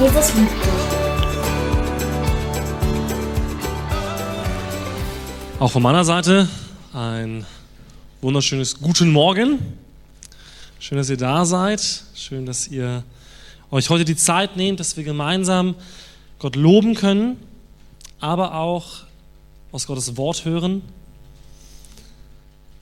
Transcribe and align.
Jesus 0.00 0.34
liebt 0.34 0.50
dich. 0.50 0.70
Auch 5.60 5.70
von 5.70 5.82
meiner 5.82 6.04
Seite 6.04 6.48
ein 6.92 7.46
wunderschönes 8.20 8.80
Guten 8.80 9.12
Morgen. 9.12 9.60
Schön, 10.80 10.98
dass 10.98 11.10
ihr 11.10 11.16
da 11.16 11.44
seid. 11.44 12.02
Schön, 12.16 12.44
dass 12.44 12.66
ihr 12.66 13.04
euch 13.70 13.88
heute 13.88 14.04
die 14.04 14.16
Zeit 14.16 14.56
nehmt, 14.56 14.80
dass 14.80 14.96
wir 14.96 15.04
gemeinsam 15.04 15.76
Gott 16.40 16.56
loben 16.56 16.96
können, 16.96 17.36
aber 18.18 18.56
auch 18.56 19.04
aus 19.70 19.86
Gottes 19.86 20.16
Wort 20.16 20.44
hören. 20.44 20.82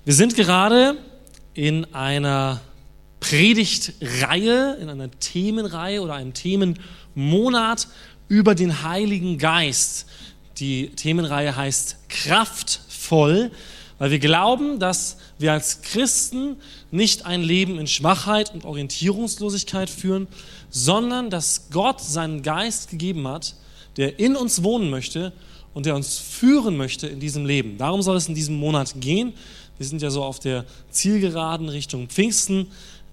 Wir 0.06 0.14
sind 0.14 0.34
gerade 0.34 0.96
in 1.52 1.94
einer 1.94 2.62
Predigtreihe, 3.22 4.78
in 4.80 4.88
einer 4.88 5.10
Themenreihe 5.20 6.02
oder 6.02 6.14
einem 6.14 6.34
Themenmonat 7.14 7.88
über 8.28 8.54
den 8.54 8.82
Heiligen 8.82 9.38
Geist. 9.38 10.06
Die 10.58 10.90
Themenreihe 10.90 11.56
heißt 11.56 12.08
Kraftvoll, 12.08 13.50
weil 13.98 14.10
wir 14.10 14.18
glauben, 14.18 14.78
dass 14.78 15.16
wir 15.38 15.52
als 15.52 15.82
Christen 15.82 16.56
nicht 16.90 17.26
ein 17.26 17.42
Leben 17.42 17.78
in 17.78 17.86
Schwachheit 17.86 18.52
und 18.52 18.64
Orientierungslosigkeit 18.64 19.90
führen, 19.90 20.28
sondern 20.70 21.30
dass 21.30 21.68
Gott 21.70 22.00
seinen 22.00 22.42
Geist 22.42 22.90
gegeben 22.90 23.26
hat, 23.28 23.54
der 23.96 24.18
in 24.18 24.36
uns 24.36 24.62
wohnen 24.62 24.90
möchte 24.90 25.32
und 25.74 25.86
der 25.86 25.94
uns 25.94 26.18
führen 26.18 26.76
möchte 26.76 27.06
in 27.06 27.20
diesem 27.20 27.46
Leben. 27.46 27.78
Darum 27.78 28.02
soll 28.02 28.16
es 28.16 28.28
in 28.28 28.34
diesem 28.34 28.56
Monat 28.56 28.94
gehen. 29.00 29.32
Wir 29.78 29.86
sind 29.86 30.02
ja 30.02 30.10
so 30.10 30.22
auf 30.22 30.38
der 30.38 30.64
Zielgeraden 30.90 31.68
Richtung 31.68 32.08
Pfingsten 32.08 32.68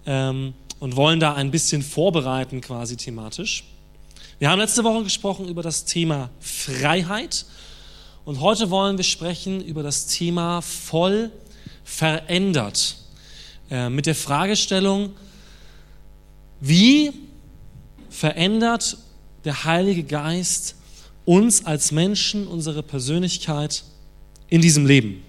ähm, 0.06 0.54
und 0.80 0.96
wollen 0.96 1.20
da 1.20 1.34
ein 1.34 1.52
bisschen 1.52 1.82
vorbereiten 1.82 2.62
quasi 2.62 2.96
thematisch. 2.96 3.64
Wir 4.40 4.50
haben 4.50 4.60
letzte 4.60 4.86
Woche 4.86 5.04
gesprochen 5.04 5.50
über 5.50 5.62
das 5.62 5.84
Thema 5.84 6.30
Freiheit 6.40 7.46
und 8.24 8.40
heute 8.40 8.70
wollen 8.70 8.96
wir 8.96 9.04
sprechen 9.04 9.60
über 9.60 9.84
das 9.84 10.08
Thema 10.08 10.62
voll 10.62 11.30
verändert. 11.84 12.96
Äh, 13.70 13.90
mit 13.90 14.06
der 14.06 14.16
Fragestellung, 14.16 15.12
wie 16.62 17.12
verändert 18.10 18.98
der 19.44 19.66
Heilige 19.66 20.04
Geist 20.04 20.76
uns 21.26 21.66
als 21.66 21.92
Menschen, 21.92 22.48
unsere 22.48 22.82
Persönlichkeit 22.82 23.84
in 24.48 24.62
diesem 24.62 24.86
Leben? 24.86 25.22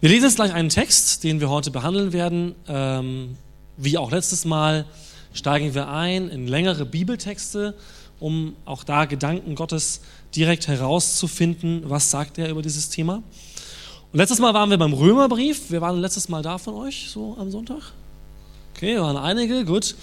Wir 0.00 0.08
lesen 0.08 0.24
jetzt 0.24 0.36
gleich 0.36 0.54
einen 0.54 0.70
Text, 0.70 1.22
den 1.22 1.38
wir 1.38 1.50
heute 1.50 1.70
behandeln 1.70 2.14
werden. 2.14 2.54
Ähm, 2.66 3.36
wie 3.76 3.98
auch 3.98 4.10
letztes 4.10 4.46
Mal 4.46 4.86
steigen 5.32 5.74
wir 5.74 5.88
ein 5.88 6.28
in 6.28 6.46
längere 6.46 6.84
Bibeltexte, 6.84 7.74
um 8.20 8.54
auch 8.64 8.84
da 8.84 9.04
Gedanken 9.04 9.54
Gottes 9.54 10.00
direkt 10.34 10.68
herauszufinden, 10.68 11.82
was 11.86 12.10
sagt 12.10 12.38
er 12.38 12.48
über 12.50 12.62
dieses 12.62 12.88
Thema. 12.88 13.22
Und 14.12 14.18
letztes 14.18 14.38
Mal 14.38 14.54
waren 14.54 14.70
wir 14.70 14.78
beim 14.78 14.92
Römerbrief. 14.92 15.70
Wir 15.70 15.80
waren 15.80 15.98
letztes 16.00 16.28
Mal 16.28 16.42
da 16.42 16.58
von 16.58 16.74
euch, 16.74 17.08
so 17.10 17.36
am 17.38 17.50
Sonntag. 17.50 17.92
Okay, 18.76 18.98
waren 19.00 19.16
einige, 19.16 19.64
gut. 19.64 19.94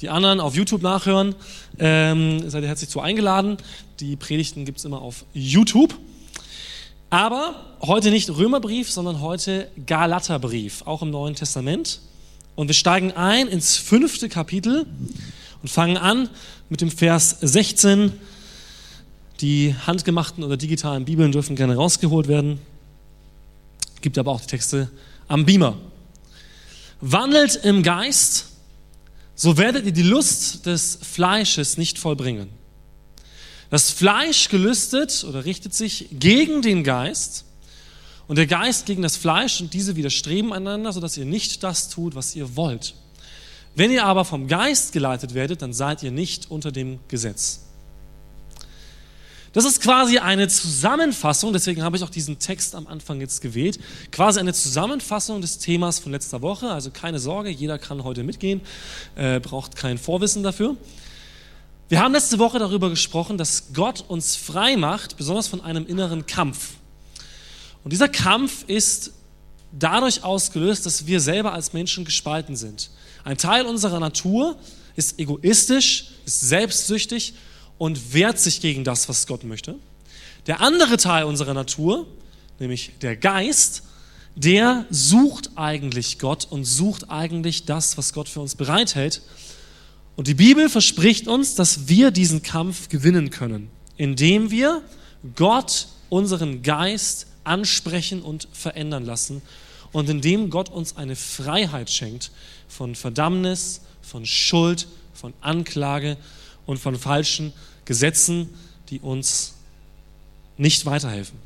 Die 0.00 0.08
anderen 0.08 0.40
auf 0.40 0.54
YouTube 0.54 0.82
nachhören. 0.82 1.34
Ähm, 1.78 2.48
seid 2.48 2.62
ihr 2.62 2.68
herzlich 2.68 2.90
zu 2.90 3.00
eingeladen. 3.00 3.56
Die 4.00 4.16
Predigten 4.16 4.64
gibt 4.64 4.78
es 4.78 4.84
immer 4.84 5.00
auf 5.00 5.24
YouTube. 5.32 5.94
Aber 7.10 7.54
heute 7.82 8.10
nicht 8.10 8.30
Römerbrief, 8.30 8.90
sondern 8.90 9.20
heute 9.20 9.68
Galaterbrief, 9.86 10.82
auch 10.86 11.02
im 11.02 11.10
Neuen 11.10 11.34
Testament. 11.34 12.00
Und 12.56 12.68
wir 12.68 12.74
steigen 12.74 13.12
ein 13.12 13.48
ins 13.48 13.76
fünfte 13.76 14.30
Kapitel 14.30 14.86
und 15.62 15.68
fangen 15.68 15.98
an 15.98 16.30
mit 16.70 16.80
dem 16.80 16.90
Vers 16.90 17.36
16. 17.42 18.12
Die 19.40 19.74
handgemachten 19.86 20.42
oder 20.42 20.56
digitalen 20.56 21.04
Bibeln 21.04 21.32
dürfen 21.32 21.54
gerne 21.54 21.76
rausgeholt 21.76 22.28
werden. 22.28 22.58
Gibt 24.00 24.16
aber 24.16 24.32
auch 24.32 24.40
die 24.40 24.46
Texte 24.46 24.90
am 25.28 25.44
Beamer. 25.44 25.76
Wandelt 27.02 27.56
im 27.56 27.82
Geist, 27.82 28.46
so 29.34 29.58
werdet 29.58 29.84
ihr 29.84 29.92
die 29.92 30.02
Lust 30.02 30.64
des 30.64 30.98
Fleisches 31.02 31.76
nicht 31.76 31.98
vollbringen. 31.98 32.48
Das 33.68 33.90
Fleisch 33.90 34.48
gelüstet 34.48 35.24
oder 35.28 35.44
richtet 35.44 35.74
sich 35.74 36.08
gegen 36.12 36.62
den 36.62 36.84
Geist 36.84 37.45
und 38.28 38.36
der 38.36 38.46
Geist 38.46 38.86
gegen 38.86 39.02
das 39.02 39.16
Fleisch 39.16 39.60
und 39.60 39.72
diese 39.72 39.96
widerstreben 39.96 40.52
einander, 40.52 40.92
sodass 40.92 41.16
ihr 41.16 41.24
nicht 41.24 41.62
das 41.62 41.88
tut, 41.88 42.14
was 42.14 42.34
ihr 42.34 42.56
wollt. 42.56 42.94
Wenn 43.74 43.90
ihr 43.90 44.04
aber 44.04 44.24
vom 44.24 44.48
Geist 44.48 44.92
geleitet 44.92 45.34
werdet, 45.34 45.62
dann 45.62 45.72
seid 45.72 46.02
ihr 46.02 46.10
nicht 46.10 46.50
unter 46.50 46.72
dem 46.72 46.98
Gesetz. 47.08 47.60
Das 49.52 49.64
ist 49.64 49.80
quasi 49.80 50.18
eine 50.18 50.48
Zusammenfassung, 50.48 51.54
deswegen 51.54 51.82
habe 51.82 51.96
ich 51.96 52.02
auch 52.02 52.10
diesen 52.10 52.38
Text 52.38 52.74
am 52.74 52.86
Anfang 52.86 53.20
jetzt 53.20 53.40
gewählt, 53.40 53.78
quasi 54.12 54.38
eine 54.38 54.52
Zusammenfassung 54.52 55.40
des 55.40 55.56
Themas 55.56 55.98
von 55.98 56.12
letzter 56.12 56.42
Woche. 56.42 56.70
Also 56.70 56.90
keine 56.90 57.18
Sorge, 57.18 57.48
jeder 57.48 57.78
kann 57.78 58.04
heute 58.04 58.22
mitgehen, 58.22 58.60
äh, 59.14 59.40
braucht 59.40 59.76
kein 59.76 59.96
Vorwissen 59.96 60.42
dafür. 60.42 60.76
Wir 61.88 62.00
haben 62.00 62.12
letzte 62.12 62.38
Woche 62.38 62.58
darüber 62.58 62.90
gesprochen, 62.90 63.38
dass 63.38 63.72
Gott 63.72 64.04
uns 64.08 64.36
frei 64.36 64.76
macht, 64.76 65.16
besonders 65.16 65.48
von 65.48 65.62
einem 65.62 65.86
inneren 65.86 66.26
Kampf. 66.26 66.75
Und 67.86 67.92
dieser 67.92 68.08
Kampf 68.08 68.64
ist 68.66 69.12
dadurch 69.70 70.24
ausgelöst, 70.24 70.86
dass 70.86 71.06
wir 71.06 71.20
selber 71.20 71.52
als 71.52 71.72
Menschen 71.72 72.04
gespalten 72.04 72.56
sind. 72.56 72.90
Ein 73.22 73.38
Teil 73.38 73.64
unserer 73.64 74.00
Natur 74.00 74.58
ist 74.96 75.20
egoistisch, 75.20 76.08
ist 76.24 76.40
selbstsüchtig 76.40 77.34
und 77.78 78.12
wehrt 78.12 78.40
sich 78.40 78.60
gegen 78.60 78.82
das, 78.82 79.08
was 79.08 79.28
Gott 79.28 79.44
möchte. 79.44 79.76
Der 80.48 80.62
andere 80.62 80.96
Teil 80.96 81.26
unserer 81.26 81.54
Natur, 81.54 82.08
nämlich 82.58 82.90
der 83.02 83.14
Geist, 83.14 83.84
der 84.34 84.84
sucht 84.90 85.50
eigentlich 85.54 86.18
Gott 86.18 86.48
und 86.50 86.64
sucht 86.64 87.08
eigentlich 87.08 87.66
das, 87.66 87.96
was 87.96 88.12
Gott 88.12 88.28
für 88.28 88.40
uns 88.40 88.56
bereithält. 88.56 89.22
Und 90.16 90.26
die 90.26 90.34
Bibel 90.34 90.68
verspricht 90.68 91.28
uns, 91.28 91.54
dass 91.54 91.86
wir 91.86 92.10
diesen 92.10 92.42
Kampf 92.42 92.88
gewinnen 92.88 93.30
können, 93.30 93.70
indem 93.96 94.50
wir 94.50 94.82
Gott 95.36 95.86
unseren 96.08 96.62
Geist 96.62 97.28
ansprechen 97.46 98.22
und 98.22 98.48
verändern 98.52 99.04
lassen 99.04 99.42
und 99.92 100.08
indem 100.08 100.50
Gott 100.50 100.68
uns 100.68 100.96
eine 100.96 101.16
Freiheit 101.16 101.90
schenkt 101.90 102.30
von 102.68 102.94
Verdammnis, 102.94 103.80
von 104.02 104.26
Schuld, 104.26 104.88
von 105.14 105.32
Anklage 105.40 106.16
und 106.66 106.78
von 106.78 106.96
falschen 106.96 107.52
Gesetzen, 107.84 108.52
die 108.90 109.00
uns 109.00 109.54
nicht 110.56 110.86
weiterhelfen. 110.86 111.38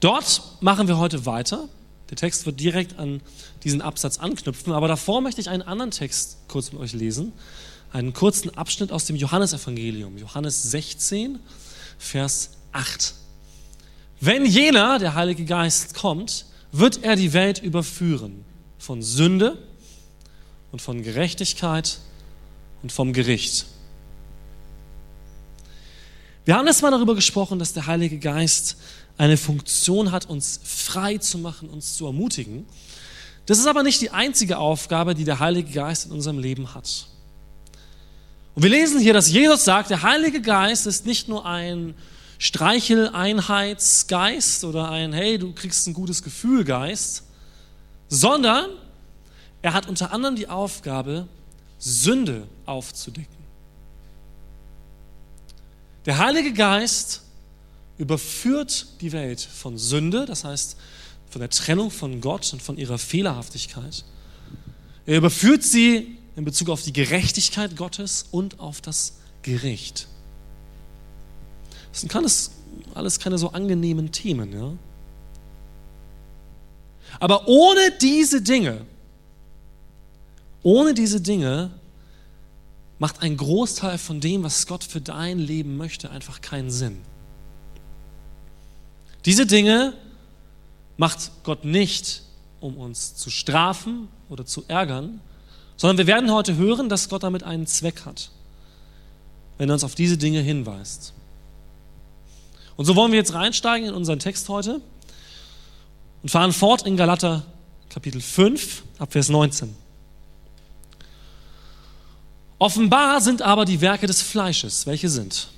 Dort 0.00 0.42
machen 0.60 0.88
wir 0.88 0.98
heute 0.98 1.26
weiter 1.26 1.68
der 2.12 2.18
Text 2.18 2.44
wird 2.44 2.60
direkt 2.60 2.98
an 2.98 3.22
diesen 3.64 3.80
Absatz 3.80 4.18
anknüpfen, 4.18 4.74
aber 4.74 4.86
davor 4.86 5.22
möchte 5.22 5.40
ich 5.40 5.48
einen 5.48 5.62
anderen 5.62 5.92
Text 5.92 6.36
kurz 6.46 6.70
mit 6.70 6.78
euch 6.82 6.92
lesen. 6.92 7.32
Einen 7.92 8.14
kurzen 8.14 8.56
Abschnitt 8.56 8.90
aus 8.90 9.04
dem 9.04 9.16
Johannesevangelium, 9.16 10.16
Johannes 10.16 10.62
16, 10.62 11.38
Vers 11.98 12.50
8. 12.72 13.14
Wenn 14.18 14.46
jener, 14.46 14.98
der 14.98 15.14
Heilige 15.14 15.44
Geist, 15.44 15.94
kommt, 15.94 16.46
wird 16.70 17.04
er 17.04 17.16
die 17.16 17.34
Welt 17.34 17.62
überführen 17.62 18.46
von 18.78 19.02
Sünde 19.02 19.58
und 20.70 20.80
von 20.80 21.02
Gerechtigkeit 21.02 21.98
und 22.82 22.92
vom 22.92 23.12
Gericht. 23.12 23.66
Wir 26.46 26.56
haben 26.56 26.64
letztes 26.64 26.82
Mal 26.82 26.92
darüber 26.92 27.14
gesprochen, 27.14 27.58
dass 27.58 27.74
der 27.74 27.86
Heilige 27.86 28.18
Geist 28.18 28.78
eine 29.18 29.36
Funktion 29.36 30.12
hat, 30.12 30.30
uns 30.30 30.60
frei 30.64 31.18
zu 31.18 31.36
machen, 31.36 31.68
uns 31.68 31.94
zu 31.94 32.06
ermutigen. 32.06 32.64
Das 33.44 33.58
ist 33.58 33.66
aber 33.66 33.82
nicht 33.82 34.00
die 34.00 34.10
einzige 34.10 34.56
Aufgabe, 34.56 35.14
die 35.14 35.24
der 35.24 35.40
Heilige 35.40 35.72
Geist 35.72 36.06
in 36.06 36.12
unserem 36.12 36.38
Leben 36.38 36.74
hat. 36.74 37.06
Und 38.54 38.62
wir 38.62 38.70
lesen 38.70 39.00
hier, 39.00 39.14
dass 39.14 39.30
Jesus 39.30 39.64
sagt, 39.64 39.88
der 39.90 40.02
Heilige 40.02 40.42
Geist 40.42 40.86
ist 40.86 41.06
nicht 41.06 41.28
nur 41.28 41.46
ein 41.46 41.94
Streicheleinheitsgeist 42.38 44.64
oder 44.64 44.90
ein 44.90 45.12
Hey, 45.12 45.38
du 45.38 45.52
kriegst 45.52 45.86
ein 45.86 45.94
gutes 45.94 46.22
Gefühl 46.22 46.64
Geist, 46.64 47.24
sondern 48.08 48.70
er 49.62 49.72
hat 49.72 49.88
unter 49.88 50.12
anderem 50.12 50.36
die 50.36 50.48
Aufgabe, 50.48 51.26
Sünde 51.78 52.46
aufzudecken. 52.66 53.42
Der 56.04 56.18
Heilige 56.18 56.52
Geist 56.52 57.22
überführt 57.96 58.88
die 59.00 59.12
Welt 59.12 59.40
von 59.40 59.78
Sünde, 59.78 60.26
das 60.26 60.44
heißt 60.44 60.76
von 61.30 61.40
der 61.40 61.50
Trennung 61.50 61.90
von 61.90 62.20
Gott 62.20 62.52
und 62.52 62.60
von 62.60 62.76
ihrer 62.76 62.98
Fehlerhaftigkeit. 62.98 64.04
Er 65.06 65.16
überführt 65.16 65.62
sie 65.62 66.18
in 66.36 66.44
Bezug 66.44 66.70
auf 66.70 66.82
die 66.82 66.92
Gerechtigkeit 66.92 67.76
Gottes 67.76 68.26
und 68.30 68.60
auf 68.60 68.80
das 68.80 69.18
Gericht. 69.42 70.08
Das 71.92 72.00
sind 72.00 72.14
alles, 72.16 72.52
alles 72.94 73.18
keine 73.18 73.38
so 73.38 73.50
angenehmen 73.50 74.12
Themen. 74.12 74.52
Ja? 74.52 74.72
Aber 77.20 77.46
ohne 77.48 77.92
diese 78.00 78.40
Dinge, 78.40 78.86
ohne 80.62 80.94
diese 80.94 81.20
Dinge 81.20 81.70
macht 82.98 83.20
ein 83.20 83.36
Großteil 83.36 83.98
von 83.98 84.20
dem, 84.20 84.44
was 84.44 84.66
Gott 84.66 84.84
für 84.84 85.00
dein 85.00 85.38
Leben 85.38 85.76
möchte, 85.76 86.10
einfach 86.10 86.40
keinen 86.40 86.70
Sinn. 86.70 86.98
Diese 89.24 89.44
Dinge 89.44 89.94
macht 90.96 91.30
Gott 91.42 91.64
nicht, 91.64 92.22
um 92.60 92.76
uns 92.76 93.16
zu 93.16 93.28
strafen 93.28 94.08
oder 94.28 94.46
zu 94.46 94.64
ärgern, 94.68 95.20
sondern 95.76 95.98
wir 95.98 96.06
werden 96.06 96.30
heute 96.30 96.56
hören, 96.56 96.88
dass 96.88 97.08
Gott 97.08 97.22
damit 97.22 97.42
einen 97.42 97.66
Zweck 97.66 98.04
hat, 98.04 98.30
wenn 99.58 99.68
er 99.68 99.74
uns 99.74 99.84
auf 99.84 99.94
diese 99.94 100.18
Dinge 100.18 100.40
hinweist. 100.40 101.12
Und 102.76 102.84
so 102.84 102.96
wollen 102.96 103.12
wir 103.12 103.18
jetzt 103.18 103.34
reinsteigen 103.34 103.88
in 103.88 103.94
unseren 103.94 104.18
Text 104.18 104.48
heute 104.48 104.80
und 106.22 106.28
fahren 106.30 106.52
fort 106.52 106.86
in 106.86 106.96
Galater 106.96 107.44
Kapitel 107.90 108.20
5 108.20 108.82
ab 108.98 109.12
Vers 109.12 109.28
19. 109.28 109.74
Offenbar 112.58 113.20
sind 113.20 113.42
aber 113.42 113.64
die 113.64 113.80
Werke 113.80 114.06
des 114.06 114.22
Fleisches. 114.22 114.86
Welche 114.86 115.08
sind? 115.08 115.48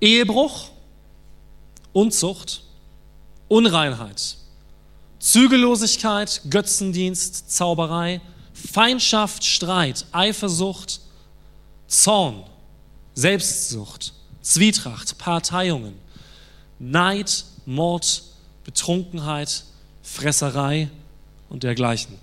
Ehebruch, 0.00 0.68
Unzucht, 1.92 2.64
Unreinheit, 3.48 4.36
Zügellosigkeit, 5.20 6.42
Götzendienst, 6.50 7.52
Zauberei, 7.52 8.20
Feindschaft, 8.70 9.44
Streit, 9.44 10.06
Eifersucht, 10.12 11.00
Zorn, 11.86 12.44
Selbstsucht, 13.14 14.14
Zwietracht, 14.40 15.18
Parteiungen, 15.18 15.94
Neid, 16.78 17.44
Mord, 17.66 18.22
Betrunkenheit, 18.64 19.64
Fresserei 20.02 20.88
und 21.48 21.62
dergleichen. 21.62 22.18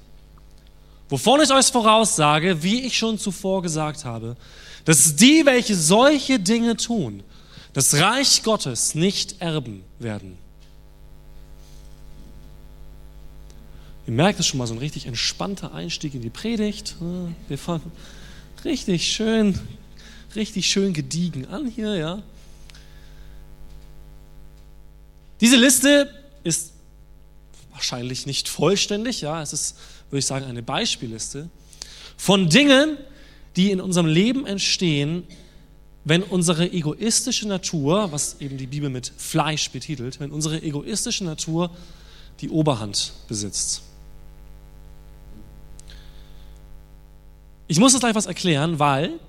Wovon 1.10 1.42
ich 1.42 1.52
euch 1.52 1.68
voraussage, 1.68 2.62
wie 2.62 2.82
ich 2.82 2.98
schon 2.98 3.18
zuvor 3.18 3.62
gesagt 3.62 4.06
habe, 4.06 4.36
dass 4.86 5.16
die, 5.16 5.46
welche 5.46 5.76
solche 5.76 6.40
Dinge 6.40 6.78
tun, 6.78 7.24
das 7.74 7.96
Reich 7.96 8.44
Gottes 8.44 8.96
nicht 8.96 9.42
erben 9.42 9.84
werden. 10.00 10.38
Ihr 14.10 14.16
merkt 14.16 14.40
es 14.40 14.48
schon 14.48 14.58
mal, 14.58 14.66
so 14.66 14.74
ein 14.74 14.80
richtig 14.80 15.06
entspannter 15.06 15.72
Einstieg 15.72 16.16
in 16.16 16.24
die 16.24 16.32
Predigt. 16.32 16.96
Wir 17.48 17.60
fangen 17.60 17.92
richtig 18.66 19.08
schön, 19.08 19.60
richtig 20.36 20.68
schön 20.68 20.94
gediegen 20.94 21.46
an 21.46 21.68
hier, 21.68 21.96
ja. 21.96 22.24
Diese 25.42 25.58
Liste 25.58 26.12
ist 26.44 26.72
wahrscheinlich 27.70 28.26
nicht 28.26 28.50
vollständig, 28.50 29.22
ja. 29.22 29.44
Es 29.44 29.54
ist 29.54 29.76
würde 30.10 30.18
ich 30.18 30.26
sagen, 30.26 30.46
eine 30.46 30.64
Beispielliste 30.64 31.48
von 32.18 32.50
Dingen, 32.50 32.98
die 33.58 33.70
in 33.70 33.80
unserem 33.80 34.08
Leben 34.08 34.48
entstehen, 34.48 35.22
wenn 36.04 36.24
unsere 36.24 36.72
egoistische 36.72 37.48
Natur, 37.48 38.12
was 38.12 38.38
eben 38.40 38.58
die 38.58 38.66
Bibel 38.66 38.90
mit 38.90 39.14
Fleisch 39.18 39.70
betitelt, 39.70 40.20
wenn 40.20 40.32
unsere 40.32 40.64
egoistische 40.64 41.26
Natur 41.26 41.70
die 42.42 42.50
Oberhand 42.50 43.14
besitzt. 43.28 43.84
Ich 47.72 47.78
muss 47.80 47.94
jetzt 47.94 48.02
gleich 48.02 48.16
was 48.16 48.26
erklären, 48.26 48.80
weil 48.80 49.20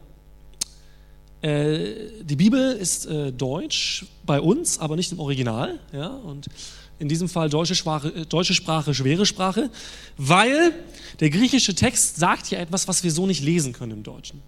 äh, 1.42 2.22
die 2.22 2.36
Bibel 2.36 2.72
ist 2.72 3.04
äh, 3.04 3.32
deutsch 3.32 4.06
bei 4.24 4.40
uns, 4.40 4.78
aber 4.78 4.96
nicht 4.96 5.12
im 5.12 5.20
Original. 5.20 5.78
Ja? 5.92 6.06
Und 6.06 6.46
in 6.98 7.06
diesem 7.06 7.28
Fall 7.28 7.50
deutsche 7.50 7.74
Sprache, 7.74 8.08
äh, 8.08 8.24
deutsche 8.24 8.54
Sprache, 8.54 8.94
schwere 8.94 9.26
Sprache, 9.26 9.68
weil 10.16 10.72
der 11.20 11.28
griechische 11.28 11.74
Text 11.74 12.16
sagt 12.16 12.46
hier 12.46 12.60
etwas, 12.60 12.88
was 12.88 13.04
wir 13.04 13.10
so 13.10 13.26
nicht 13.26 13.42
lesen 13.42 13.74
können 13.74 13.92
im 13.92 14.02
Deutschen. 14.02 14.40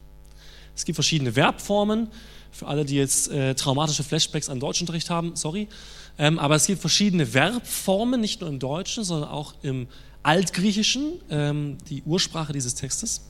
Es 0.74 0.86
gibt 0.86 0.96
verschiedene 0.96 1.34
Verbformen, 1.34 2.08
für 2.50 2.68
alle, 2.68 2.86
die 2.86 2.96
jetzt 2.96 3.30
äh, 3.30 3.54
traumatische 3.54 4.04
Flashbacks 4.04 4.48
an 4.48 4.58
Deutschunterricht 4.58 5.10
haben, 5.10 5.36
sorry, 5.36 5.68
ähm, 6.16 6.38
aber 6.38 6.54
es 6.54 6.66
gibt 6.66 6.80
verschiedene 6.80 7.26
Verbformen, 7.26 8.22
nicht 8.22 8.40
nur 8.40 8.48
im 8.48 8.58
Deutschen, 8.58 9.04
sondern 9.04 9.28
auch 9.28 9.52
im 9.62 9.86
Altgriechischen, 10.22 11.20
ähm, 11.28 11.76
die 11.90 12.02
Ursprache 12.04 12.54
dieses 12.54 12.74
Textes. 12.74 13.20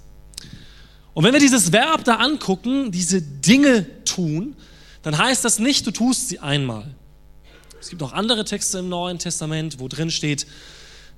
Und 1.15 1.25
wenn 1.25 1.33
wir 1.33 1.41
dieses 1.41 1.73
Verb 1.73 2.05
da 2.05 2.17
angucken, 2.17 2.91
diese 2.91 3.21
Dinge 3.21 3.87
tun, 4.05 4.57
dann 5.03 5.19
heißt 5.19 5.45
das 5.45 5.59
nicht, 5.59 5.87
du 5.87 5.91
tust 5.91 6.29
sie 6.29 6.39
einmal. 6.39 6.95
Es 7.81 7.91
gibt 7.91 8.03
auch 8.03 8.13
andere 8.13 8.45
Texte 8.45 8.79
im 8.79 8.89
Neuen 8.89 9.19
Testament, 9.19 9.81
wo 9.81 9.89
drin 9.89 10.11
steht, 10.11 10.47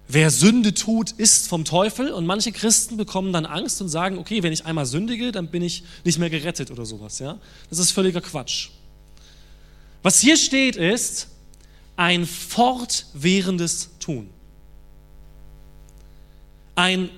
wer 0.09 0.31
Sünde 0.31 0.75
tut, 0.75 1.13
ist 1.13 1.47
vom 1.49 1.65
Teufel. 1.65 2.11
Und 2.11 2.27
manche 2.27 2.53
Christen 2.53 2.97
bekommen 2.97 3.33
dann 3.33 3.47
Angst 3.47 3.81
und 3.83 3.89
sagen, 3.89 4.19
okay, 4.19 4.43
wenn 4.43 4.53
ich 4.53 4.65
einmal 4.65 4.87
sündige, 4.87 5.31
dann 5.31 5.49
bin 5.49 5.63
ich 5.63 5.85
nicht 6.05 6.19
mehr 6.19 6.31
gerettet 6.31 6.71
oder 6.71 6.87
sowas. 6.87 7.19
Ja? 7.19 7.39
Das 7.71 7.79
ist 7.79 7.91
völliger 7.91 8.21
Quatsch. 8.21 8.71
Was 10.03 10.21
hier 10.21 10.37
steht, 10.37 10.77
ist 10.77 11.29
ein 11.97 12.27
fortwährendes 12.27 13.91
Tun. 14.01 14.29
Ein 16.75 17.11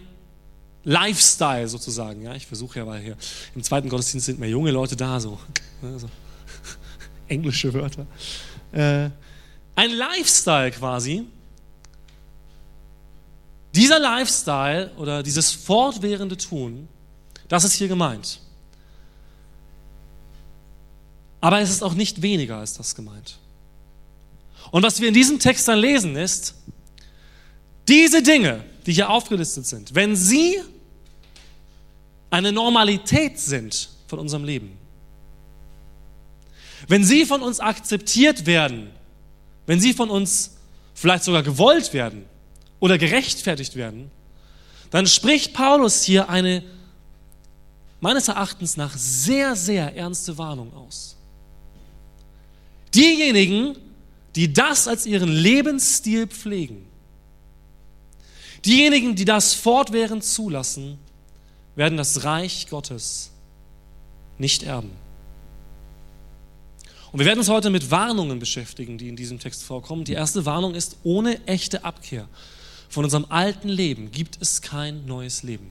Lifestyle 0.86 1.66
sozusagen. 1.66 2.22
Ja, 2.22 2.34
ich 2.36 2.46
versuche 2.46 2.78
ja, 2.78 2.86
weil 2.86 3.02
hier 3.02 3.16
im 3.56 3.62
zweiten 3.62 3.88
Gottesdienst 3.88 4.26
sind 4.26 4.38
mehr 4.38 4.48
junge 4.48 4.70
Leute 4.70 4.94
da, 4.94 5.18
so, 5.18 5.38
ne, 5.82 5.98
so 5.98 6.08
englische 7.28 7.74
Wörter. 7.74 8.06
Äh, 8.70 9.10
ein 9.74 9.90
Lifestyle 9.90 10.70
quasi. 10.70 11.24
Dieser 13.74 13.98
Lifestyle 13.98 14.92
oder 14.96 15.24
dieses 15.24 15.50
fortwährende 15.52 16.36
Tun, 16.36 16.88
das 17.48 17.64
ist 17.64 17.74
hier 17.74 17.88
gemeint. 17.88 18.40
Aber 21.40 21.60
es 21.60 21.70
ist 21.70 21.82
auch 21.82 21.94
nicht 21.94 22.22
weniger 22.22 22.58
als 22.58 22.74
das 22.74 22.94
gemeint. 22.94 23.38
Und 24.70 24.84
was 24.84 25.00
wir 25.00 25.08
in 25.08 25.14
diesem 25.14 25.40
Text 25.40 25.66
dann 25.66 25.80
lesen 25.80 26.14
ist, 26.14 26.54
diese 27.88 28.22
Dinge, 28.22 28.64
die 28.86 28.92
hier 28.92 29.10
aufgelistet 29.10 29.66
sind, 29.66 29.94
wenn 29.94 30.14
sie 30.14 30.60
eine 32.30 32.52
Normalität 32.52 33.38
sind 33.38 33.88
von 34.06 34.18
unserem 34.18 34.44
Leben, 34.44 34.76
wenn 36.88 37.04
sie 37.04 37.24
von 37.24 37.42
uns 37.42 37.60
akzeptiert 37.60 38.46
werden 38.46 38.90
wenn 39.66 39.80
sie 39.80 39.92
von 39.92 40.08
uns 40.10 40.56
vielleicht 40.94 41.24
sogar 41.24 41.42
gewollt 41.42 41.92
werden 41.92 42.24
oder 42.80 42.96
gerechtfertigt 42.96 43.76
werden, 43.76 44.10
dann 44.90 45.06
spricht 45.06 45.52
Paulus 45.52 46.04
hier 46.04 46.28
eine 46.28 46.62
meines 48.00 48.28
Erachtens 48.28 48.76
nach 48.76 48.96
sehr, 48.96 49.56
sehr 49.56 49.96
ernste 49.96 50.38
Warnung 50.38 50.72
aus. 50.74 51.16
Diejenigen, 52.94 53.76
die 54.36 54.52
das 54.52 54.86
als 54.86 55.06
ihren 55.06 55.30
Lebensstil 55.30 56.28
pflegen, 56.28 56.86
diejenigen, 58.64 59.16
die 59.16 59.24
das 59.24 59.54
fortwährend 59.54 60.22
zulassen, 60.24 60.98
werden 61.76 61.96
das 61.96 62.24
Reich 62.24 62.68
Gottes 62.68 63.30
nicht 64.38 64.64
erben. 64.64 64.90
Und 67.12 67.20
wir 67.20 67.26
werden 67.26 67.38
uns 67.38 67.48
heute 67.48 67.70
mit 67.70 67.90
Warnungen 67.90 68.38
beschäftigen, 68.38 68.98
die 68.98 69.08
in 69.08 69.16
diesem 69.16 69.38
Text 69.38 69.62
vorkommen. 69.62 70.04
Die 70.04 70.12
erste 70.12 70.44
Warnung 70.44 70.74
ist, 70.74 70.96
ohne 71.04 71.46
echte 71.46 71.84
Abkehr 71.84 72.28
von 72.88 73.04
unserem 73.04 73.26
alten 73.28 73.68
Leben 73.68 74.10
gibt 74.10 74.38
es 74.40 74.60
kein 74.60 75.06
neues 75.06 75.42
Leben. 75.42 75.70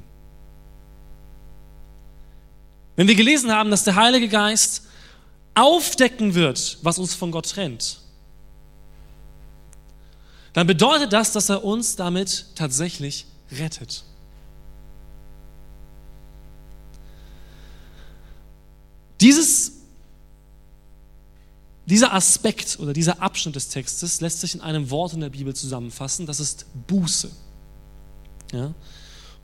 Wenn 2.96 3.08
wir 3.08 3.16
gelesen 3.16 3.52
haben, 3.52 3.72
dass 3.72 3.84
der 3.84 3.96
Heilige 3.96 4.30
Geist 4.30 4.84
aufdecken 5.54 6.34
wird, 6.34 6.78
was 6.82 6.98
uns 6.98 7.14
von 7.14 7.32
Gott 7.32 7.50
trennt, 7.50 8.00
dann 10.54 10.68
bedeutet 10.68 11.12
das, 11.12 11.34
dass 11.34 11.50
er 11.50 11.64
uns 11.64 11.98
damit 11.98 12.46
tatsächlich 12.56 13.26
rettet. 13.52 14.04
Dieses 19.22 19.76
dieser 21.86 22.14
Aspekt 22.14 22.80
oder 22.80 22.94
dieser 22.94 23.22
Abschnitt 23.22 23.56
des 23.56 23.70
Textes 23.70 24.22
lässt 24.22 24.42
sich 24.42 24.56
in 24.56 24.62
einem 24.62 24.90
Wort 24.90 25.14
in 25.14 25.22
der 25.22 25.30
Bibel 25.30 25.56
zusammenfassen, 25.56 26.26
das 26.26 26.40
ist 26.40 26.66
Buße. 26.88 27.30
Ja? 28.52 28.74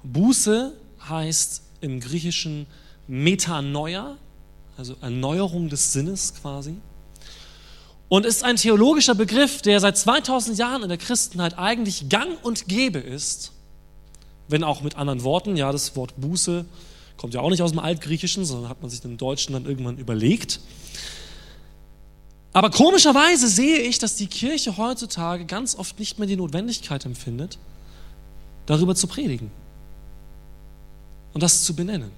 Buße 0.03 0.73
heißt 1.07 1.61
im 1.81 1.99
Griechischen 1.99 2.65
Metanoia, 3.07 4.17
also 4.75 4.95
Erneuerung 5.01 5.69
des 5.69 5.93
Sinnes 5.93 6.33
quasi. 6.33 6.75
Und 8.09 8.25
ist 8.25 8.43
ein 8.43 8.55
theologischer 8.55 9.15
Begriff, 9.15 9.61
der 9.61 9.79
seit 9.79 9.97
2000 9.97 10.57
Jahren 10.57 10.83
in 10.83 10.89
der 10.89 10.97
Christenheit 10.97 11.57
eigentlich 11.57 12.09
gang 12.09 12.43
und 12.43 12.67
gäbe 12.67 12.99
ist, 12.99 13.51
wenn 14.47 14.63
auch 14.63 14.81
mit 14.81 14.97
anderen 14.97 15.23
Worten. 15.23 15.55
Ja, 15.55 15.71
das 15.71 15.95
Wort 15.95 16.13
Buße 16.17 16.65
kommt 17.21 17.35
ja 17.35 17.41
auch 17.41 17.51
nicht 17.51 17.61
aus 17.61 17.69
dem 17.69 17.79
Altgriechischen, 17.79 18.45
sondern 18.45 18.67
hat 18.67 18.81
man 18.81 18.89
sich 18.89 19.05
im 19.05 19.15
Deutschen 19.15 19.53
dann 19.53 19.65
irgendwann 19.65 19.99
überlegt. 19.99 20.59
Aber 22.51 22.71
komischerweise 22.71 23.47
sehe 23.47 23.77
ich, 23.77 23.99
dass 23.99 24.15
die 24.15 24.25
Kirche 24.25 24.75
heutzutage 24.75 25.45
ganz 25.45 25.75
oft 25.75 25.99
nicht 25.99 26.17
mehr 26.17 26.27
die 26.27 26.35
Notwendigkeit 26.35 27.05
empfindet, 27.05 27.59
darüber 28.65 28.95
zu 28.95 29.05
predigen. 29.05 29.51
und 31.33 31.43
das 31.43 31.63
zu 31.63 31.75
benennen. 31.75 32.11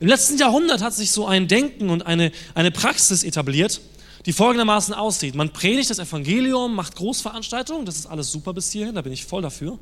Im 0.00 0.08
letzten 0.08 0.38
Jahrhundert 0.38 0.82
hat 0.82 0.94
sich 0.94 1.10
so 1.10 1.26
ein 1.26 1.46
Denken 1.46 1.90
und 1.90 2.04
eine, 2.04 2.32
eine 2.54 2.70
Praxis 2.70 3.22
etabliert, 3.22 3.80
die 4.24 4.32
folgendermaßen 4.32 4.92
aussieht. 4.94 5.34
Man 5.34 5.52
predigt 5.52 5.90
das 5.90 5.98
Evangelium, 5.98 6.74
macht 6.74 6.96
Großveranstaltungen, 6.96 7.86
das 7.86 7.96
ist 7.96 8.06
alles 8.06 8.32
super 8.32 8.54
bis 8.54 8.72
hierhin, 8.72 8.94
da 8.94 9.02
bin 9.02 9.12
ich 9.12 9.24
voll 9.24 9.42
dafür. 9.42 9.78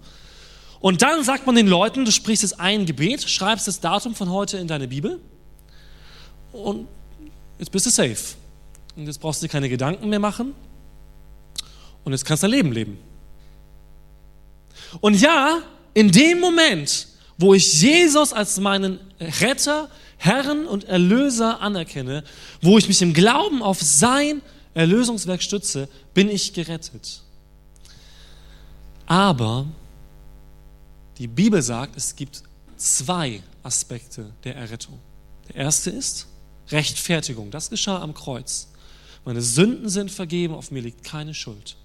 Und 0.84 1.00
dann 1.00 1.24
sagt 1.24 1.46
man 1.46 1.54
den 1.54 1.66
Leuten, 1.66 2.04
du 2.04 2.12
sprichst 2.12 2.42
jetzt 2.42 2.60
ein 2.60 2.84
Gebet, 2.84 3.22
schreibst 3.22 3.66
das 3.66 3.80
Datum 3.80 4.14
von 4.14 4.30
heute 4.30 4.58
in 4.58 4.68
deine 4.68 4.86
Bibel 4.86 5.18
und 6.52 6.86
jetzt 7.58 7.72
bist 7.72 7.86
du 7.86 7.90
safe. 7.90 8.34
Und 8.94 9.06
jetzt 9.06 9.18
brauchst 9.18 9.40
du 9.40 9.46
dir 9.46 9.50
keine 9.50 9.70
Gedanken 9.70 10.10
mehr 10.10 10.18
machen 10.18 10.52
und 12.04 12.12
jetzt 12.12 12.26
kannst 12.26 12.42
du 12.42 12.48
dein 12.48 12.56
Leben 12.56 12.72
leben. 12.72 12.98
Und 15.00 15.18
ja, 15.18 15.62
in 15.94 16.12
dem 16.12 16.38
Moment, 16.38 17.08
wo 17.38 17.54
ich 17.54 17.80
Jesus 17.80 18.34
als 18.34 18.60
meinen 18.60 19.00
Retter, 19.40 19.88
Herrn 20.18 20.66
und 20.66 20.84
Erlöser 20.84 21.62
anerkenne, 21.62 22.24
wo 22.60 22.76
ich 22.76 22.88
mich 22.88 23.00
im 23.00 23.14
Glauben 23.14 23.62
auf 23.62 23.80
sein 23.80 24.42
Erlösungswerk 24.74 25.42
stütze, 25.42 25.88
bin 26.12 26.28
ich 26.28 26.52
gerettet. 26.52 27.22
Aber 29.06 29.64
die 31.18 31.28
Bibel 31.28 31.62
sagt, 31.62 31.96
es 31.96 32.16
gibt 32.16 32.42
zwei 32.76 33.42
Aspekte 33.62 34.32
der 34.44 34.56
Errettung. 34.56 34.98
Der 35.48 35.56
erste 35.56 35.90
ist 35.90 36.26
Rechtfertigung. 36.70 37.50
Das 37.50 37.70
geschah 37.70 38.00
am 38.00 38.14
Kreuz. 38.14 38.68
Meine 39.24 39.42
Sünden 39.42 39.88
sind 39.88 40.10
vergeben, 40.10 40.54
auf 40.54 40.70
mir 40.70 40.82
liegt 40.82 41.04
keine 41.04 41.34
Schuld. 41.34 41.76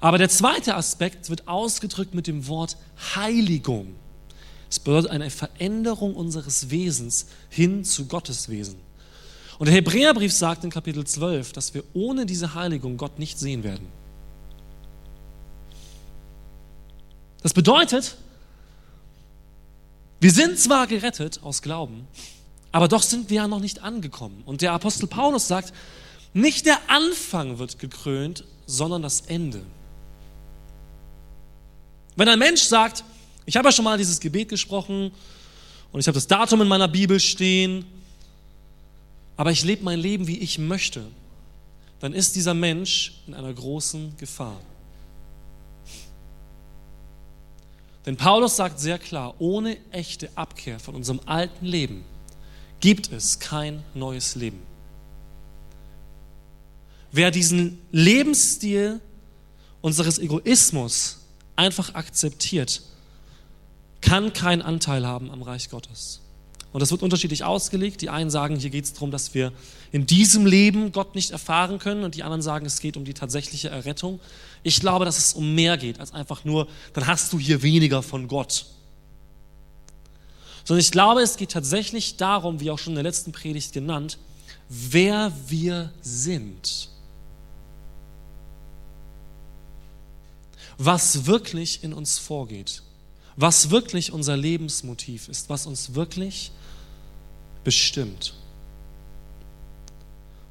Aber 0.00 0.18
der 0.18 0.28
zweite 0.28 0.74
Aspekt 0.74 1.30
wird 1.30 1.46
ausgedrückt 1.46 2.14
mit 2.14 2.26
dem 2.26 2.48
Wort 2.48 2.76
Heiligung. 3.14 3.94
Es 4.70 4.80
bedeutet 4.80 5.10
eine 5.10 5.30
Veränderung 5.30 6.16
unseres 6.16 6.70
Wesens 6.70 7.26
hin 7.50 7.84
zu 7.84 8.06
Gottes 8.06 8.48
Wesen. 8.48 8.76
Und 9.58 9.66
der 9.66 9.74
Hebräerbrief 9.74 10.32
sagt 10.32 10.64
in 10.64 10.70
Kapitel 10.70 11.04
12, 11.04 11.52
dass 11.52 11.74
wir 11.74 11.84
ohne 11.92 12.26
diese 12.26 12.54
Heiligung 12.54 12.96
Gott 12.96 13.18
nicht 13.18 13.38
sehen 13.38 13.62
werden. 13.62 13.86
Das 17.42 17.52
bedeutet, 17.52 18.16
wir 20.22 20.30
sind 20.30 20.56
zwar 20.56 20.86
gerettet 20.86 21.40
aus 21.42 21.62
Glauben, 21.62 22.06
aber 22.70 22.86
doch 22.86 23.02
sind 23.02 23.28
wir 23.28 23.38
ja 23.38 23.48
noch 23.48 23.58
nicht 23.58 23.82
angekommen. 23.82 24.44
Und 24.46 24.62
der 24.62 24.72
Apostel 24.72 25.08
Paulus 25.08 25.48
sagt, 25.48 25.74
nicht 26.32 26.64
der 26.64 26.78
Anfang 26.86 27.58
wird 27.58 27.80
gekrönt, 27.80 28.44
sondern 28.64 29.02
das 29.02 29.22
Ende. 29.22 29.64
Wenn 32.14 32.28
ein 32.28 32.38
Mensch 32.38 32.62
sagt, 32.62 33.02
ich 33.46 33.56
habe 33.56 33.66
ja 33.66 33.72
schon 33.72 33.84
mal 33.84 33.98
dieses 33.98 34.20
Gebet 34.20 34.48
gesprochen 34.48 35.10
und 35.90 35.98
ich 35.98 36.06
habe 36.06 36.14
das 36.14 36.28
Datum 36.28 36.60
in 36.60 36.68
meiner 36.68 36.86
Bibel 36.86 37.18
stehen, 37.18 37.84
aber 39.36 39.50
ich 39.50 39.64
lebe 39.64 39.82
mein 39.82 39.98
Leben, 39.98 40.28
wie 40.28 40.38
ich 40.38 40.56
möchte, 40.56 41.04
dann 41.98 42.12
ist 42.12 42.36
dieser 42.36 42.54
Mensch 42.54 43.24
in 43.26 43.34
einer 43.34 43.52
großen 43.52 44.16
Gefahr. 44.18 44.60
Denn 48.06 48.16
Paulus 48.16 48.56
sagt 48.56 48.80
sehr 48.80 48.98
klar, 48.98 49.34
ohne 49.38 49.76
echte 49.92 50.28
Abkehr 50.34 50.80
von 50.80 50.94
unserem 50.94 51.20
alten 51.26 51.66
Leben 51.66 52.04
gibt 52.80 53.12
es 53.12 53.38
kein 53.38 53.84
neues 53.94 54.34
Leben. 54.34 54.60
Wer 57.12 57.30
diesen 57.30 57.78
Lebensstil 57.92 59.00
unseres 59.82 60.18
Egoismus 60.18 61.18
einfach 61.54 61.94
akzeptiert, 61.94 62.82
kann 64.00 64.32
keinen 64.32 64.62
Anteil 64.62 65.06
haben 65.06 65.30
am 65.30 65.42
Reich 65.42 65.70
Gottes. 65.70 66.21
Und 66.72 66.80
das 66.80 66.90
wird 66.90 67.02
unterschiedlich 67.02 67.44
ausgelegt. 67.44 68.00
Die 68.00 68.08
einen 68.08 68.30
sagen, 68.30 68.56
hier 68.56 68.70
geht 68.70 68.84
es 68.84 68.92
darum, 68.92 69.10
dass 69.10 69.34
wir 69.34 69.52
in 69.90 70.06
diesem 70.06 70.46
Leben 70.46 70.92
Gott 70.92 71.14
nicht 71.14 71.30
erfahren 71.30 71.78
können. 71.78 72.04
Und 72.04 72.14
die 72.14 72.22
anderen 72.22 72.42
sagen, 72.42 72.64
es 72.64 72.80
geht 72.80 72.96
um 72.96 73.04
die 73.04 73.14
tatsächliche 73.14 73.68
Errettung. 73.68 74.20
Ich 74.62 74.80
glaube, 74.80 75.04
dass 75.04 75.18
es 75.18 75.34
um 75.34 75.54
mehr 75.54 75.76
geht 75.76 76.00
als 76.00 76.12
einfach 76.12 76.44
nur, 76.44 76.66
dann 76.94 77.06
hast 77.06 77.32
du 77.32 77.38
hier 77.38 77.62
weniger 77.62 78.02
von 78.02 78.26
Gott. 78.28 78.66
Sondern 80.64 80.80
ich 80.80 80.92
glaube, 80.92 81.20
es 81.20 81.36
geht 81.36 81.50
tatsächlich 81.50 82.16
darum, 82.16 82.60
wie 82.60 82.70
auch 82.70 82.78
schon 82.78 82.92
in 82.92 82.96
der 82.96 83.04
letzten 83.04 83.32
Predigt 83.32 83.72
genannt, 83.72 84.18
wer 84.68 85.32
wir 85.48 85.92
sind. 86.00 86.92
was 90.84 91.26
wirklich 91.26 91.84
in 91.84 91.92
uns 91.92 92.18
vorgeht, 92.18 92.82
was 93.36 93.70
wirklich 93.70 94.12
unser 94.12 94.36
Lebensmotiv 94.36 95.28
ist, 95.28 95.48
was 95.48 95.66
uns 95.66 95.94
wirklich 95.94 96.50
bestimmt. 97.64 98.34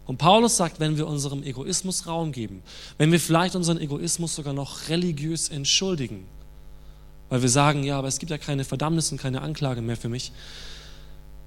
Und 0.05 0.17
Paulus 0.17 0.57
sagt, 0.57 0.79
wenn 0.79 0.97
wir 0.97 1.07
unserem 1.07 1.43
Egoismus 1.43 2.05
Raum 2.07 2.31
geben, 2.31 2.63
wenn 2.97 3.11
wir 3.11 3.19
vielleicht 3.19 3.55
unseren 3.55 3.79
Egoismus 3.79 4.35
sogar 4.35 4.53
noch 4.53 4.89
religiös 4.89 5.49
entschuldigen, 5.49 6.25
weil 7.29 7.41
wir 7.41 7.49
sagen, 7.49 7.83
ja, 7.83 7.97
aber 7.97 8.09
es 8.09 8.19
gibt 8.19 8.29
ja 8.29 8.37
keine 8.37 8.65
Verdammnis 8.65 9.11
und 9.11 9.19
keine 9.21 9.41
Anklage 9.41 9.81
mehr 9.81 9.95
für 9.95 10.09
mich, 10.09 10.33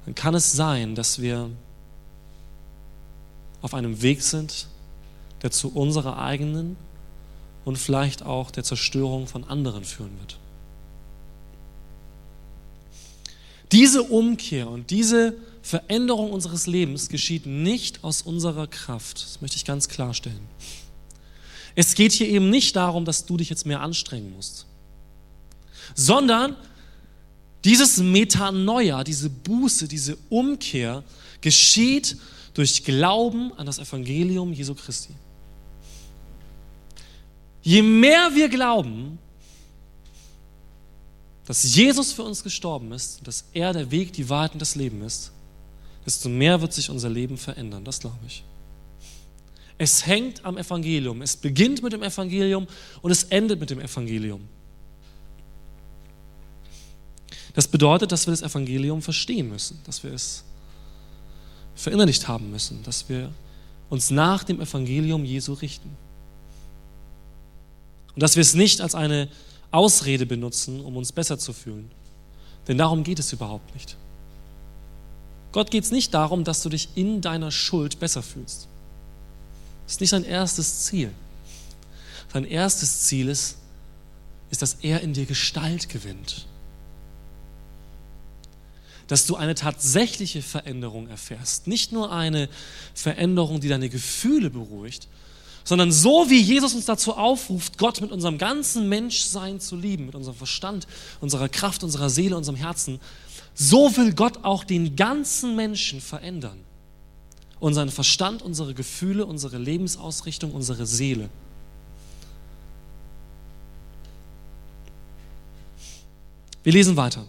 dann 0.07 0.15
kann 0.15 0.35
es 0.35 0.53
sein, 0.53 0.95
dass 0.95 1.21
wir 1.21 1.51
auf 3.61 3.75
einem 3.75 4.01
Weg 4.01 4.23
sind, 4.23 4.67
der 5.43 5.51
zu 5.51 5.69
unserer 5.75 6.19
eigenen 6.19 6.77
und 7.65 7.77
vielleicht 7.77 8.23
auch 8.23 8.51
der 8.51 8.65
Zerstörung 8.65 9.27
von 9.27 9.45
anderen 9.45 9.85
führen 9.85 10.19
wird. 10.21 10.39
Diese 13.73 14.03
Umkehr 14.03 14.71
und 14.71 14.91
diese 14.91 15.35
Veränderung 15.65 16.31
unseres 16.31 16.67
Lebens 16.67 17.09
geschieht 17.09 17.47
nicht 17.47 18.05
aus 18.05 18.21
unserer 18.21 18.67
Kraft. 18.67 19.25
Das 19.25 19.41
möchte 19.41 19.57
ich 19.57 19.65
ganz 19.65 19.89
klarstellen. 19.89 20.47
Es 21.75 21.95
geht 21.95 22.13
hier 22.13 22.29
eben 22.29 22.51
nicht 22.51 22.77
darum, 22.77 23.07
dass 23.07 23.25
du 23.25 23.39
dich 23.39 23.49
jetzt 23.49 23.65
mehr 23.65 23.81
anstrengen 23.81 24.35
musst, 24.37 24.67
sondern 25.95 26.55
dieses 27.65 27.97
Metanoia, 27.97 29.05
diese 29.05 29.31
Buße, 29.31 29.89
diese 29.89 30.19
Umkehr 30.29 31.03
geschieht 31.41 32.19
durch 32.53 32.85
Glauben 32.85 33.51
an 33.55 33.65
das 33.65 33.79
Evangelium 33.79 34.53
Jesu 34.53 34.75
Christi. 34.75 35.15
Je 37.63 37.81
mehr 37.81 38.35
wir 38.35 38.51
glauben, 38.51 39.19
dass 41.47 41.75
Jesus 41.75 42.13
für 42.13 42.23
uns 42.23 42.43
gestorben 42.43 42.93
ist, 42.93 43.27
dass 43.27 43.47
er 43.55 43.73
der 43.73 43.91
Weg, 43.91 44.13
die 44.13 44.29
Wahrheit 44.29 44.53
und 44.53 44.61
das 44.61 44.75
Leben 44.75 45.01
ist, 45.01 45.33
desto 46.05 46.29
mehr 46.29 46.61
wird 46.61 46.73
sich 46.73 46.91
unser 46.91 47.09
Leben 47.09 47.37
verändern. 47.37 47.85
Das 47.85 48.01
glaube 48.01 48.19
ich. 48.27 48.45
Es 49.79 50.07
hängt 50.07 50.45
am 50.45 50.57
Evangelium. 50.57 51.23
Es 51.23 51.37
beginnt 51.37 51.83
mit 51.83 51.93
dem 51.93 52.03
Evangelium 52.03 52.67
und 53.03 53.11
es 53.11 53.25
endet 53.25 53.59
mit 53.59 53.71
dem 53.71 53.81
Evangelium. 53.81 54.49
Das 57.55 57.69
bedeutet, 57.69 58.13
dass 58.13 58.27
wir 58.27 58.33
das 58.33 58.43
Evangelium 58.43 59.01
verstehen 59.01 59.49
müssen, 59.49 59.81
dass 59.85 60.03
wir 60.03 60.13
es 60.13 60.45
verinnerlicht 61.75 62.29
haben 62.29 62.51
müssen, 62.51 62.83
dass 62.83 63.09
wir 63.09 63.33
uns 63.89 64.11
nach 64.11 64.45
dem 64.45 64.61
Evangelium 64.61 65.25
Jesu 65.25 65.53
richten. 65.55 65.91
Und 68.15 68.23
dass 68.23 68.37
wir 68.37 68.43
es 68.43 68.55
nicht 68.55 68.81
als 68.81 68.95
eine 68.95 69.29
Ausrede 69.71 70.27
benutzen, 70.27 70.81
um 70.81 70.97
uns 70.97 71.11
besser 71.13 71.39
zu 71.39 71.53
fühlen. 71.53 71.91
Denn 72.69 72.79
darum 72.79 73.03
geht 73.03 73.19
es 73.19 73.33
überhaupt 73.33 73.75
nicht. 73.75 73.97
Gott 75.55 75.71
geht 75.71 75.85
es 75.85 75.93
nicht 75.93 76.13
darum, 76.15 76.43
dass 76.43 76.65
du 76.65 76.69
dich 76.69 76.89
in 76.97 77.21
deiner 77.21 77.53
Schuld 77.53 78.01
besser 78.01 78.25
fühlst. 78.25 78.67
Das 79.85 79.93
ist 79.93 80.01
nicht 80.01 80.11
sein 80.11 80.25
erstes 80.25 80.87
Ziel. 80.87 81.13
Sein 82.33 82.45
erstes 82.45 83.03
Ziel 83.03 83.29
ist, 83.29 83.59
ist, 84.51 84.63
dass 84.63 84.79
er 84.83 85.03
in 85.03 85.13
dir 85.13 85.27
Gestalt 85.27 85.89
gewinnt. 85.89 86.47
Dass 89.07 89.27
du 89.27 89.37
eine 89.37 89.55
tatsächliche 89.55 90.43
Veränderung 90.43 91.07
erfährst. 91.07 91.69
Nicht 91.69 91.93
nur 91.93 92.11
eine 92.11 92.49
Veränderung, 92.93 93.61
die 93.61 93.69
deine 93.69 93.89
Gefühle 93.89 94.51
beruhigt, 94.51 95.07
sondern 95.65 95.91
so 95.91 96.29
wie 96.29 96.41
Jesus 96.41 96.75
uns 96.75 96.85
dazu 96.85 97.15
aufruft, 97.15 97.79
Gott 97.79 98.01
mit 98.03 98.13
unserem 98.13 98.37
ganzen 98.39 98.89
Menschsein 98.89 99.61
zu 99.61 99.77
lieben, 99.77 100.07
mit 100.07 100.15
unserem 100.15 100.37
Verstand, 100.37 100.87
unserer 101.21 101.49
Kraft, 101.49 101.83
unserer 101.83 102.11
Seele, 102.11 102.37
unserem 102.37 102.57
Herzen, 102.57 103.01
so 103.55 103.97
will 103.97 104.13
Gott 104.13 104.45
auch 104.45 104.63
den 104.63 104.95
ganzen 104.95 105.57
Menschen 105.57 106.01
verändern. 106.01 106.61
Unseren 107.61 107.91
Verstand, 107.91 108.43
unsere 108.43 108.75
Gefühle, 108.75 109.25
unsere 109.25 109.57
Lebensausrichtung, 109.57 110.53
unsere 110.53 110.87
Seele. 110.87 111.31
Wir 116.63 116.73
lesen 116.73 116.97
weiter. 116.97 117.25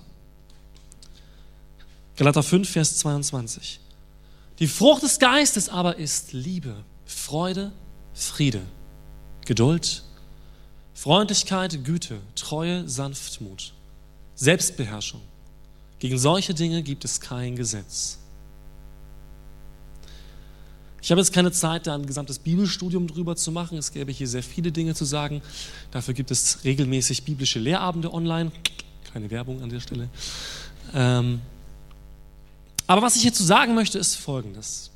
Galater 2.18 2.44
5, 2.44 2.70
Vers 2.70 2.98
22. 2.98 3.80
Die 4.60 4.68
Frucht 4.68 5.04
des 5.04 5.20
Geistes 5.20 5.70
aber 5.70 5.98
ist 5.98 6.34
Liebe, 6.34 6.84
Freude, 7.06 7.72
Friede, 8.16 8.62
Geduld, 9.46 10.04
Freundlichkeit, 10.94 11.84
Güte, 11.84 12.20
Treue, 12.36 12.88
Sanftmut, 12.88 13.74
Selbstbeherrschung. 14.36 15.22
Gegen 16.00 16.18
solche 16.18 16.54
Dinge 16.54 16.82
gibt 16.82 17.06
es 17.06 17.20
kein 17.20 17.56
Gesetz. 17.56 18.18
Ich 21.02 21.12
habe 21.12 21.22
jetzt 21.22 21.34
keine 21.34 21.52
Zeit, 21.52 21.86
da 21.86 21.94
ein 21.94 22.08
gesamtes 22.08 22.40
Bibelstudium 22.40 23.06
drüber 23.06 23.36
zu 23.36 23.52
machen. 23.52 23.78
Es 23.78 23.92
gäbe 23.92 24.12
hier 24.12 24.28
sehr 24.28 24.42
viele 24.42 24.72
Dinge 24.72 24.96
zu 24.96 25.06
sagen. 25.06 25.42
Dafür 25.92 26.16
gibt 26.16 26.32
es 26.32 26.64
regelmäßig 26.64 27.24
biblische 27.24 27.60
Lehrabende 27.60 28.12
online. 28.12 28.52
Keine 29.14 29.30
Werbung 29.30 29.62
an 29.62 29.70
der 29.70 29.82
Stelle. 29.82 30.10
Ähm 30.94 31.42
aber 32.88 33.02
was 33.02 33.16
ich 33.16 33.22
hierzu 33.22 33.44
sagen 33.44 33.76
möchte, 33.76 34.00
ist 34.00 34.16
Folgendes. 34.16 34.90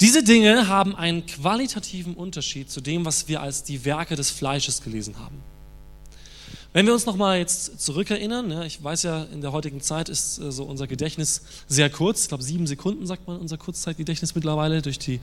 Diese 0.00 0.24
Dinge 0.24 0.68
haben 0.68 0.96
einen 0.96 1.24
qualitativen 1.24 2.14
Unterschied 2.14 2.70
zu 2.70 2.80
dem, 2.80 3.04
was 3.04 3.28
wir 3.28 3.40
als 3.40 3.62
die 3.62 3.84
Werke 3.84 4.16
des 4.16 4.30
Fleisches 4.30 4.82
gelesen 4.82 5.18
haben. 5.18 5.40
Wenn 6.72 6.86
wir 6.86 6.92
uns 6.92 7.06
nochmal 7.06 7.38
jetzt 7.38 7.80
zurückerinnern, 7.80 8.50
ja, 8.50 8.64
ich 8.64 8.82
weiß 8.82 9.04
ja, 9.04 9.22
in 9.32 9.40
der 9.40 9.52
heutigen 9.52 9.80
Zeit 9.80 10.08
ist 10.08 10.38
äh, 10.40 10.50
so 10.50 10.64
unser 10.64 10.88
Gedächtnis 10.88 11.42
sehr 11.68 11.88
kurz. 11.88 12.22
Ich 12.22 12.28
glaube, 12.28 12.42
sieben 12.42 12.66
Sekunden 12.66 13.06
sagt 13.06 13.28
man 13.28 13.38
unser 13.38 13.56
Kurzzeitgedächtnis 13.56 14.34
mittlerweile 14.34 14.82
durch 14.82 14.98
die 14.98 15.20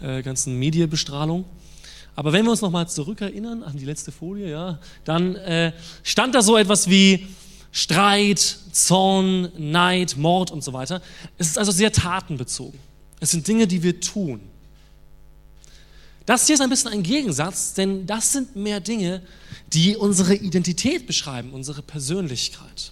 äh, 0.00 0.22
ganzen 0.22 0.56
Medienbestrahlung. 0.56 1.44
Aber 2.14 2.32
wenn 2.32 2.44
wir 2.44 2.52
uns 2.52 2.60
nochmal 2.60 2.88
zurückerinnern 2.88 3.64
an 3.64 3.76
die 3.76 3.84
letzte 3.84 4.12
Folie, 4.12 4.48
ja, 4.48 4.78
dann 5.04 5.34
äh, 5.34 5.72
stand 6.04 6.36
da 6.36 6.42
so 6.42 6.56
etwas 6.56 6.88
wie 6.88 7.26
Streit, 7.72 8.38
Zorn, 8.70 9.50
Neid, 9.58 10.16
Mord 10.16 10.52
und 10.52 10.62
so 10.62 10.72
weiter. 10.72 11.02
Es 11.36 11.48
ist 11.48 11.58
also 11.58 11.72
sehr 11.72 11.90
tatenbezogen. 11.90 12.78
Es 13.20 13.30
sind 13.30 13.46
Dinge, 13.46 13.66
die 13.66 13.82
wir 13.82 14.00
tun. 14.00 14.40
Das 16.26 16.46
hier 16.46 16.54
ist 16.54 16.60
ein 16.60 16.70
bisschen 16.70 16.90
ein 16.90 17.04
Gegensatz, 17.04 17.74
denn 17.74 18.06
das 18.06 18.32
sind 18.32 18.56
mehr 18.56 18.80
Dinge, 18.80 19.22
die 19.72 19.96
unsere 19.96 20.34
Identität 20.34 21.06
beschreiben, 21.06 21.52
unsere 21.52 21.82
Persönlichkeit. 21.82 22.90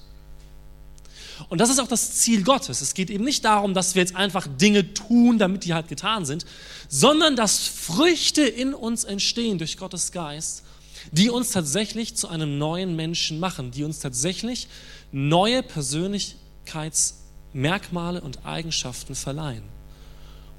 Und 1.49 1.61
das 1.61 1.69
ist 1.69 1.81
auch 1.81 1.88
das 1.88 2.14
Ziel 2.14 2.45
Gottes. 2.45 2.81
Es 2.81 2.95
geht 2.95 3.11
eben 3.11 3.25
nicht 3.25 3.45
darum, 3.45 3.75
dass 3.75 3.97
wir 3.97 4.02
jetzt 4.02 4.14
einfach 4.14 4.47
Dinge 4.47 4.95
tun, 4.95 5.38
damit 5.38 5.64
die 5.64 5.75
halt 5.75 5.88
getan 5.88 6.25
sind, 6.25 6.47
sondern 6.88 7.35
dass 7.35 7.66
Früchte 7.66 8.43
in 8.43 8.73
uns 8.73 9.02
entstehen 9.02 9.59
durch 9.59 9.76
Gottes 9.76 10.12
Geist, 10.12 10.62
die 11.11 11.31
uns 11.31 11.50
tatsächlich 11.50 12.14
zu 12.14 12.28
einem 12.28 12.59
neuen 12.59 12.95
Menschen 12.95 13.40
machen, 13.40 13.73
die 13.73 13.83
uns 13.83 13.99
tatsächlich 13.99 14.69
neue 15.11 15.64
Persönlichkeitsmerkmale 15.64 18.21
und 18.21 18.47
Eigenschaften 18.47 19.16
verleihen. 19.16 19.64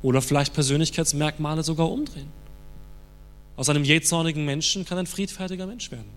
Oder 0.06 0.22
vielleicht 0.22 0.54
Persönlichkeitsmerkmale 0.54 1.64
sogar 1.64 1.90
umdrehen. 1.90 2.32
Aus 3.56 3.70
einem 3.70 3.84
jähzornigen 3.84 4.46
Menschen 4.46 4.86
kann 4.86 5.00
ein 5.00 5.08
friedfertiger 5.08 5.66
Mensch 5.66 5.90
werden. 5.90 6.12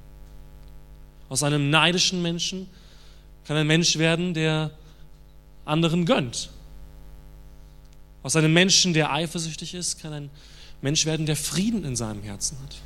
Aus 1.30 1.42
einem 1.42 1.70
neidischen 1.70 2.20
Menschen 2.20 2.68
kann 3.46 3.56
ein 3.56 3.66
Mensch 3.66 3.96
werden, 3.96 4.34
der 4.34 4.72
anderen 5.64 6.04
gönnt. 6.04 6.50
Aus 8.22 8.36
einem 8.36 8.52
Menschen, 8.52 8.92
der 8.92 9.10
eifersüchtig 9.10 9.72
ist, 9.72 10.02
kann 10.02 10.12
ein 10.12 10.30
Mensch 10.82 11.06
werden, 11.06 11.24
der 11.24 11.36
Frieden 11.36 11.82
in 11.84 11.96
seinem 11.96 12.22
Herzen 12.22 12.58
hat. 12.62 12.76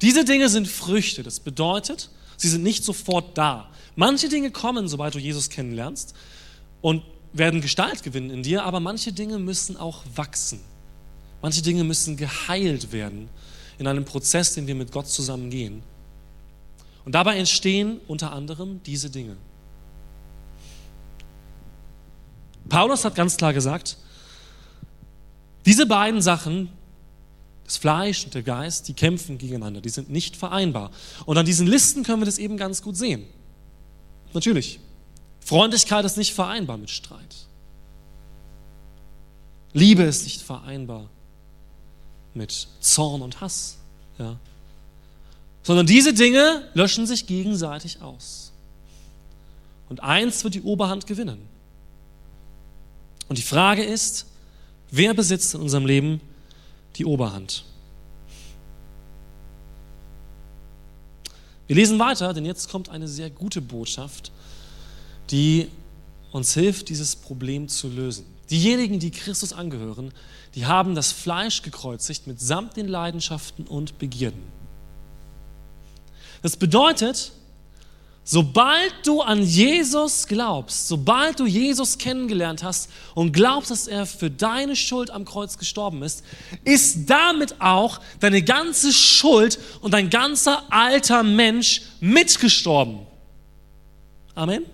Diese 0.00 0.24
Dinge 0.24 0.48
sind 0.48 0.68
Früchte. 0.68 1.24
Das 1.24 1.40
bedeutet, 1.40 2.08
sie 2.36 2.48
sind 2.48 2.62
nicht 2.62 2.84
sofort 2.84 3.36
da. 3.36 3.68
Manche 3.96 4.28
Dinge 4.28 4.52
kommen, 4.52 4.86
sobald 4.86 5.16
du 5.16 5.18
Jesus 5.18 5.50
kennenlernst 5.50 6.14
und 6.82 7.02
werden 7.34 7.60
Gestalt 7.60 8.02
gewinnen 8.02 8.30
in 8.30 8.42
dir, 8.42 8.64
aber 8.64 8.80
manche 8.80 9.12
Dinge 9.12 9.38
müssen 9.38 9.76
auch 9.76 10.02
wachsen. 10.14 10.60
Manche 11.42 11.60
Dinge 11.60 11.84
müssen 11.84 12.16
geheilt 12.16 12.92
werden 12.92 13.28
in 13.76 13.86
einem 13.86 14.04
Prozess, 14.04 14.54
den 14.54 14.66
wir 14.66 14.74
mit 14.74 14.92
Gott 14.92 15.08
zusammen 15.08 15.50
gehen. 15.50 15.82
Und 17.04 17.14
dabei 17.14 17.36
entstehen 17.36 18.00
unter 18.06 18.32
anderem 18.32 18.80
diese 18.84 19.10
Dinge. 19.10 19.36
Paulus 22.68 23.04
hat 23.04 23.14
ganz 23.14 23.36
klar 23.36 23.52
gesagt, 23.52 23.98
diese 25.66 25.86
beiden 25.86 26.22
Sachen, 26.22 26.70
das 27.64 27.76
Fleisch 27.76 28.24
und 28.24 28.34
der 28.34 28.42
Geist, 28.42 28.88
die 28.88 28.94
kämpfen 28.94 29.38
gegeneinander, 29.38 29.80
die 29.80 29.88
sind 29.88 30.10
nicht 30.10 30.36
vereinbar. 30.36 30.90
Und 31.26 31.36
an 31.36 31.44
diesen 31.44 31.66
Listen 31.66 32.04
können 32.04 32.20
wir 32.20 32.26
das 32.26 32.38
eben 32.38 32.56
ganz 32.56 32.80
gut 32.80 32.96
sehen. 32.96 33.24
Natürlich, 34.32 34.80
Freundlichkeit 35.44 36.04
ist 36.06 36.16
nicht 36.16 36.32
vereinbar 36.32 36.78
mit 36.78 36.90
Streit. 36.90 37.36
Liebe 39.74 40.02
ist 40.02 40.24
nicht 40.24 40.40
vereinbar 40.40 41.10
mit 42.32 42.68
Zorn 42.80 43.20
und 43.20 43.40
Hass. 43.40 43.76
Ja. 44.18 44.36
Sondern 45.62 45.86
diese 45.86 46.14
Dinge 46.14 46.68
löschen 46.74 47.06
sich 47.06 47.26
gegenseitig 47.26 48.00
aus. 48.00 48.52
Und 49.88 50.02
eins 50.02 50.44
wird 50.44 50.54
die 50.54 50.62
Oberhand 50.62 51.06
gewinnen. 51.06 51.46
Und 53.28 53.36
die 53.36 53.42
Frage 53.42 53.84
ist, 53.84 54.26
wer 54.90 55.12
besitzt 55.12 55.54
in 55.54 55.60
unserem 55.60 55.84
Leben 55.84 56.20
die 56.96 57.04
Oberhand? 57.04 57.64
Wir 61.66 61.76
lesen 61.76 61.98
weiter, 61.98 62.32
denn 62.32 62.44
jetzt 62.44 62.70
kommt 62.70 62.88
eine 62.88 63.08
sehr 63.08 63.30
gute 63.30 63.60
Botschaft, 63.60 64.30
die 65.30 65.68
uns 66.32 66.54
hilft, 66.54 66.88
dieses 66.88 67.16
Problem 67.16 67.68
zu 67.68 67.88
lösen. 67.88 68.26
Diejenigen, 68.50 68.98
die 68.98 69.10
Christus 69.10 69.52
angehören, 69.52 70.12
die 70.54 70.66
haben 70.66 70.94
das 70.94 71.12
Fleisch 71.12 71.62
gekreuzigt 71.62 72.26
mitsamt 72.26 72.76
den 72.76 72.88
Leidenschaften 72.88 73.66
und 73.66 73.98
Begierden. 73.98 74.42
Das 76.42 76.56
bedeutet, 76.56 77.32
sobald 78.22 78.94
du 79.04 79.22
an 79.22 79.42
Jesus 79.42 80.26
glaubst, 80.26 80.88
sobald 80.88 81.40
du 81.40 81.46
Jesus 81.46 81.98
kennengelernt 81.98 82.62
hast 82.62 82.90
und 83.14 83.32
glaubst, 83.32 83.70
dass 83.70 83.88
er 83.88 84.04
für 84.04 84.30
deine 84.30 84.76
Schuld 84.76 85.10
am 85.10 85.24
Kreuz 85.24 85.56
gestorben 85.56 86.02
ist, 86.02 86.22
ist 86.64 87.08
damit 87.08 87.60
auch 87.60 88.00
deine 88.20 88.42
ganze 88.42 88.92
Schuld 88.92 89.58
und 89.80 89.94
dein 89.94 90.10
ganzer 90.10 90.64
alter 90.70 91.22
Mensch 91.22 91.82
mitgestorben. 92.00 93.06
Amen. 94.34 94.64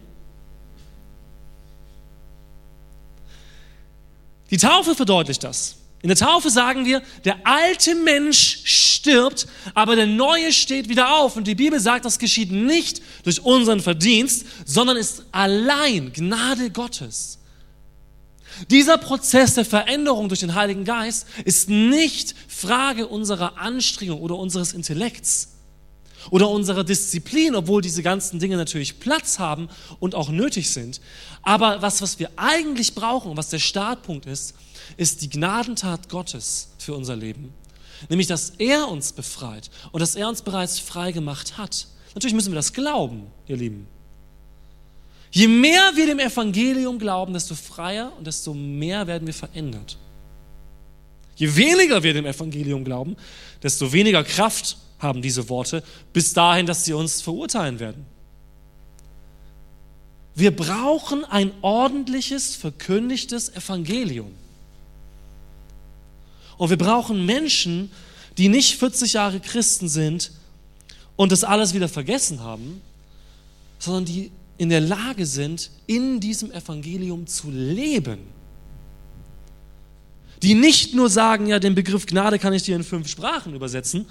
Die 4.50 4.56
Taufe 4.56 4.94
verdeutlicht 4.94 5.44
das. 5.44 5.76
In 6.02 6.08
der 6.08 6.16
Taufe 6.16 6.48
sagen 6.50 6.86
wir, 6.86 7.02
der 7.24 7.46
alte 7.46 7.94
Mensch 7.94 8.62
stirbt, 8.64 9.46
aber 9.74 9.96
der 9.96 10.06
neue 10.06 10.52
steht 10.52 10.88
wieder 10.88 11.16
auf. 11.18 11.36
Und 11.36 11.46
die 11.46 11.54
Bibel 11.54 11.78
sagt, 11.78 12.06
das 12.06 12.18
geschieht 12.18 12.50
nicht 12.50 13.02
durch 13.22 13.42
unseren 13.42 13.80
Verdienst, 13.80 14.46
sondern 14.64 14.96
ist 14.96 15.24
allein 15.30 16.12
Gnade 16.12 16.70
Gottes. 16.70 17.38
Dieser 18.70 18.98
Prozess 18.98 19.54
der 19.54 19.64
Veränderung 19.64 20.28
durch 20.28 20.40
den 20.40 20.54
Heiligen 20.54 20.84
Geist 20.84 21.26
ist 21.44 21.68
nicht 21.68 22.34
Frage 22.48 23.06
unserer 23.06 23.58
Anstrengung 23.58 24.20
oder 24.20 24.36
unseres 24.36 24.72
Intellekts 24.72 25.49
oder 26.30 26.48
unserer 26.50 26.84
Disziplin, 26.84 27.54
obwohl 27.54 27.82
diese 27.82 28.02
ganzen 28.02 28.38
Dinge 28.38 28.56
natürlich 28.56 29.00
Platz 29.00 29.38
haben 29.38 29.68
und 29.98 30.14
auch 30.14 30.28
nötig 30.28 30.70
sind. 30.70 31.00
Aber 31.42 31.80
was, 31.82 32.02
was 32.02 32.18
wir 32.18 32.30
eigentlich 32.36 32.94
brauchen, 32.94 33.36
was 33.36 33.48
der 33.48 33.58
Startpunkt 33.58 34.26
ist, 34.26 34.54
ist 34.96 35.22
die 35.22 35.30
Gnadentat 35.30 36.08
Gottes 36.08 36.68
für 36.78 36.94
unser 36.94 37.16
Leben. 37.16 37.52
Nämlich, 38.08 38.26
dass 38.26 38.50
er 38.58 38.88
uns 38.88 39.12
befreit 39.12 39.70
und 39.92 40.00
dass 40.00 40.14
er 40.14 40.28
uns 40.28 40.42
bereits 40.42 40.78
frei 40.78 41.12
gemacht 41.12 41.58
hat. 41.58 41.86
Natürlich 42.14 42.34
müssen 42.34 42.50
wir 42.52 42.56
das 42.56 42.72
glauben, 42.72 43.26
ihr 43.46 43.56
Lieben. 43.56 43.86
Je 45.30 45.46
mehr 45.46 45.92
wir 45.94 46.06
dem 46.06 46.18
Evangelium 46.18 46.98
glauben, 46.98 47.32
desto 47.32 47.54
freier 47.54 48.12
und 48.18 48.26
desto 48.26 48.52
mehr 48.52 49.06
werden 49.06 49.26
wir 49.26 49.34
verändert. 49.34 49.96
Je 51.36 51.54
weniger 51.54 52.02
wir 52.02 52.12
dem 52.12 52.26
Evangelium 52.26 52.84
glauben, 52.84 53.16
desto 53.62 53.92
weniger 53.92 54.24
Kraft 54.24 54.76
haben 55.00 55.22
diese 55.22 55.48
Worte, 55.48 55.82
bis 56.12 56.32
dahin, 56.32 56.66
dass 56.66 56.84
sie 56.84 56.92
uns 56.92 57.22
verurteilen 57.22 57.80
werden. 57.80 58.06
Wir 60.34 60.54
brauchen 60.54 61.24
ein 61.24 61.50
ordentliches, 61.60 62.54
verkündigtes 62.54 63.48
Evangelium. 63.50 64.32
Und 66.56 66.70
wir 66.70 66.78
brauchen 66.78 67.26
Menschen, 67.26 67.90
die 68.38 68.48
nicht 68.48 68.76
40 68.78 69.14
Jahre 69.14 69.40
Christen 69.40 69.88
sind 69.88 70.30
und 71.16 71.32
das 71.32 71.44
alles 71.44 71.74
wieder 71.74 71.88
vergessen 71.88 72.40
haben, 72.40 72.80
sondern 73.78 74.04
die 74.04 74.30
in 74.58 74.68
der 74.68 74.80
Lage 74.80 75.24
sind, 75.24 75.70
in 75.86 76.20
diesem 76.20 76.52
Evangelium 76.52 77.26
zu 77.26 77.50
leben. 77.50 78.18
Die 80.42 80.54
nicht 80.54 80.94
nur 80.94 81.10
sagen, 81.10 81.46
ja, 81.46 81.58
den 81.58 81.74
Begriff 81.74 82.06
Gnade 82.06 82.38
kann 82.38 82.52
ich 82.52 82.62
dir 82.62 82.76
in 82.76 82.84
fünf 82.84 83.08
Sprachen 83.08 83.54
übersetzen, 83.54 84.06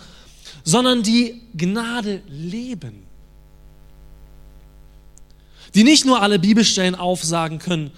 sondern 0.63 1.03
die 1.03 1.41
Gnade 1.55 2.21
leben. 2.27 3.05
Die 5.75 5.83
nicht 5.83 6.05
nur 6.05 6.21
alle 6.21 6.39
Bibelstellen 6.39 6.95
aufsagen 6.95 7.59
können 7.59 7.91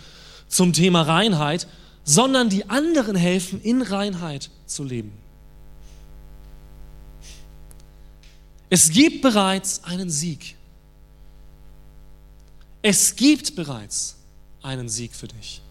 zum 0.47 0.73
Thema 0.73 1.03
Reinheit, 1.03 1.67
sondern 2.03 2.49
die 2.49 2.69
anderen 2.69 3.15
helfen, 3.15 3.61
in 3.61 3.81
Reinheit 3.81 4.49
zu 4.65 4.83
leben. 4.83 5.13
Es 8.69 8.89
gibt 8.89 9.21
bereits 9.21 9.83
einen 9.83 10.09
Sieg. 10.09 10.55
Es 12.81 13.15
gibt 13.15 13.55
bereits 13.55 14.15
einen 14.61 14.89
Sieg 14.89 15.13
für 15.13 15.27
dich. 15.27 15.61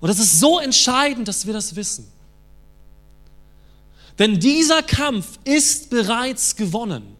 Und 0.00 0.10
es 0.10 0.18
ist 0.18 0.38
so 0.38 0.58
entscheidend, 0.58 1.26
dass 1.26 1.46
wir 1.46 1.54
das 1.54 1.74
wissen. 1.74 2.06
Denn 4.18 4.38
dieser 4.38 4.82
Kampf 4.82 5.38
ist 5.44 5.90
bereits 5.90 6.54
gewonnen. 6.56 7.16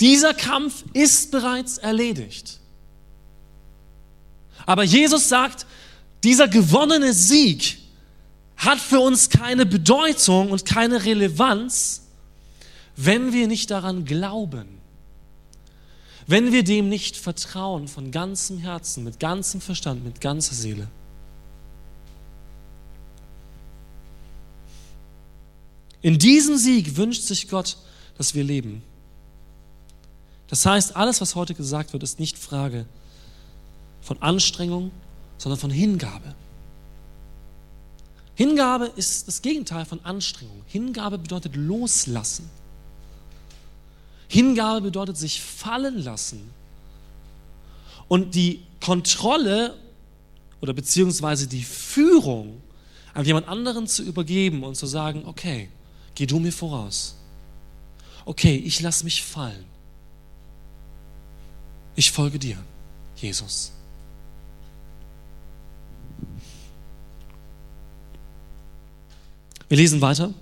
Dieser 0.00 0.34
Kampf 0.34 0.84
ist 0.92 1.30
bereits 1.30 1.78
erledigt. 1.78 2.60
Aber 4.64 4.82
Jesus 4.82 5.28
sagt, 5.28 5.66
dieser 6.24 6.48
gewonnene 6.48 7.12
Sieg 7.12 7.78
hat 8.56 8.78
für 8.78 9.00
uns 9.00 9.28
keine 9.28 9.66
Bedeutung 9.66 10.50
und 10.50 10.64
keine 10.64 11.04
Relevanz, 11.04 12.02
wenn 12.96 13.32
wir 13.32 13.46
nicht 13.46 13.70
daran 13.70 14.04
glauben. 14.04 14.66
Wenn 16.26 16.52
wir 16.52 16.64
dem 16.64 16.88
nicht 16.88 17.16
vertrauen 17.16 17.86
von 17.86 18.10
ganzem 18.10 18.58
Herzen, 18.58 19.04
mit 19.04 19.20
ganzem 19.20 19.60
Verstand, 19.60 20.04
mit 20.04 20.20
ganzer 20.20 20.54
Seele. 20.54 20.88
In 26.06 26.20
diesem 26.20 26.56
Sieg 26.56 26.96
wünscht 26.96 27.22
sich 27.22 27.48
Gott, 27.48 27.78
dass 28.16 28.32
wir 28.36 28.44
leben. 28.44 28.80
Das 30.46 30.64
heißt, 30.64 30.94
alles, 30.94 31.20
was 31.20 31.34
heute 31.34 31.52
gesagt 31.52 31.92
wird, 31.92 32.04
ist 32.04 32.20
nicht 32.20 32.38
Frage 32.38 32.86
von 34.02 34.22
Anstrengung, 34.22 34.92
sondern 35.36 35.58
von 35.58 35.70
Hingabe. 35.72 36.36
Hingabe 38.36 38.92
ist 38.94 39.26
das 39.26 39.42
Gegenteil 39.42 39.84
von 39.84 39.98
Anstrengung. 40.04 40.62
Hingabe 40.68 41.18
bedeutet 41.18 41.56
loslassen. 41.56 42.48
Hingabe 44.28 44.82
bedeutet 44.82 45.16
sich 45.16 45.42
fallen 45.42 46.04
lassen 46.04 46.50
und 48.06 48.36
die 48.36 48.62
Kontrolle 48.80 49.74
oder 50.60 50.72
beziehungsweise 50.72 51.48
die 51.48 51.64
Führung 51.64 52.62
an 53.12 53.24
jemand 53.24 53.48
anderen 53.48 53.88
zu 53.88 54.04
übergeben 54.04 54.62
und 54.62 54.76
zu 54.76 54.86
sagen, 54.86 55.24
okay, 55.26 55.68
geh 56.16 56.26
du 56.26 56.40
mir 56.40 56.52
voraus. 56.52 57.14
Okay, 58.24 58.56
ich 58.56 58.80
lasse 58.80 59.04
mich 59.04 59.22
fallen. 59.22 59.64
Ich 61.94 62.10
folge 62.10 62.38
dir, 62.38 62.58
Jesus. 63.14 63.72
Wir 69.68 69.76
lesen 69.76 70.00
weiter. 70.00 70.34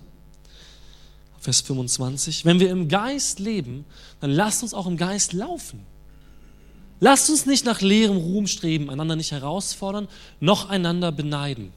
Vers 1.41 1.61
25. 1.61 2.45
Wenn 2.45 2.59
wir 2.59 2.71
im 2.71 2.89
Geist 2.89 3.39
leben, 3.39 3.85
dann 4.21 4.31
lasst 4.31 4.63
uns 4.63 4.73
auch 4.73 4.87
im 4.87 4.97
Geist 4.97 5.35
laufen. 5.35 5.85
Lasst 7.01 7.29
uns 7.29 7.45
nicht 7.45 7.67
nach 7.67 7.83
leerem 7.83 8.17
Ruhm 8.17 8.47
streben, 8.47 8.89
einander 8.89 9.17
nicht 9.17 9.33
herausfordern, 9.33 10.09
noch 10.41 10.71
einander 10.71 11.13
beneiden. 11.13 11.73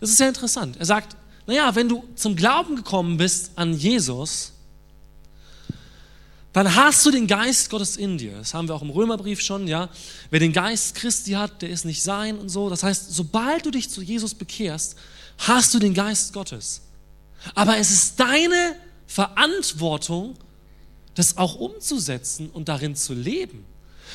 Das 0.00 0.10
ist 0.10 0.16
sehr 0.16 0.28
interessant. 0.28 0.76
Er 0.78 0.86
sagt, 0.86 1.16
naja, 1.46 1.74
wenn 1.74 1.88
du 1.88 2.04
zum 2.14 2.36
Glauben 2.36 2.76
gekommen 2.76 3.16
bist 3.16 3.52
an 3.56 3.74
Jesus, 3.74 4.52
dann 6.52 6.74
hast 6.74 7.06
du 7.06 7.10
den 7.10 7.26
Geist 7.26 7.70
Gottes 7.70 7.96
in 7.96 8.18
dir. 8.18 8.38
Das 8.38 8.54
haben 8.54 8.66
wir 8.66 8.74
auch 8.74 8.82
im 8.82 8.90
Römerbrief 8.90 9.40
schon, 9.40 9.68
ja. 9.68 9.88
Wer 10.30 10.40
den 10.40 10.52
Geist 10.52 10.96
Christi 10.96 11.32
hat, 11.32 11.62
der 11.62 11.70
ist 11.70 11.84
nicht 11.84 12.02
sein 12.02 12.38
und 12.38 12.48
so. 12.48 12.68
Das 12.68 12.82
heißt, 12.82 13.14
sobald 13.14 13.66
du 13.66 13.70
dich 13.70 13.88
zu 13.88 14.02
Jesus 14.02 14.34
bekehrst, 14.34 14.96
hast 15.38 15.72
du 15.74 15.78
den 15.78 15.94
Geist 15.94 16.32
Gottes. 16.32 16.82
Aber 17.54 17.76
es 17.78 17.90
ist 17.90 18.18
deine 18.18 18.74
Verantwortung, 19.06 20.34
das 21.14 21.36
auch 21.36 21.54
umzusetzen 21.54 22.50
und 22.50 22.68
darin 22.68 22.96
zu 22.96 23.14
leben. 23.14 23.64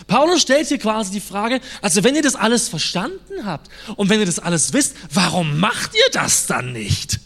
Paulus 0.08 0.42
stellt 0.42 0.68
hier 0.68 0.78
quasi 0.78 1.12
die 1.12 1.22
Frage, 1.22 1.62
also 1.82 2.04
wenn 2.04 2.16
ihr 2.16 2.22
das 2.22 2.36
alles 2.36 2.70
verstanden 2.70 3.46
habt 3.46 3.70
und 3.96 4.10
wenn 4.10 4.20
ihr 4.20 4.26
das 4.26 4.40
alles 4.40 4.74
wisst, 4.74 4.96
warum 5.14 5.60
macht 5.60 5.94
ihr 5.94 6.12
das 6.12 6.48
dann 6.48 6.74
nicht? 6.74 7.20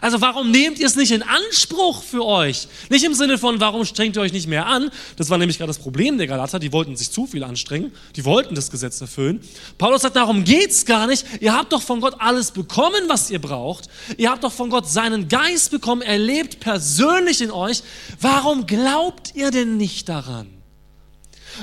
Also 0.00 0.20
warum 0.20 0.50
nehmt 0.50 0.78
ihr 0.78 0.86
es 0.86 0.96
nicht 0.96 1.12
in 1.12 1.22
Anspruch 1.22 2.02
für 2.02 2.24
euch? 2.24 2.68
Nicht 2.90 3.04
im 3.04 3.14
Sinne 3.14 3.38
von, 3.38 3.60
warum 3.60 3.84
strengt 3.84 4.16
ihr 4.16 4.22
euch 4.22 4.32
nicht 4.32 4.48
mehr 4.48 4.66
an? 4.66 4.90
Das 5.16 5.30
war 5.30 5.38
nämlich 5.38 5.58
gerade 5.58 5.68
das 5.68 5.78
Problem 5.78 6.18
der 6.18 6.26
Galater, 6.26 6.58
die 6.58 6.72
wollten 6.72 6.96
sich 6.96 7.10
zu 7.10 7.26
viel 7.26 7.44
anstrengen, 7.44 7.92
die 8.16 8.24
wollten 8.24 8.54
das 8.54 8.70
Gesetz 8.70 9.00
erfüllen. 9.00 9.40
Paulus 9.78 10.02
sagt, 10.02 10.16
darum 10.16 10.44
geht's 10.44 10.84
gar 10.84 11.06
nicht. 11.06 11.24
Ihr 11.40 11.56
habt 11.56 11.72
doch 11.72 11.82
von 11.82 12.00
Gott 12.00 12.16
alles 12.18 12.50
bekommen, 12.50 13.04
was 13.08 13.30
ihr 13.30 13.40
braucht. 13.40 13.88
Ihr 14.16 14.30
habt 14.30 14.42
doch 14.44 14.52
von 14.52 14.70
Gott 14.70 14.88
seinen 14.88 15.28
Geist 15.28 15.70
bekommen, 15.70 16.02
er 16.02 16.18
lebt 16.18 16.60
persönlich 16.60 17.40
in 17.40 17.50
euch. 17.50 17.82
Warum 18.20 18.66
glaubt 18.66 19.34
ihr 19.34 19.50
denn 19.50 19.76
nicht 19.76 20.08
daran? 20.08 20.53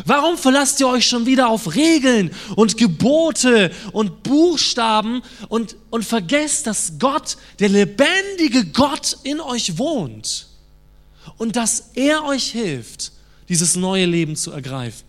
Warum 0.06 0.38
verlasst 0.38 0.80
ihr 0.80 0.88
euch 0.88 1.06
schon 1.06 1.26
wieder 1.26 1.50
auf 1.50 1.76
Regeln 1.76 2.32
und 2.56 2.78
Gebote 2.78 3.72
und 3.92 4.24
Buchstaben 4.24 5.22
und, 5.50 5.76
und 5.90 6.06
vergesst, 6.06 6.68
dass 6.68 6.94
Gott, 7.00 7.38
der 7.60 7.70
lebendige 7.70 8.66
Gott 8.66 9.18
in 9.24 9.40
euch 9.40 9.78
wohnt 9.78 10.48
und 11.38 11.56
dass 11.56 11.92
er 11.96 12.24
euch 12.26 12.52
hilft, 12.52 13.12
dieses 13.50 13.76
neue 13.76 14.06
Leben 14.06 14.36
zu 14.36 14.52
ergreifen? 14.52 15.06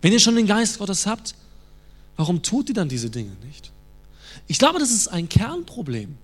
Wenn 0.00 0.12
ihr 0.12 0.20
schon 0.20 0.36
den 0.36 0.46
Geist 0.46 0.78
Gottes 0.78 1.06
habt, 1.06 1.34
warum 2.16 2.42
tut 2.42 2.68
ihr 2.68 2.74
dann 2.74 2.88
diese 2.88 3.10
Dinge 3.10 3.32
nicht? 3.44 3.72
Ich 4.46 4.58
glaube, 4.58 4.78
das 4.78 4.90
ist 4.90 5.08
ein 5.08 5.28
Kernproblem 5.28 6.16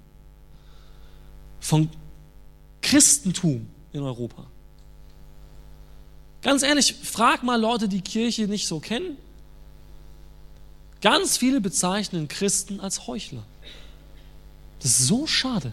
von 1.60 1.88
Christentum 2.80 3.66
in 3.94 4.02
Europa. 4.02 4.46
Ganz 6.42 6.62
ehrlich, 6.62 6.94
frag 7.02 7.42
mal 7.42 7.58
Leute, 7.58 7.88
die 7.88 8.02
Kirche 8.02 8.46
nicht 8.46 8.66
so 8.66 8.80
kennen. 8.80 9.16
Ganz 11.00 11.38
viele 11.38 11.62
bezeichnen 11.62 12.28
Christen 12.28 12.80
als 12.80 13.06
Heuchler. 13.06 13.44
Das 14.80 15.00
ist 15.00 15.06
so 15.06 15.26
schade. 15.26 15.72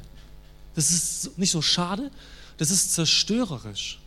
Das 0.75 0.91
ist 0.91 1.37
nicht 1.37 1.51
so 1.51 1.61
schade, 1.61 2.11
das 2.57 2.71
ist 2.71 2.93
zerstörerisch. 2.93 3.99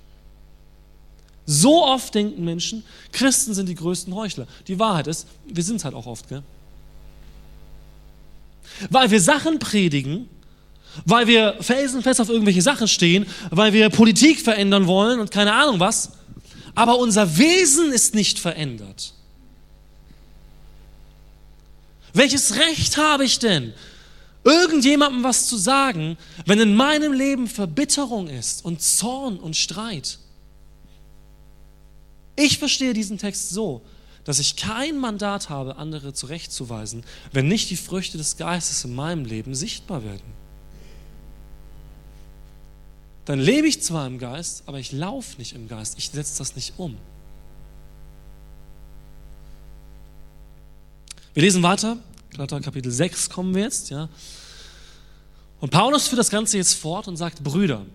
So 1.47 1.85
oft 1.85 2.15
denken 2.15 2.45
Menschen, 2.45 2.85
Christen 3.13 3.53
sind 3.53 3.69
die 3.69 3.75
größten 3.75 4.15
Heuchler. 4.15 4.47
Die 4.67 4.79
Wahrheit 4.79 5.07
ist, 5.07 5.27
wir 5.47 5.63
sind 5.63 5.77
es 5.77 5.85
halt 5.85 5.95
auch 5.95 6.07
oft, 6.07 6.29
gell? 6.29 6.43
Weil 8.89 9.11
wir 9.11 9.21
Sachen 9.21 9.59
predigen, 9.59 10.29
weil 11.05 11.27
wir 11.27 11.57
felsenfest 11.61 12.21
auf 12.21 12.29
irgendwelche 12.29 12.63
Sachen 12.63 12.89
stehen, 12.89 13.27
weil 13.51 13.73
wir 13.73 13.89
Politik 13.91 14.41
verändern 14.41 14.87
wollen 14.87 15.21
und 15.21 15.31
keine 15.31 15.53
Ahnung 15.53 15.81
was. 15.81 16.13
Aber 16.75 16.99
unser 16.99 17.39
Wesen 17.39 17.93
ist 17.93 18.15
nicht 18.15 18.39
verändert. 18.39 19.15
Welches 22.13 22.57
Recht 22.57 22.97
habe 22.97 23.25
ich 23.25 23.39
denn, 23.39 23.73
irgendjemandem 24.45 25.25
was 25.25 25.47
zu 25.47 25.57
sagen, 25.57 26.17
wenn 26.47 26.61
in 26.61 26.77
meinem 26.77 27.13
Leben 27.13 27.49
Verbitterung 27.49 28.29
ist 28.29 28.65
und 28.65 28.83
Zorn 28.83 29.39
und 29.39 29.57
Streit? 29.57 30.19
Ich 32.37 32.59
verstehe 32.59 32.93
diesen 32.93 33.19
Text 33.19 33.51
so, 33.51 33.83
dass 34.25 34.39
ich 34.39 34.57
kein 34.57 34.99
Mandat 34.99 35.51
habe, 35.51 35.77
andere 35.77 36.13
zurechtzuweisen, 36.13 37.05
wenn 37.33 37.47
nicht 37.47 37.71
die 37.71 37.77
Früchte 37.77 38.17
des 38.19 38.37
Geistes 38.37 38.85
in 38.85 38.95
meinem 38.95 39.25
Leben 39.25 39.55
sichtbar 39.55 40.05
werden 40.05 40.34
dann 43.25 43.39
lebe 43.39 43.67
ich 43.67 43.83
zwar 43.83 44.07
im 44.07 44.19
Geist, 44.19 44.65
aber 44.67 44.79
ich 44.79 44.93
laufe 44.93 45.39
nicht 45.39 45.55
im 45.55 45.69
Geist. 45.69 45.97
Ich 45.99 46.11
setze 46.11 46.39
das 46.39 46.57
nicht 46.57 46.75
um. 46.77 46.97
Wir 51.33 51.43
lesen 51.43 51.63
weiter, 51.63 51.97
Galater 52.31 52.61
Kapitel 52.61 52.93
6 52.93 53.31
kommen 53.31 53.55
wir 53.55 53.63
jetzt, 53.63 53.91
ja. 53.91 54.09
Und 55.61 55.71
Paulus 55.71 56.09
führt 56.09 56.19
das 56.19 56.31
Ganze 56.31 56.59
jetzt 56.59 56.75
fort 56.75 57.09
und 57.09 57.17
sagt, 57.17 57.43
Brüder, 57.43 57.87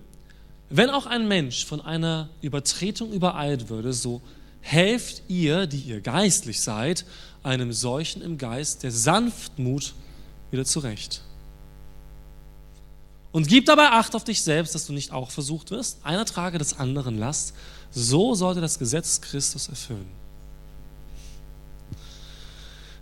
wenn 0.69 0.89
auch 0.89 1.05
ein 1.05 1.27
Mensch 1.27 1.65
von 1.65 1.81
einer 1.81 2.29
Übertretung 2.41 3.11
übereilt 3.11 3.69
würde, 3.69 3.93
so 3.93 4.21
helft 4.61 5.23
ihr, 5.27 5.67
die 5.67 5.79
ihr 5.79 6.01
geistlich 6.01 6.61
seid, 6.61 7.05
einem 7.43 7.71
solchen 7.71 8.21
im 8.21 8.37
Geist 8.37 8.83
der 8.83 8.91
Sanftmut 8.91 9.93
wieder 10.51 10.65
zurecht. 10.65 11.21
Und 13.31 13.47
gib 13.47 13.65
dabei 13.65 13.91
Acht 13.91 14.15
auf 14.15 14.23
dich 14.23 14.41
selbst, 14.41 14.73
dass 14.73 14.87
du 14.87 14.93
nicht 14.93 15.11
auch 15.11 15.29
versucht 15.29 15.71
wirst. 15.71 15.99
Einer 16.03 16.25
trage 16.25 16.57
des 16.57 16.79
anderen 16.79 17.17
Last. 17.17 17.53
So 17.91 18.33
sollte 18.33 18.61
das 18.61 18.79
Gesetz 18.79 19.21
Christus 19.21 19.67
erfüllen. 19.67 20.07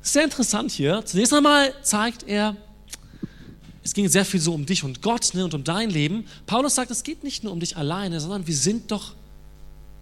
Sehr 0.02 0.24
interessant 0.24 0.72
hier. 0.72 1.04
Zunächst 1.06 1.34
einmal 1.34 1.74
zeigt 1.82 2.24
er, 2.24 2.56
es 3.84 3.94
ging 3.94 4.10
sehr 4.10 4.26
viel 4.26 4.42
so 4.42 4.54
um 4.54 4.66
dich 4.66 4.84
und 4.84 5.02
Gott 5.02 5.34
ne, 5.34 5.46
und 5.46 5.54
um 5.54 5.64
dein 5.64 5.90
Leben. 5.90 6.26
Paulus 6.46 6.76
sagt, 6.76 6.92
es 6.92 7.04
geht 7.04 7.24
nicht 7.24 7.44
nur 7.44 7.54
um 7.54 7.60
dich 7.62 7.78
alleine, 7.78 8.20
sondern 8.20 8.48
wir 8.48 8.56
sind 8.56 8.92
doch 8.92 9.14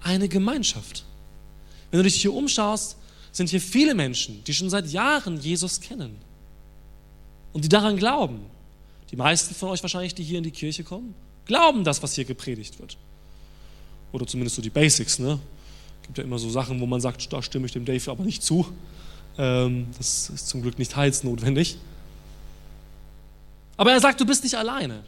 eine 0.02 0.28
Gemeinschaft. 0.28 1.06
Wenn 1.92 2.00
du 2.00 2.04
dich 2.04 2.20
hier 2.20 2.34
umschaust, 2.34 2.98
sind 3.32 3.50
hier 3.50 3.62
viele 3.62 3.94
Menschen, 3.94 4.44
die 4.46 4.54
schon 4.54 4.70
seit 4.70 4.88
Jahren 4.88 5.40
Jesus 5.40 5.82
kennen 5.82 6.16
und 7.54 7.64
die 7.64 7.70
daran 7.70 7.98
glauben 7.98 8.42
die 9.16 9.22
meisten 9.22 9.56
von 9.56 9.70
euch 9.70 9.82
wahrscheinlich, 9.82 10.14
die 10.14 10.24
hier 10.24 10.40
in 10.40 10.44
die 10.44 10.52
Kirche 10.52 10.84
kommen, 10.84 11.16
glauben 11.46 11.86
das, 11.86 12.04
was 12.04 12.16
hier 12.16 12.26
gepredigt 12.26 12.80
wird. 12.80 12.98
Oder 14.12 14.28
zumindest 14.28 14.58
so 14.58 14.62
die 14.62 14.70
Basics. 14.70 15.20
Ne? 15.20 15.40
gibt 16.04 16.18
ja 16.18 16.24
immer 16.26 16.38
so 16.38 16.50
Sachen, 16.50 16.82
wo 16.82 16.86
man 16.86 17.00
sagt, 17.00 17.32
da 17.32 17.42
stimme 17.42 17.66
ich 17.66 17.72
dem 17.72 17.86
Dave 17.86 18.12
aber 18.12 18.26
nicht 18.26 18.44
zu. 18.44 18.68
Ähm, 19.38 19.88
das 19.98 20.30
ist 20.30 20.50
zum 20.50 20.62
Glück 20.62 20.78
nicht 20.78 20.98
heilsnotwendig. 20.98 21.78
Aber 23.78 23.94
er 23.94 24.02
sagt, 24.02 24.20
du 24.20 24.26
bist 24.26 24.44
nicht 24.44 24.58
alleine. 24.58 25.04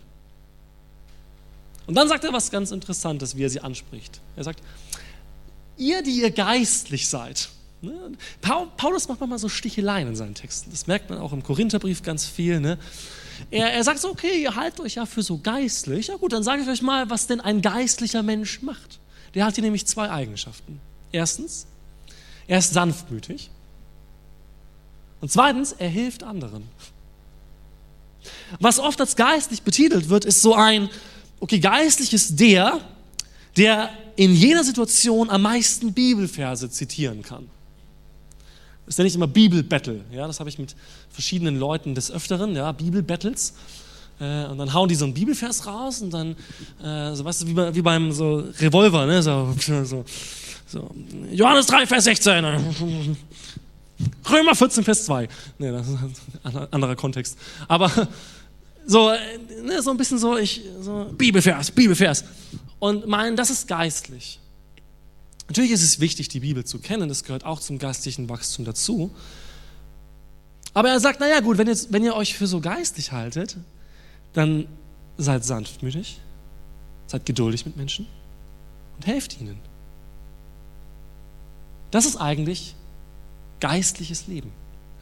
Und 1.85 1.95
dann 1.95 2.07
sagt 2.07 2.23
er 2.23 2.31
was 2.31 2.49
ganz 2.49 2.71
Interessantes, 2.71 3.35
wie 3.35 3.43
er 3.43 3.49
sie 3.49 3.59
anspricht. 3.59 4.21
Er 4.37 4.45
sagt, 4.45 4.61
ihr, 5.75 6.01
die 6.01 6.21
ihr 6.21 6.31
geistlich 6.31 7.09
seid. 7.09 7.49
Ne? 7.81 8.13
Paulus 8.77 9.09
macht 9.09 9.19
manchmal 9.19 9.39
so 9.39 9.49
Sticheleien 9.49 10.07
in 10.07 10.15
seinen 10.15 10.33
Texten. 10.33 10.71
Das 10.71 10.87
merkt 10.87 11.09
man 11.09 11.19
auch 11.19 11.33
im 11.33 11.43
Korintherbrief 11.43 12.03
ganz 12.03 12.25
viel. 12.25 12.61
Ne? 12.61 12.77
Er, 13.51 13.73
er 13.73 13.83
sagt 13.83 13.99
so, 13.99 14.09
okay, 14.09 14.41
ihr 14.41 14.55
haltet 14.55 14.79
euch 14.79 14.95
ja 14.95 15.05
für 15.05 15.21
so 15.21 15.37
geistlich. 15.37 16.07
Ja 16.07 16.15
gut, 16.15 16.33
dann 16.33 16.43
sage 16.43 16.61
ich 16.61 16.67
euch 16.67 16.81
mal, 16.81 17.09
was 17.09 17.27
denn 17.27 17.41
ein 17.41 17.61
geistlicher 17.61 18.23
Mensch 18.23 18.61
macht. 18.61 18.99
Der 19.33 19.45
hat 19.45 19.55
hier 19.55 19.63
nämlich 19.63 19.85
zwei 19.85 20.09
Eigenschaften. 20.09 20.79
Erstens, 21.11 21.67
er 22.47 22.59
ist 22.59 22.73
sanftmütig. 22.73 23.49
Und 25.21 25.31
zweitens, 25.31 25.73
er 25.73 25.89
hilft 25.89 26.23
anderen. 26.23 26.63
Was 28.59 28.79
oft 28.79 28.99
als 28.99 29.15
geistlich 29.15 29.61
betitelt 29.61 30.09
wird, 30.09 30.25
ist 30.25 30.41
so 30.41 30.53
ein, 30.53 30.89
okay, 31.39 31.59
geistlich 31.59 32.13
ist 32.13 32.39
der, 32.39 32.79
der 33.55 33.89
in 34.15 34.33
jeder 34.33 34.63
Situation 34.63 35.29
am 35.29 35.43
meisten 35.43 35.93
Bibelverse 35.93 36.69
zitieren 36.69 37.21
kann. 37.21 37.49
Das 38.87 38.97
nenne 38.97 39.09
ich 39.09 39.15
immer 39.15 39.27
Bibelbattle. 39.27 40.01
Ja, 40.11 40.25
das 40.25 40.39
habe 40.39 40.49
ich 40.49 40.57
mit 40.57 40.75
verschiedenen 41.09 41.59
Leuten 41.59 41.93
des 41.93 42.09
Öfteren, 42.09 42.55
ja, 42.55 42.71
Bibelbattles. 42.71 43.53
Äh, 44.19 44.45
und 44.45 44.57
dann 44.57 44.73
hauen 44.73 44.89
die 44.89 44.95
so 44.95 45.05
einen 45.05 45.13
Bibelvers 45.13 45.67
raus 45.67 46.01
und 46.01 46.11
dann, 46.11 46.35
äh, 46.81 47.13
so, 47.13 47.23
weißt 47.23 47.43
du, 47.43 47.47
wie, 47.47 47.53
bei, 47.53 47.75
wie 47.75 47.81
beim 47.81 48.11
so 48.11 48.45
Revolver, 48.59 49.05
ne? 49.05 49.21
so, 49.21 49.53
so, 49.59 50.05
so. 50.65 50.89
Johannes 51.31 51.67
3, 51.67 51.85
Vers 51.85 52.05
16. 52.05 52.45
Römer 54.31 54.55
14, 54.55 54.83
Vers 54.83 55.05
2. 55.05 55.27
Ne, 55.59 55.71
das 55.71 55.87
ist 55.87 55.97
ein 56.43 56.67
anderer 56.71 56.95
Kontext. 56.95 57.37
Aber 57.67 57.91
so, 58.85 59.11
ne, 59.63 59.81
so 59.81 59.91
ein 59.91 59.97
bisschen 59.97 60.17
so, 60.17 60.37
ich, 60.37 60.61
so 60.81 61.11
Bibelvers, 61.17 61.71
Bibelvers. 61.71 62.23
Und 62.79 63.05
meinen, 63.05 63.35
das 63.35 63.49
ist 63.49 63.67
geistlich. 63.67 64.39
Natürlich 65.47 65.71
ist 65.71 65.83
es 65.83 65.99
wichtig, 65.99 66.27
die 66.27 66.41
Bibel 66.41 66.65
zu 66.65 66.79
kennen, 66.79 67.07
das 67.07 67.23
gehört 67.23 67.45
auch 67.45 67.59
zum 67.59 67.79
geistlichen 67.79 68.27
Wachstum 68.29 68.65
dazu. 68.65 69.11
Aber 70.73 70.89
er 70.89 70.99
sagt, 70.99 71.19
naja 71.19 71.39
gut, 71.39 71.57
wenn, 71.57 71.67
jetzt, 71.67 71.91
wenn 71.91 72.03
ihr 72.03 72.15
euch 72.15 72.35
für 72.35 72.47
so 72.47 72.59
geistlich 72.59 73.11
haltet, 73.11 73.57
dann 74.33 74.67
seid 75.17 75.43
sanftmütig, 75.43 76.19
seid 77.07 77.25
geduldig 77.25 77.65
mit 77.65 77.77
Menschen 77.77 78.05
und 78.95 79.07
helft 79.07 79.39
ihnen. 79.39 79.57
Das 81.91 82.05
ist 82.05 82.17
eigentlich 82.17 82.75
geistliches 83.59 84.27
Leben. 84.27 84.51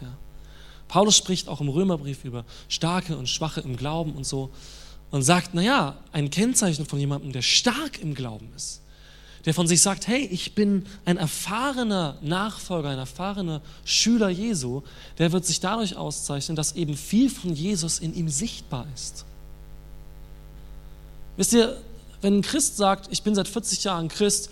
Ja. 0.02 0.16
Paulus 0.88 1.18
spricht 1.18 1.48
auch 1.48 1.60
im 1.60 1.70
Römerbrief 1.70 2.24
über 2.24 2.46
Starke 2.70 3.18
und 3.18 3.28
Schwache 3.28 3.62
im 3.62 3.76
Glauben 3.76 4.14
und 4.14 4.26
so 4.26 4.52
und 5.12 5.24
sagt, 5.24 5.54
naja, 5.54 5.98
ein 6.12 6.30
Kennzeichen 6.30 6.86
von 6.86 7.00
jemandem, 7.00 7.32
der 7.32 7.42
stark 7.42 8.00
im 8.00 8.14
Glauben 8.14 8.50
ist, 8.56 8.82
der 9.46 9.54
von 9.54 9.68
sich 9.68 9.82
sagt, 9.82 10.08
hey, 10.08 10.26
ich 10.32 10.56
bin 10.56 10.86
ein 11.06 11.18
erfahrener 11.18 12.18
Nachfolger, 12.22 12.90
ein 12.90 12.98
erfahrener 12.98 13.62
Schüler 13.86 14.30
Jesu, 14.30 14.82
der 15.20 15.32
wird 15.32 15.46
sich 15.46 15.60
dadurch 15.60 15.96
auszeichnen, 15.96 16.56
dass 16.56 16.76
eben 16.76 16.98
viel 16.98 17.30
von 17.30 17.54
Jesus 17.54 18.00
in 18.00 18.16
ihm 18.16 18.28
sichtbar 18.28 18.88
ist. 18.96 19.26
Wisst 21.38 21.54
ihr, 21.54 21.78
wenn 22.22 22.38
ein 22.38 22.42
Christ 22.42 22.78
sagt, 22.78 23.08
ich 23.12 23.22
bin 23.22 23.36
seit 23.36 23.48
40 23.48 23.84
Jahren 23.84 24.08
Christ 24.08 24.50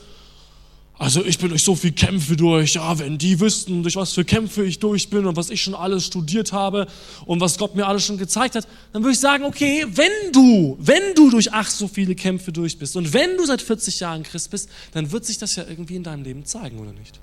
also 1.04 1.26
ich 1.26 1.38
bin 1.38 1.50
durch 1.50 1.64
so 1.64 1.76
viele 1.76 1.92
Kämpfe 1.92 2.38
durch. 2.38 2.76
Ja, 2.76 2.98
wenn 2.98 3.18
die 3.18 3.38
wüssten, 3.42 3.84
durch 3.84 3.98
was 3.98 4.14
für 4.14 4.24
Kämpfe 4.24 4.64
ich 4.64 4.80
durch 4.80 5.10
bin 5.10 5.26
und 5.26 5.36
was 5.36 5.50
ich 5.50 5.62
schon 5.62 5.76
alles 5.76 6.06
studiert 6.06 6.54
habe 6.54 6.88
und 7.26 7.42
was 7.42 7.58
Gott 7.58 7.76
mir 7.76 7.86
alles 7.86 8.06
schon 8.06 8.18
gezeigt 8.18 8.56
hat, 8.56 8.66
dann 8.94 9.04
würde 9.04 9.12
ich 9.12 9.20
sagen, 9.20 9.44
okay, 9.44 9.86
wenn 9.90 10.32
du, 10.32 10.78
wenn 10.80 11.14
du 11.14 11.30
durch 11.30 11.52
ach 11.52 11.70
so 11.70 11.90
viele 11.90 12.16
Kämpfe 12.16 12.54
durch 12.54 12.80
bist 12.80 12.96
und 12.96 13.12
wenn 13.12 13.36
du 13.36 13.46
seit 13.46 13.62
40 13.62 14.00
Jahren 14.00 14.24
Christ 14.24 14.50
bist, 14.50 14.70
dann 14.94 15.12
wird 15.12 15.26
sich 15.26 15.38
das 15.38 15.58
ja 15.58 15.66
irgendwie 15.68 15.98
in 15.98 16.04
deinem 16.04 16.24
Leben 16.24 16.46
zeigen, 16.46 16.80
oder 16.80 16.94
nicht? 16.94 17.20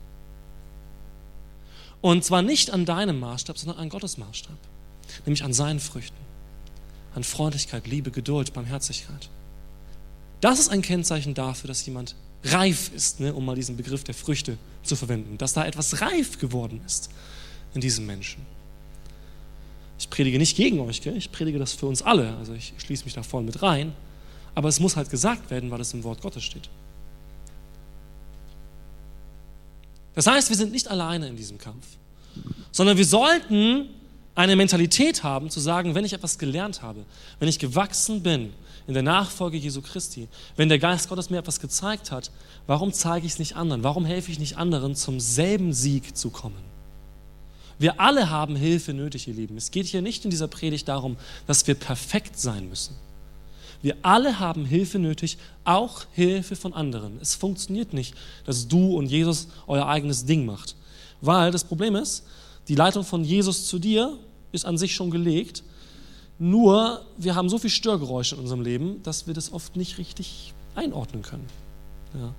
Und 2.03 2.23
zwar 2.23 2.43
nicht 2.43 2.73
an 2.73 2.85
deinem 2.85 3.19
Maßstab, 3.19 3.57
sondern 3.57 3.79
an 3.79 3.89
Gottes 3.89 4.19
Maßstab. 4.19 4.59
Nämlich 5.25 5.43
an 5.43 5.55
seinen 5.55 5.81
Früchten. 5.81 6.19
An 7.15 7.25
Freundlichkeit, 7.25 7.87
Liebe, 7.87 8.11
Geduld, 8.11 8.53
Barmherzigkeit. 8.53 9.31
Das 10.43 10.59
ist 10.59 10.69
ein 10.69 10.83
Kennzeichen 10.83 11.33
dafür, 11.33 11.69
dass 11.69 11.87
jemand 11.87 12.15
reif 12.45 12.91
ist, 12.95 13.21
ne, 13.21 13.35
um 13.35 13.45
mal 13.45 13.55
diesen 13.55 13.77
Begriff 13.77 14.05
der 14.05 14.15
Früchte 14.15 14.57
zu 14.83 14.97
verwenden, 14.97 15.37
dass 15.39 15.53
da 15.53 15.67
etwas 15.67 16.01
reif 16.01 16.39
geworden 16.39 16.81
ist 16.87 17.11
in 17.75 17.81
diesem 17.81 18.07
Menschen. 18.07 18.45
Ich 19.99 20.09
predige 20.09 20.39
nicht 20.39 20.57
gegen 20.57 20.81
euch, 20.81 21.03
gell? 21.03 21.17
ich 21.17 21.31
predige 21.31 21.59
das 21.59 21.75
für 21.75 21.87
uns 21.87 22.01
alle, 22.01 22.37
also 22.37 22.55
ich 22.55 22.73
schließe 22.79 23.05
mich 23.05 23.15
da 23.15 23.23
voll 23.23 23.43
mit 23.43 23.63
rein, 23.63 23.93
aber 24.55 24.69
es 24.69 24.81
muss 24.81 24.97
halt 24.97 25.11
gesagt 25.11 25.51
werden, 25.51 25.71
weil 25.71 25.81
es 25.81 25.93
im 25.93 26.03
Wort 26.03 26.23
Gottes 26.23 26.43
steht. 26.43 26.71
Das 30.15 30.27
heißt, 30.27 30.49
wir 30.49 30.57
sind 30.57 30.73
nicht 30.73 30.89
alleine 30.89 31.29
in 31.29 31.37
diesem 31.37 31.59
Kampf, 31.59 31.87
sondern 32.73 32.97
wir 32.97 33.05
sollten 33.05 33.91
eine 34.35 34.57
Mentalität 34.57 35.23
haben, 35.23 35.51
zu 35.51 35.61
sagen, 35.61 35.95
wenn 35.95 36.05
ich 36.05 36.13
etwas 36.13 36.39
gelernt 36.39 36.83
habe, 36.83 37.05
wenn 37.39 37.49
ich 37.49 37.59
gewachsen 37.59 38.23
bin, 38.23 38.53
in 38.87 38.95
der 38.95 39.03
Nachfolge 39.03 39.57
Jesu 39.57 39.83
Christi, 39.83 40.29
wenn 40.57 40.69
der 40.69 40.79
Geist 40.79 41.09
Gottes 41.09 41.31
mir 41.31 41.39
etwas 41.39 41.61
gezeigt 41.61 42.11
hat, 42.11 42.31
warum 42.67 42.93
zeige 42.93 43.27
ich 43.27 43.35
es 43.35 43.39
nicht 43.39 43.57
anderen? 43.57 43.85
Warum 43.85 44.05
helfe 44.05 44.33
ich 44.33 44.39
nicht 44.39 44.57
anderen, 44.57 44.97
zum 44.97 45.21
selben 45.21 45.73
Sieg 45.73 46.17
zu 46.17 46.31
kommen? 46.31 46.71
Wir 47.79 48.01
alle 48.01 48.29
haben 48.29 48.57
Hilfe 48.57 48.93
nötig, 48.93 49.27
ihr 49.29 49.35
Lieben. 49.35 49.57
Es 49.57 49.71
geht 49.71 49.87
hier 49.87 50.03
nicht 50.03 50.25
in 50.25 50.31
dieser 50.31 50.49
Predigt 50.49 50.89
darum, 50.89 51.17
dass 51.47 51.67
wir 51.67 51.75
perfekt 51.75 52.39
sein 52.39 52.69
müssen. 52.69 52.95
Wir 53.81 53.97
alle 54.03 54.39
haben 54.39 54.67
Hilfe 54.67 54.99
nötig, 54.99 55.39
auch 55.65 56.03
Hilfe 56.13 56.57
von 56.57 56.75
anderen. 56.75 57.19
Es 57.23 57.35
funktioniert 57.35 57.95
nicht, 57.95 58.15
dass 58.45 58.69
du 58.69 58.97
und 58.97 59.07
Jesus 59.07 59.49
euer 59.67 59.87
eigenes 59.87 60.27
Ding 60.27 60.45
macht. 60.45 60.77
Weil 61.23 61.51
das 61.51 61.65
Problem 61.65 61.97
ist, 61.97 62.25
die 62.71 62.75
Leitung 62.75 63.05
von 63.05 63.23
Jesus 63.23 63.67
zu 63.67 63.79
dir 63.79 64.17
ist 64.53 64.65
an 64.65 64.79
sich 64.79 64.95
schon 64.95 65.11
gelegt 65.11 65.63
nur, 66.41 67.05
wir 67.19 67.35
haben 67.35 67.51
so 67.51 67.59
viel 67.59 67.69
Störgeräusche 67.69 68.35
in 68.35 68.41
unserem 68.41 68.63
Leben, 68.63 69.03
dass 69.03 69.27
wir 69.27 69.35
das 69.35 69.53
oft 69.53 69.77
nicht 69.77 69.99
richtig 69.99 70.55
einordnen 70.75 71.21
können. 71.21 71.47
Ja. 72.15 72.33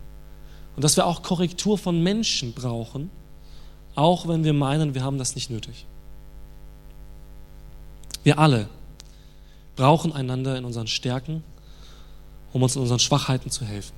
Und 0.75 0.83
dass 0.83 0.97
wir 0.97 1.05
auch 1.05 1.21
Korrektur 1.21 1.77
von 1.77 2.01
Menschen 2.01 2.53
brauchen, 2.53 3.11
auch 3.93 4.27
wenn 4.27 4.43
wir 4.43 4.53
meinen, 4.53 4.95
wir 4.95 5.03
haben 5.03 5.19
das 5.19 5.35
nicht 5.35 5.51
nötig. 5.51 5.85
Wir 8.23 8.39
alle 8.39 8.67
brauchen 9.75 10.13
einander 10.13 10.57
in 10.57 10.65
unseren 10.65 10.87
Stärken, 10.87 11.43
um 12.53 12.63
uns 12.63 12.75
in 12.75 12.81
unseren 12.81 12.99
Schwachheiten 12.99 13.51
zu 13.51 13.65
helfen. 13.65 13.93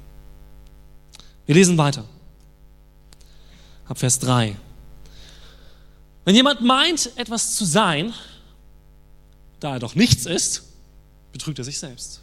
Wir 1.46 1.56
lesen 1.56 1.78
weiter. 1.78 2.04
Ab 3.88 4.00
Vers 4.00 4.20
3. 4.20 4.58
Wenn 6.26 6.36
jemand 6.36 6.62
meint, 6.62 7.12
etwas 7.18 7.56
zu 7.56 7.66
sein, 7.66 8.14
da 9.60 9.74
er 9.74 9.80
doch 9.80 9.96
nichts 9.96 10.26
ist, 10.26 10.64
betrügt 11.32 11.60
er 11.60 11.66
sich 11.66 11.80
selbst. 11.80 12.22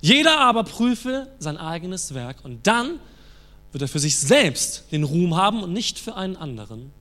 Jeder 0.00 0.40
aber 0.40 0.64
prüfe 0.64 1.28
sein 1.38 1.56
eigenes 1.56 2.12
Werk 2.12 2.44
und 2.44 2.66
dann 2.66 2.98
wird 3.72 3.82
er 3.82 3.88
für 3.88 3.98
sich 3.98 4.18
selbst 4.18 4.84
den 4.92 5.02
Ruhm 5.02 5.34
haben 5.34 5.62
und 5.62 5.72
nicht 5.72 5.98
für 5.98 6.14
einen 6.14 6.36
anderen. 6.36 6.92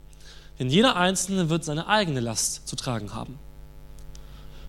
Denn 0.57 0.69
jeder 0.69 0.95
Einzelne 0.95 1.49
wird 1.49 1.65
seine 1.65 1.87
eigene 1.87 2.19
Last 2.19 2.67
zu 2.67 2.75
tragen 2.75 3.13
haben. 3.13 3.37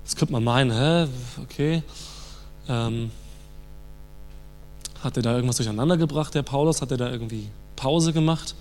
Jetzt 0.03 0.17
könnte 0.17 0.33
man 0.33 0.45
meinen, 0.45 0.71
hä, 0.71 1.09
okay, 1.43 1.83
ähm, 2.69 3.11
hat 5.03 5.17
er 5.17 5.23
da 5.23 5.35
irgendwas 5.35 5.57
durcheinander 5.57 5.97
gebracht, 5.97 6.35
der 6.35 6.43
Paulus? 6.43 6.83
Hat 6.83 6.91
er 6.91 6.97
da 6.97 7.11
irgendwie 7.11 7.49
Pause 7.77 8.13
gemacht? 8.13 8.55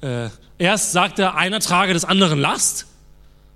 Äh, 0.00 0.28
erst 0.58 0.92
sagt 0.92 1.18
er, 1.18 1.34
einer 1.36 1.60
trage 1.60 1.92
des 1.92 2.04
anderen 2.04 2.38
Last. 2.38 2.86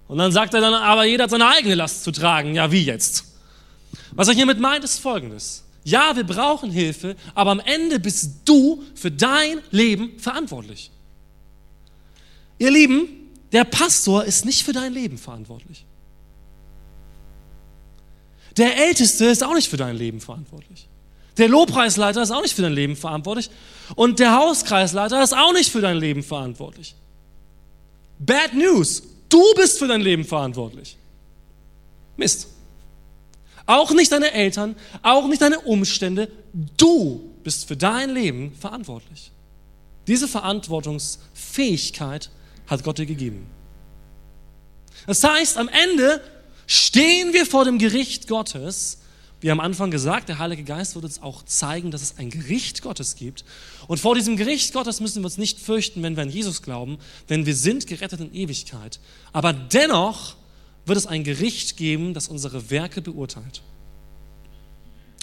Und 0.08 0.18
dann 0.18 0.32
sagt 0.32 0.54
er 0.54 0.60
dann, 0.60 0.74
aber 0.74 1.04
jeder 1.04 1.24
hat 1.24 1.30
seine 1.30 1.48
eigene 1.48 1.74
Last 1.74 2.04
zu 2.04 2.12
tragen. 2.12 2.54
Ja, 2.54 2.70
wie 2.70 2.84
jetzt? 2.84 3.24
Was 4.12 4.28
er 4.28 4.34
hiermit 4.34 4.60
meint, 4.60 4.84
ist 4.84 4.98
folgendes. 4.98 5.64
Ja, 5.84 6.14
wir 6.14 6.24
brauchen 6.24 6.70
Hilfe, 6.70 7.16
aber 7.34 7.50
am 7.50 7.60
Ende 7.60 7.98
bist 7.98 8.42
du 8.44 8.82
für 8.94 9.10
dein 9.10 9.58
Leben 9.70 10.18
verantwortlich. 10.18 10.90
Ihr 12.58 12.70
Lieben, 12.70 13.08
der 13.50 13.64
Pastor 13.64 14.24
ist 14.24 14.44
nicht 14.44 14.62
für 14.62 14.72
dein 14.72 14.92
Leben 14.92 15.18
verantwortlich. 15.18 15.84
Der 18.56 18.76
Älteste 18.86 19.26
ist 19.26 19.42
auch 19.42 19.54
nicht 19.54 19.68
für 19.68 19.76
dein 19.76 19.96
Leben 19.96 20.20
verantwortlich. 20.20 20.88
Der 21.38 21.48
Lobpreisleiter 21.48 22.22
ist 22.22 22.30
auch 22.30 22.42
nicht 22.42 22.54
für 22.54 22.62
dein 22.62 22.74
Leben 22.74 22.96
verantwortlich. 22.96 23.50
Und 23.94 24.18
der 24.18 24.36
Hauskreisleiter 24.36 25.22
ist 25.22 25.34
auch 25.34 25.52
nicht 25.52 25.70
für 25.70 25.80
dein 25.80 25.96
Leben 25.96 26.22
verantwortlich. 26.22 26.94
Bad 28.18 28.54
News. 28.54 29.02
Du 29.28 29.42
bist 29.54 29.78
für 29.78 29.88
dein 29.88 30.02
Leben 30.02 30.24
verantwortlich. 30.24 30.96
Mist. 32.16 32.48
Auch 33.64 33.92
nicht 33.92 34.12
deine 34.12 34.32
Eltern, 34.32 34.76
auch 35.02 35.26
nicht 35.26 35.40
deine 35.40 35.60
Umstände. 35.60 36.30
Du 36.76 37.30
bist 37.42 37.66
für 37.66 37.76
dein 37.76 38.10
Leben 38.10 38.54
verantwortlich. 38.54 39.30
Diese 40.06 40.28
Verantwortungsfähigkeit 40.28 42.28
hat 42.66 42.84
Gott 42.84 42.98
dir 42.98 43.06
gegeben. 43.06 43.46
Das 45.06 45.24
heißt, 45.24 45.56
am 45.56 45.68
Ende 45.68 46.20
stehen 46.66 47.32
wir 47.32 47.46
vor 47.46 47.64
dem 47.64 47.78
Gericht 47.78 48.28
Gottes. 48.28 48.98
Wie 49.42 49.50
am 49.50 49.58
Anfang 49.58 49.90
gesagt, 49.90 50.28
der 50.28 50.38
Heilige 50.38 50.62
Geist 50.62 50.94
wird 50.94 51.04
uns 51.04 51.20
auch 51.20 51.44
zeigen, 51.44 51.90
dass 51.90 52.00
es 52.00 52.16
ein 52.16 52.30
Gericht 52.30 52.80
Gottes 52.80 53.16
gibt. 53.16 53.44
Und 53.88 53.98
vor 53.98 54.14
diesem 54.14 54.36
Gericht 54.36 54.72
Gottes 54.72 55.00
müssen 55.00 55.20
wir 55.20 55.24
uns 55.24 55.36
nicht 55.36 55.58
fürchten, 55.58 56.00
wenn 56.04 56.14
wir 56.14 56.22
an 56.22 56.30
Jesus 56.30 56.62
glauben, 56.62 56.98
denn 57.28 57.44
wir 57.44 57.56
sind 57.56 57.88
gerettet 57.88 58.20
in 58.20 58.32
Ewigkeit. 58.32 59.00
Aber 59.32 59.52
dennoch 59.52 60.36
wird 60.86 60.96
es 60.96 61.08
ein 61.08 61.24
Gericht 61.24 61.76
geben, 61.76 62.14
das 62.14 62.28
unsere 62.28 62.70
Werke 62.70 63.02
beurteilt. 63.02 63.62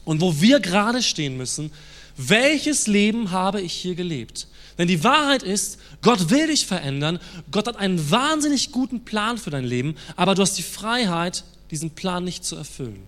Und 0.04 0.20
wo 0.20 0.42
wir 0.42 0.60
gerade 0.60 1.02
stehen 1.02 1.38
müssen, 1.38 1.72
welches 2.18 2.88
Leben 2.88 3.32
habe 3.32 3.62
ich 3.62 3.72
hier 3.72 3.96
gelebt? 3.96 4.48
Denn 4.78 4.90
die 4.90 5.02
Wahrheit 5.06 5.44
ist, 5.44 5.80
Gott 6.02 6.30
will 6.30 6.48
dich 6.48 6.66
verändern. 6.66 7.20
Gott 7.52 7.68
hat 7.68 7.78
einen 7.78 8.12
wahnsinnig 8.12 8.74
guten 8.74 9.06
Plan 9.06 9.38
für 9.38 9.50
dein 9.50 9.64
Leben, 9.64 9.96
aber 10.18 10.36
du 10.36 10.42
hast 10.42 10.58
die 10.58 10.64
Freiheit, 10.64 11.46
diesen 11.72 11.92
Plan 11.92 12.26
nicht 12.26 12.44
zu 12.44 12.58
erfüllen. 12.58 13.02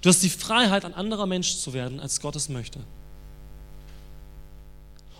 Du 0.00 0.08
hast 0.08 0.22
die 0.22 0.28
Freiheit, 0.28 0.84
ein 0.84 0.94
anderer 0.94 1.26
Mensch 1.26 1.56
zu 1.56 1.72
werden, 1.72 2.00
als 2.00 2.20
Gott 2.20 2.36
es 2.36 2.48
möchte. 2.48 2.80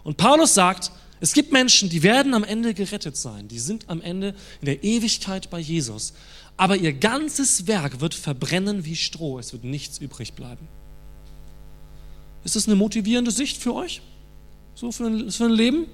Und 0.04 0.16
Paulus 0.16 0.54
sagt, 0.54 0.92
es 1.20 1.32
gibt 1.32 1.52
Menschen, 1.52 1.88
die 1.88 2.02
werden 2.02 2.34
am 2.34 2.44
Ende 2.44 2.74
gerettet 2.74 3.16
sein. 3.16 3.48
Die 3.48 3.58
sind 3.58 3.88
am 3.88 4.00
Ende 4.00 4.34
in 4.60 4.66
der 4.66 4.84
Ewigkeit 4.84 5.50
bei 5.50 5.58
Jesus. 5.58 6.14
Aber 6.56 6.76
ihr 6.76 6.92
ganzes 6.92 7.66
Werk 7.66 8.00
wird 8.00 8.14
verbrennen 8.14 8.84
wie 8.84 8.96
Stroh. 8.96 9.38
Es 9.38 9.52
wird 9.52 9.64
nichts 9.64 9.98
übrig 9.98 10.34
bleiben. 10.34 10.68
Ist 12.44 12.56
das 12.56 12.66
eine 12.66 12.76
motivierende 12.76 13.30
Sicht 13.30 13.56
für 13.56 13.74
euch? 13.74 14.00
So 14.74 14.92
für 14.92 15.06
ein, 15.06 15.30
für 15.30 15.44
ein 15.44 15.52
Leben? 15.52 15.86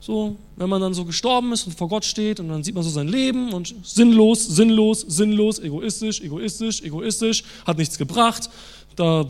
So, 0.00 0.36
wenn 0.56 0.68
man 0.68 0.80
dann 0.80 0.94
so 0.94 1.04
gestorben 1.04 1.52
ist 1.52 1.66
und 1.66 1.76
vor 1.76 1.88
Gott 1.88 2.04
steht 2.04 2.38
und 2.38 2.48
dann 2.48 2.62
sieht 2.62 2.74
man 2.74 2.84
so 2.84 2.90
sein 2.90 3.08
Leben 3.08 3.52
und 3.52 3.74
sinnlos, 3.82 4.46
sinnlos, 4.46 5.00
sinnlos, 5.00 5.58
egoistisch, 5.58 6.20
egoistisch, 6.20 6.82
egoistisch, 6.82 7.42
hat 7.66 7.78
nichts 7.78 7.98
gebracht, 7.98 8.48
da 8.94 9.26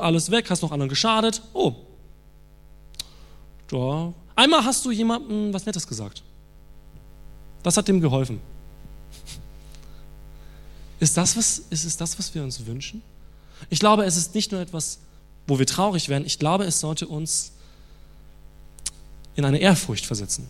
alles 0.00 0.30
weg, 0.30 0.50
hast 0.50 0.62
noch 0.62 0.72
anderen 0.72 0.88
geschadet. 0.88 1.42
Oh, 1.52 1.74
ja. 3.72 4.12
Einmal 4.34 4.64
hast 4.64 4.84
du 4.84 4.90
jemandem 4.90 5.52
was 5.52 5.66
Nettes 5.66 5.86
gesagt. 5.86 6.22
Das 7.62 7.76
hat 7.76 7.88
dem 7.88 8.00
geholfen. 8.00 8.40
Ist, 11.00 11.16
das, 11.16 11.36
was, 11.36 11.58
ist 11.70 11.84
es 11.84 11.96
das, 11.96 12.18
was 12.18 12.34
wir 12.34 12.42
uns 12.42 12.64
wünschen? 12.64 13.02
Ich 13.70 13.80
glaube, 13.80 14.04
es 14.04 14.16
ist 14.16 14.34
nicht 14.34 14.52
nur 14.52 14.60
etwas, 14.60 14.98
wo 15.46 15.58
wir 15.58 15.66
traurig 15.66 16.08
werden. 16.08 16.24
Ich 16.26 16.38
glaube, 16.38 16.64
es 16.64 16.80
sollte 16.80 17.08
uns 17.08 17.51
in 19.36 19.44
eine 19.44 19.58
Ehrfurcht 19.58 20.06
versetzen. 20.06 20.48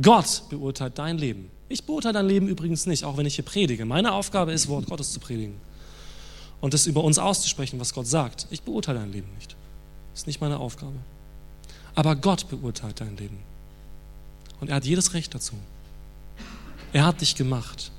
Gott 0.00 0.44
beurteilt 0.48 0.98
dein 0.98 1.18
Leben. 1.18 1.50
Ich 1.68 1.84
beurteile 1.84 2.14
dein 2.14 2.26
Leben 2.26 2.48
übrigens 2.48 2.86
nicht, 2.86 3.04
auch 3.04 3.16
wenn 3.16 3.26
ich 3.26 3.34
hier 3.34 3.44
predige. 3.44 3.84
Meine 3.84 4.12
Aufgabe 4.12 4.52
ist, 4.52 4.68
Wort 4.68 4.86
Gottes 4.86 5.12
zu 5.12 5.20
predigen 5.20 5.60
und 6.60 6.74
es 6.74 6.86
über 6.86 7.04
uns 7.04 7.18
auszusprechen, 7.18 7.78
was 7.78 7.92
Gott 7.92 8.06
sagt. 8.06 8.46
Ich 8.50 8.62
beurteile 8.62 9.00
dein 9.00 9.12
Leben 9.12 9.28
nicht. 9.34 9.56
Das 10.12 10.22
ist 10.22 10.26
nicht 10.26 10.40
meine 10.40 10.58
Aufgabe. 10.58 10.96
Aber 11.94 12.16
Gott 12.16 12.48
beurteilt 12.48 13.00
dein 13.00 13.16
Leben. 13.16 13.38
Und 14.60 14.70
er 14.70 14.76
hat 14.76 14.84
jedes 14.84 15.14
Recht 15.14 15.34
dazu. 15.34 15.54
Er 16.92 17.06
hat 17.06 17.20
dich 17.20 17.34
gemacht. 17.34 17.90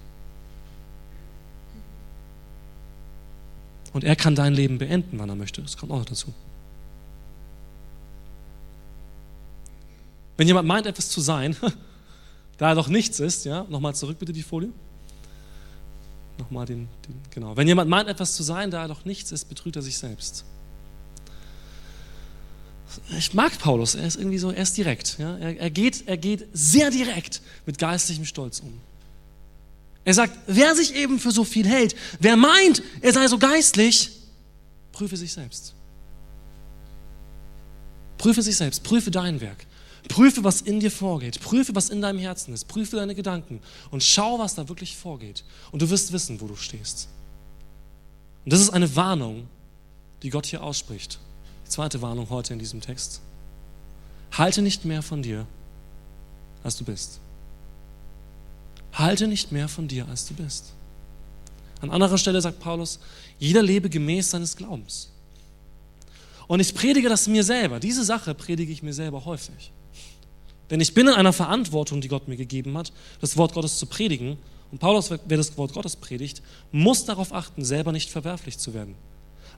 Und 3.93 4.03
er 4.03 4.15
kann 4.15 4.35
dein 4.35 4.53
Leben 4.53 4.77
beenden, 4.77 5.19
wann 5.19 5.29
er 5.29 5.35
möchte. 5.35 5.61
Das 5.61 5.77
kommt 5.77 5.91
auch 5.91 5.99
noch 5.99 6.05
dazu. 6.05 6.33
Wenn 10.39 10.47
jemand 10.47 10.67
meint, 10.67 10.87
etwas 10.87 11.09
zu 11.09 11.19
sein, 11.19 11.55
da 12.57 12.69
er 12.69 12.75
doch 12.75 12.87
nichts 12.87 13.19
ist, 13.19 13.43
ja, 13.43 13.65
nochmal 13.69 13.93
zurück 13.93 14.17
bitte 14.17 14.31
die 14.31 14.41
Folie. 14.41 14.69
Nochmal 16.37 16.65
den, 16.65 16.87
den, 17.07 17.19
genau. 17.29 17.57
Wenn 17.57 17.67
jemand 17.67 17.89
meint, 17.89 18.07
etwas 18.07 18.33
zu 18.35 18.43
sein, 18.43 18.71
da 18.71 18.83
er 18.83 18.87
doch 18.87 19.03
nichts 19.03 19.33
ist, 19.33 19.49
betrügt 19.49 19.75
er 19.75 19.81
sich 19.81 19.97
selbst 19.97 20.45
ich 23.17 23.33
mag 23.33 23.57
Paulus, 23.59 23.95
er 23.95 24.07
ist 24.07 24.17
irgendwie 24.17 24.37
so, 24.37 24.51
er 24.51 24.63
ist 24.63 24.77
direkt. 24.77 25.17
Ja? 25.19 25.37
Er, 25.37 25.57
er, 25.57 25.69
geht, 25.69 26.07
er 26.07 26.17
geht 26.17 26.47
sehr 26.53 26.89
direkt 26.89 27.41
mit 27.65 27.77
geistlichem 27.77 28.25
Stolz 28.25 28.59
um. 28.59 28.79
Er 30.05 30.13
sagt, 30.13 30.37
wer 30.47 30.75
sich 30.75 30.95
eben 30.95 31.19
für 31.19 31.31
so 31.31 31.43
viel 31.43 31.67
hält, 31.67 31.95
wer 32.19 32.35
meint, 32.35 32.81
er 33.01 33.13
sei 33.13 33.27
so 33.27 33.37
geistlich, 33.37 34.11
prüfe 34.91 35.17
sich 35.17 35.33
selbst. 35.33 35.73
Prüfe 38.17 38.41
sich 38.41 38.57
selbst, 38.57 38.83
prüfe 38.83 39.11
dein 39.11 39.39
Werk. 39.39 39.65
Prüfe, 40.09 40.43
was 40.43 40.59
in 40.59 40.81
dir 40.81 40.91
vorgeht. 40.91 41.39
Prüfe, 41.39 41.73
was 41.75 41.89
in 41.89 42.01
deinem 42.01 42.19
Herzen 42.19 42.53
ist. 42.53 42.65
Prüfe 42.65 42.97
deine 42.97 43.15
Gedanken 43.15 43.61
und 43.91 44.03
schau, 44.03 44.39
was 44.39 44.55
da 44.55 44.67
wirklich 44.67 44.97
vorgeht. 44.97 45.45
Und 45.71 45.81
du 45.81 45.89
wirst 45.89 46.11
wissen, 46.11 46.41
wo 46.41 46.47
du 46.47 46.57
stehst. 46.57 47.07
Und 48.43 48.51
das 48.51 48.59
ist 48.59 48.71
eine 48.71 48.93
Warnung, 48.95 49.47
die 50.23 50.31
Gott 50.31 50.47
hier 50.47 50.63
ausspricht. 50.63 51.19
Zweite 51.65 52.01
Warnung 52.01 52.29
heute 52.29 52.53
in 52.53 52.59
diesem 52.59 52.81
Text. 52.81 53.21
Halte 54.31 54.61
nicht 54.61 54.83
mehr 54.83 55.01
von 55.01 55.21
dir, 55.21 55.45
als 56.63 56.75
du 56.75 56.83
bist. 56.83 57.19
Halte 58.93 59.27
nicht 59.27 59.51
mehr 59.51 59.69
von 59.69 59.87
dir, 59.87 60.07
als 60.07 60.27
du 60.27 60.33
bist. 60.33 60.73
An 61.81 61.91
anderer 61.91 62.17
Stelle 62.17 62.41
sagt 62.41 62.59
Paulus, 62.59 62.99
jeder 63.37 63.61
lebe 63.61 63.89
gemäß 63.89 64.31
seines 64.31 64.57
Glaubens. 64.57 65.09
Und 66.47 66.59
ich 66.59 66.73
predige 66.73 67.09
das 67.09 67.27
mir 67.27 67.43
selber. 67.43 67.79
Diese 67.79 68.03
Sache 68.03 68.33
predige 68.33 68.73
ich 68.73 68.81
mir 68.81 68.93
selber 68.93 69.23
häufig. 69.23 69.71
Denn 70.69 70.81
ich 70.81 70.93
bin 70.93 71.07
in 71.07 71.13
einer 71.13 71.33
Verantwortung, 71.33 72.01
die 72.01 72.07
Gott 72.07 72.27
mir 72.27 72.37
gegeben 72.37 72.77
hat, 72.77 72.91
das 73.21 73.37
Wort 73.37 73.53
Gottes 73.53 73.77
zu 73.77 73.85
predigen. 73.85 74.37
Und 74.71 74.79
Paulus, 74.79 75.09
wer 75.09 75.37
das 75.37 75.57
Wort 75.57 75.73
Gottes 75.73 75.95
predigt, 75.95 76.41
muss 76.71 77.05
darauf 77.05 77.33
achten, 77.33 77.65
selber 77.65 77.91
nicht 77.91 78.09
verwerflich 78.09 78.57
zu 78.57 78.73
werden. 78.73 78.95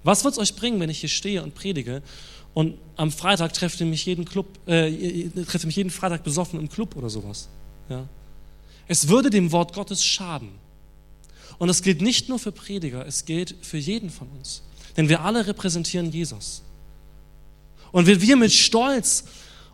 Was 0.04 0.24
wird 0.24 0.34
es 0.34 0.40
euch 0.40 0.56
bringen, 0.56 0.80
wenn 0.80 0.90
ich 0.90 1.00
hier 1.00 1.10
stehe 1.10 1.44
und 1.44 1.54
predige 1.54 2.02
und 2.54 2.78
am 2.96 3.12
Freitag 3.12 3.54
trefft 3.54 3.80
ihr 3.80 3.86
mich 3.86 4.06
jeden 4.06 4.26
Club, 4.26 4.48
äh, 4.68 5.30
trefft 5.46 5.66
ihr 5.66 5.68
mich 5.68 5.76
jeden 5.76 5.90
Freitag 5.92 6.24
besoffen 6.24 6.60
im 6.60 6.70
Club 6.70 6.96
oder 6.96 7.10
sowas? 7.10 7.50
Ja? 7.90 8.08
Es 8.88 9.08
würde 9.08 9.30
dem 9.30 9.52
Wort 9.52 9.74
Gottes 9.74 10.04
schaden. 10.04 10.50
Und 11.60 11.70
es 11.70 11.84
gilt 11.84 12.02
nicht 12.02 12.28
nur 12.28 12.40
für 12.40 12.52
Prediger, 12.52 13.06
es 13.06 13.26
gilt 13.26 13.56
für 13.62 13.78
jeden 13.78 14.10
von 14.10 14.28
uns. 14.30 14.64
Denn 14.98 15.10
wir 15.10 15.22
alle 15.22 15.46
repräsentieren 15.46 16.12
Jesus. 16.12 16.64
Und 17.92 18.08
wenn 18.08 18.22
wir 18.22 18.36
mit 18.36 18.52
Stolz 18.52 19.26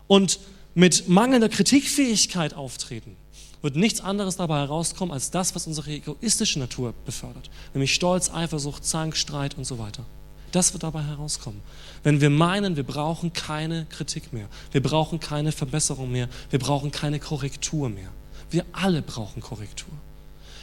und 0.06 0.38
mit 0.78 1.08
mangelnder 1.08 1.48
Kritikfähigkeit 1.48 2.54
auftreten, 2.54 3.16
wird 3.62 3.74
nichts 3.74 4.00
anderes 4.00 4.36
dabei 4.36 4.60
herauskommen 4.60 5.12
als 5.12 5.32
das, 5.32 5.56
was 5.56 5.66
unsere 5.66 5.90
egoistische 5.90 6.60
Natur 6.60 6.94
befördert, 7.04 7.50
nämlich 7.74 7.92
Stolz, 7.92 8.30
Eifersucht, 8.30 8.84
Zank, 8.84 9.16
Streit 9.16 9.58
und 9.58 9.64
so 9.64 9.80
weiter. 9.80 10.04
Das 10.52 10.72
wird 10.72 10.84
dabei 10.84 11.02
herauskommen. 11.02 11.60
Wenn 12.04 12.20
wir 12.20 12.30
meinen, 12.30 12.76
wir 12.76 12.84
brauchen 12.84 13.32
keine 13.32 13.86
Kritik 13.90 14.32
mehr, 14.32 14.46
wir 14.70 14.80
brauchen 14.80 15.18
keine 15.18 15.50
Verbesserung 15.50 16.12
mehr, 16.12 16.28
wir 16.50 16.60
brauchen 16.60 16.92
keine 16.92 17.18
Korrektur 17.18 17.88
mehr. 17.88 18.10
Wir 18.48 18.64
alle 18.70 19.02
brauchen 19.02 19.42
Korrektur. 19.42 19.92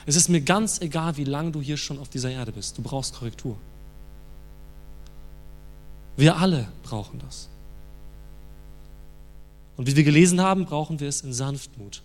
Es 0.06 0.16
ist 0.16 0.30
mir 0.30 0.40
ganz 0.40 0.80
egal, 0.80 1.18
wie 1.18 1.26
lange 1.26 1.52
du 1.52 1.62
hier 1.62 1.76
schon 1.76 2.00
auf 2.00 2.08
dieser 2.08 2.32
Erde 2.32 2.54
bist, 2.54 2.78
du 2.78 2.82
brauchst 2.82 3.16
Korrektur. 3.16 3.58
Wir 6.16 6.38
alle 6.38 6.70
brauchen 6.84 7.20
das. 7.20 7.50
Und 9.78 9.88
wie 9.88 9.96
wir 9.96 10.04
gelesen 10.04 10.42
haben, 10.42 10.66
brauchen 10.66 11.00
wir 11.00 11.08
es 11.08 11.22
in 11.22 11.34
Sanftmut 11.34 12.02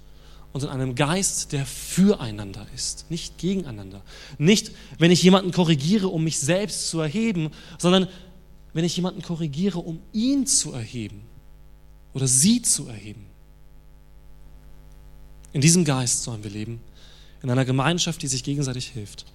und 0.52 0.64
in 0.64 0.68
einem 0.68 0.94
Geist, 0.94 1.52
der 1.52 1.64
füreinander 1.64 2.66
ist, 2.74 3.10
nicht 3.10 3.38
gegeneinander. 3.38 4.02
Nicht, 4.38 4.72
wenn 4.98 5.10
ich 5.10 5.22
jemanden 5.22 5.52
korrigiere, 5.52 6.08
um 6.08 6.24
mich 6.24 6.40
selbst 6.40 6.88
zu 6.88 7.00
erheben, 7.00 7.50
sondern 7.78 8.08
wenn 8.72 8.84
ich 8.84 8.96
jemanden 8.96 9.22
korrigiere, 9.22 9.78
um 9.78 10.00
ihn 10.12 10.46
zu 10.46 10.72
erheben 10.72 11.22
oder 12.14 12.26
sie 12.26 12.62
zu 12.62 12.88
erheben. 12.88 13.26
In 15.52 15.60
diesem 15.60 15.84
Geist 15.84 16.22
sollen 16.24 16.42
wir 16.42 16.50
leben, 16.50 16.80
in 17.42 17.50
einer 17.50 17.64
Gemeinschaft, 17.64 18.22
die 18.22 18.28
sich 18.28 18.42
gegenseitig 18.44 18.88
hilft. 18.88 19.26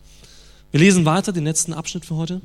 Wir 0.71 0.79
lesen 0.79 1.05
weiter 1.05 1.31
den 1.31 1.45
letzten 1.45 1.73
Abschnitt 1.73 2.05
für 2.05 2.15
heute. 2.15 2.41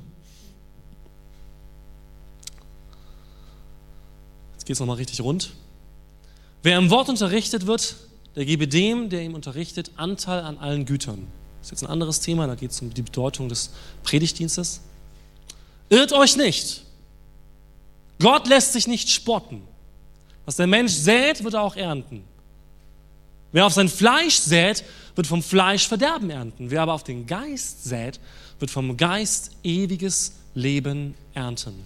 Jetzt 4.52 4.66
geht 4.66 4.74
es 4.74 4.80
nochmal 4.80 4.96
richtig 4.96 5.20
rund. 5.20 5.52
Wer 6.62 6.78
im 6.78 6.90
Wort 6.90 7.08
unterrichtet 7.08 7.66
wird, 7.66 7.96
der 8.36 8.44
gebe 8.44 8.68
dem, 8.68 9.08
der 9.08 9.22
ihm 9.22 9.34
unterrichtet, 9.34 9.90
Anteil 9.96 10.40
an 10.40 10.58
allen 10.58 10.84
Gütern. 10.84 11.26
Das 11.60 11.68
ist 11.68 11.70
jetzt 11.72 11.82
ein 11.82 11.90
anderes 11.90 12.20
Thema, 12.20 12.46
da 12.46 12.54
geht 12.54 12.70
es 12.70 12.80
um 12.80 12.92
die 12.92 13.02
Bedeutung 13.02 13.48
des 13.48 13.70
Predigtdienstes. 14.02 14.80
Irrt 15.88 16.12
euch 16.12 16.36
nicht. 16.36 16.84
Gott 18.18 18.46
lässt 18.46 18.72
sich 18.72 18.86
nicht 18.86 19.10
spotten. 19.10 19.62
Was 20.44 20.56
der 20.56 20.66
Mensch 20.66 20.92
sät, 20.92 21.42
wird 21.42 21.54
er 21.54 21.62
auch 21.62 21.76
ernten. 21.76 22.24
Wer 23.52 23.66
auf 23.66 23.72
sein 23.72 23.88
Fleisch 23.88 24.36
sät, 24.36 24.84
wird 25.16 25.26
vom 25.26 25.42
Fleisch 25.42 25.88
Verderben 25.88 26.30
ernten. 26.30 26.70
Wer 26.70 26.82
aber 26.82 26.92
auf 26.92 27.04
den 27.04 27.26
Geist 27.26 27.84
sät, 27.84 28.20
wird 28.58 28.70
vom 28.70 28.96
Geist 28.96 29.50
ewiges 29.64 30.34
Leben 30.54 31.14
ernten. 31.34 31.84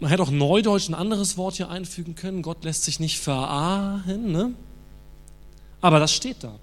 Man 0.00 0.10
hätte 0.10 0.22
auch 0.22 0.30
Neudeutsch 0.30 0.88
ein 0.88 0.94
anderes 0.94 1.36
Wort 1.36 1.56
hier 1.56 1.70
einfügen 1.70 2.14
können. 2.14 2.42
Gott 2.42 2.62
lässt 2.64 2.84
sich 2.84 3.00
nicht 3.00 3.18
verahen. 3.18 4.30
Ne? 4.30 4.54
Aber 5.80 5.98
das 5.98 6.12
steht 6.12 6.44
da. 6.44 6.54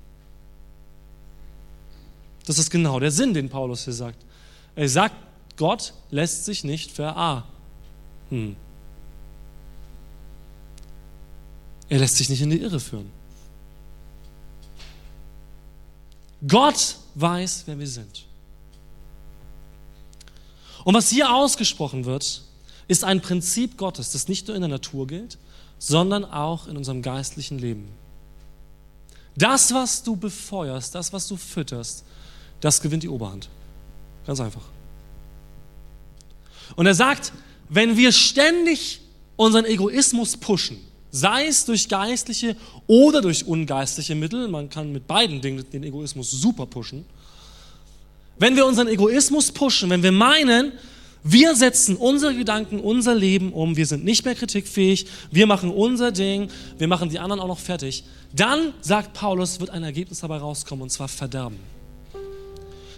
Das 2.45 2.59
ist 2.59 2.69
genau 2.69 2.99
der 2.99 3.11
Sinn, 3.11 3.33
den 3.33 3.49
Paulus 3.49 3.83
hier 3.85 3.93
sagt. 3.93 4.23
Er 4.75 4.87
sagt, 4.87 5.15
Gott 5.57 5.93
lässt 6.11 6.45
sich 6.45 6.63
nicht 6.63 6.91
verahen. 6.91 7.43
Er 11.89 11.99
lässt 11.99 12.17
sich 12.17 12.29
nicht 12.29 12.41
in 12.41 12.49
die 12.49 12.61
Irre 12.61 12.79
führen. 12.79 13.09
Gott 16.47 16.97
weiß, 17.15 17.63
wer 17.65 17.79
wir 17.79 17.87
sind. 17.87 18.25
Und 20.83 20.93
was 20.93 21.09
hier 21.09 21.33
ausgesprochen 21.33 22.05
wird, 22.05 22.43
ist 22.87 23.03
ein 23.03 23.21
Prinzip 23.21 23.77
Gottes, 23.77 24.11
das 24.11 24.27
nicht 24.27 24.47
nur 24.47 24.55
in 24.55 24.61
der 24.61 24.69
Natur 24.69 25.07
gilt, 25.07 25.37
sondern 25.79 26.25
auch 26.25 26.67
in 26.67 26.77
unserem 26.77 27.01
geistlichen 27.01 27.59
Leben. 27.59 27.87
Das, 29.35 29.73
was 29.73 30.03
du 30.03 30.15
befeuerst, 30.15 30.95
das, 30.95 31.11
was 31.11 31.27
du 31.27 31.35
fütterst, 31.35 32.05
das 32.61 32.81
gewinnt 32.81 33.03
die 33.03 33.09
Oberhand. 33.09 33.49
Ganz 34.25 34.39
einfach. 34.39 34.63
Und 36.75 36.85
er 36.85 36.95
sagt, 36.95 37.33
wenn 37.69 37.97
wir 37.97 38.11
ständig 38.11 39.01
unseren 39.35 39.65
Egoismus 39.65 40.37
pushen, 40.37 40.77
sei 41.11 41.47
es 41.47 41.65
durch 41.65 41.89
geistliche 41.89 42.55
oder 42.87 43.21
durch 43.21 43.45
ungeistliche 43.45 44.15
Mittel, 44.15 44.47
man 44.47 44.69
kann 44.69 44.91
mit 44.91 45.07
beiden 45.07 45.41
Dingen 45.41 45.65
den 45.71 45.83
Egoismus 45.83 46.31
super 46.31 46.65
pushen, 46.65 47.05
wenn 48.37 48.55
wir 48.55 48.65
unseren 48.65 48.87
Egoismus 48.87 49.51
pushen, 49.51 49.89
wenn 49.89 50.03
wir 50.03 50.11
meinen, 50.11 50.73
wir 51.27 51.55
setzen 51.55 51.95
unsere 51.95 52.35
Gedanken, 52.35 52.79
unser 52.79 53.15
Leben 53.15 53.51
um, 53.51 53.75
wir 53.75 53.87
sind 53.87 54.05
nicht 54.05 54.25
mehr 54.25 54.35
kritikfähig, 54.35 55.07
wir 55.31 55.47
machen 55.47 55.71
unser 55.71 56.11
Ding, 56.11 56.51
wir 56.77 56.87
machen 56.87 57.09
die 57.09 57.17
anderen 57.17 57.41
auch 57.41 57.47
noch 57.47 57.57
fertig, 57.57 58.03
dann, 58.31 58.75
sagt 58.81 59.13
Paulus, 59.13 59.59
wird 59.59 59.71
ein 59.71 59.81
Ergebnis 59.81 60.19
dabei 60.19 60.37
rauskommen, 60.37 60.83
und 60.83 60.91
zwar 60.91 61.07
Verderben. 61.07 61.57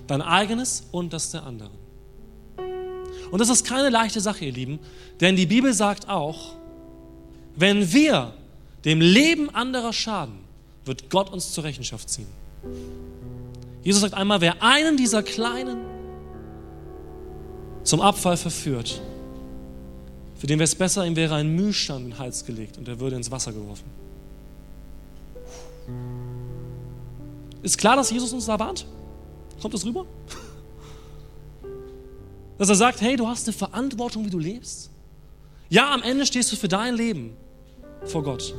Dein 0.08 0.22
eigenes 0.22 0.84
und 0.92 1.14
das 1.14 1.32
der 1.32 1.44
anderen. 1.44 1.72
Und 3.32 3.40
das 3.40 3.48
ist 3.48 3.66
keine 3.66 3.90
leichte 3.90 4.20
Sache, 4.20 4.44
ihr 4.44 4.52
Lieben, 4.52 4.80
denn 5.22 5.38
die 5.38 5.46
Bibel 5.46 5.74
sagt 5.74 6.10
auch, 6.10 6.56
wenn 7.56 7.94
wir 7.94 8.34
dem 8.84 9.00
Leben 9.00 9.50
anderer 9.56 9.94
schaden, 9.94 10.40
wird 10.84 11.10
Gott 11.10 11.32
uns 11.32 11.54
zur 11.54 11.64
Rechenschaft 11.64 12.10
ziehen. 12.10 12.28
Jesus 13.84 14.02
sagt 14.02 14.16
einmal, 14.16 14.42
wer 14.42 14.62
einen 14.62 14.98
dieser 14.98 15.24
Kleinen 15.24 15.97
zum 17.88 18.02
Abfall 18.02 18.36
verführt, 18.36 19.02
für 20.36 20.46
den 20.46 20.60
wäre 20.60 20.66
es 20.66 20.76
besser, 20.76 21.06
ihm 21.06 21.16
wäre 21.16 21.36
ein 21.36 21.56
Mühlstand 21.56 22.04
in 22.04 22.10
den 22.12 22.20
Hals 22.20 22.46
gelegt 22.46 22.78
und 22.78 22.88
er 22.88 23.00
würde 23.00 23.16
ins 23.16 23.32
Wasser 23.32 23.54
geworfen. 23.54 23.86
Ist 27.64 27.78
klar, 27.78 27.96
dass 27.96 28.12
Jesus 28.12 28.34
uns 28.34 28.46
da 28.46 28.60
warnt? 28.60 28.86
Kommt 29.62 29.74
das 29.74 29.86
rüber? 29.86 30.06
Dass 32.58 32.70
er 32.70 32.76
sagt, 32.76 33.02
hey, 33.02 33.16
du 33.16 33.28
hast 33.28 33.48
eine 33.48 33.56
Verantwortung, 33.56 34.26
wie 34.26 34.32
du 34.32 34.40
lebst. 34.40 34.90
Ja, 35.70 35.94
am 35.94 36.02
Ende 36.02 36.26
stehst 36.26 36.52
du 36.52 36.56
für 36.56 36.68
dein 36.68 36.96
Leben 36.96 37.38
vor 38.06 38.24
Gott. 38.24 38.56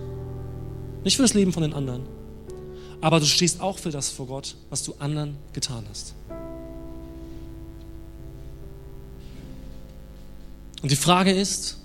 Nicht 1.05 1.17
für 1.17 1.23
das 1.23 1.35
Leben 1.35 1.53
von 1.53 1.63
den 1.63 1.75
anderen. 1.75 2.07
Aber 3.01 3.19
du 3.19 3.27
stehst 3.27 3.61
auch 3.61 3.79
für 3.79 3.91
das 3.91 4.09
vor 4.09 4.27
Gott, 4.27 4.55
was 4.71 4.85
du 4.85 4.95
anderen 5.01 5.37
getan 5.53 5.85
hast. 5.91 6.15
Und 10.83 10.91
die 10.91 10.97
Frage 10.97 11.33
ist, 11.33 11.79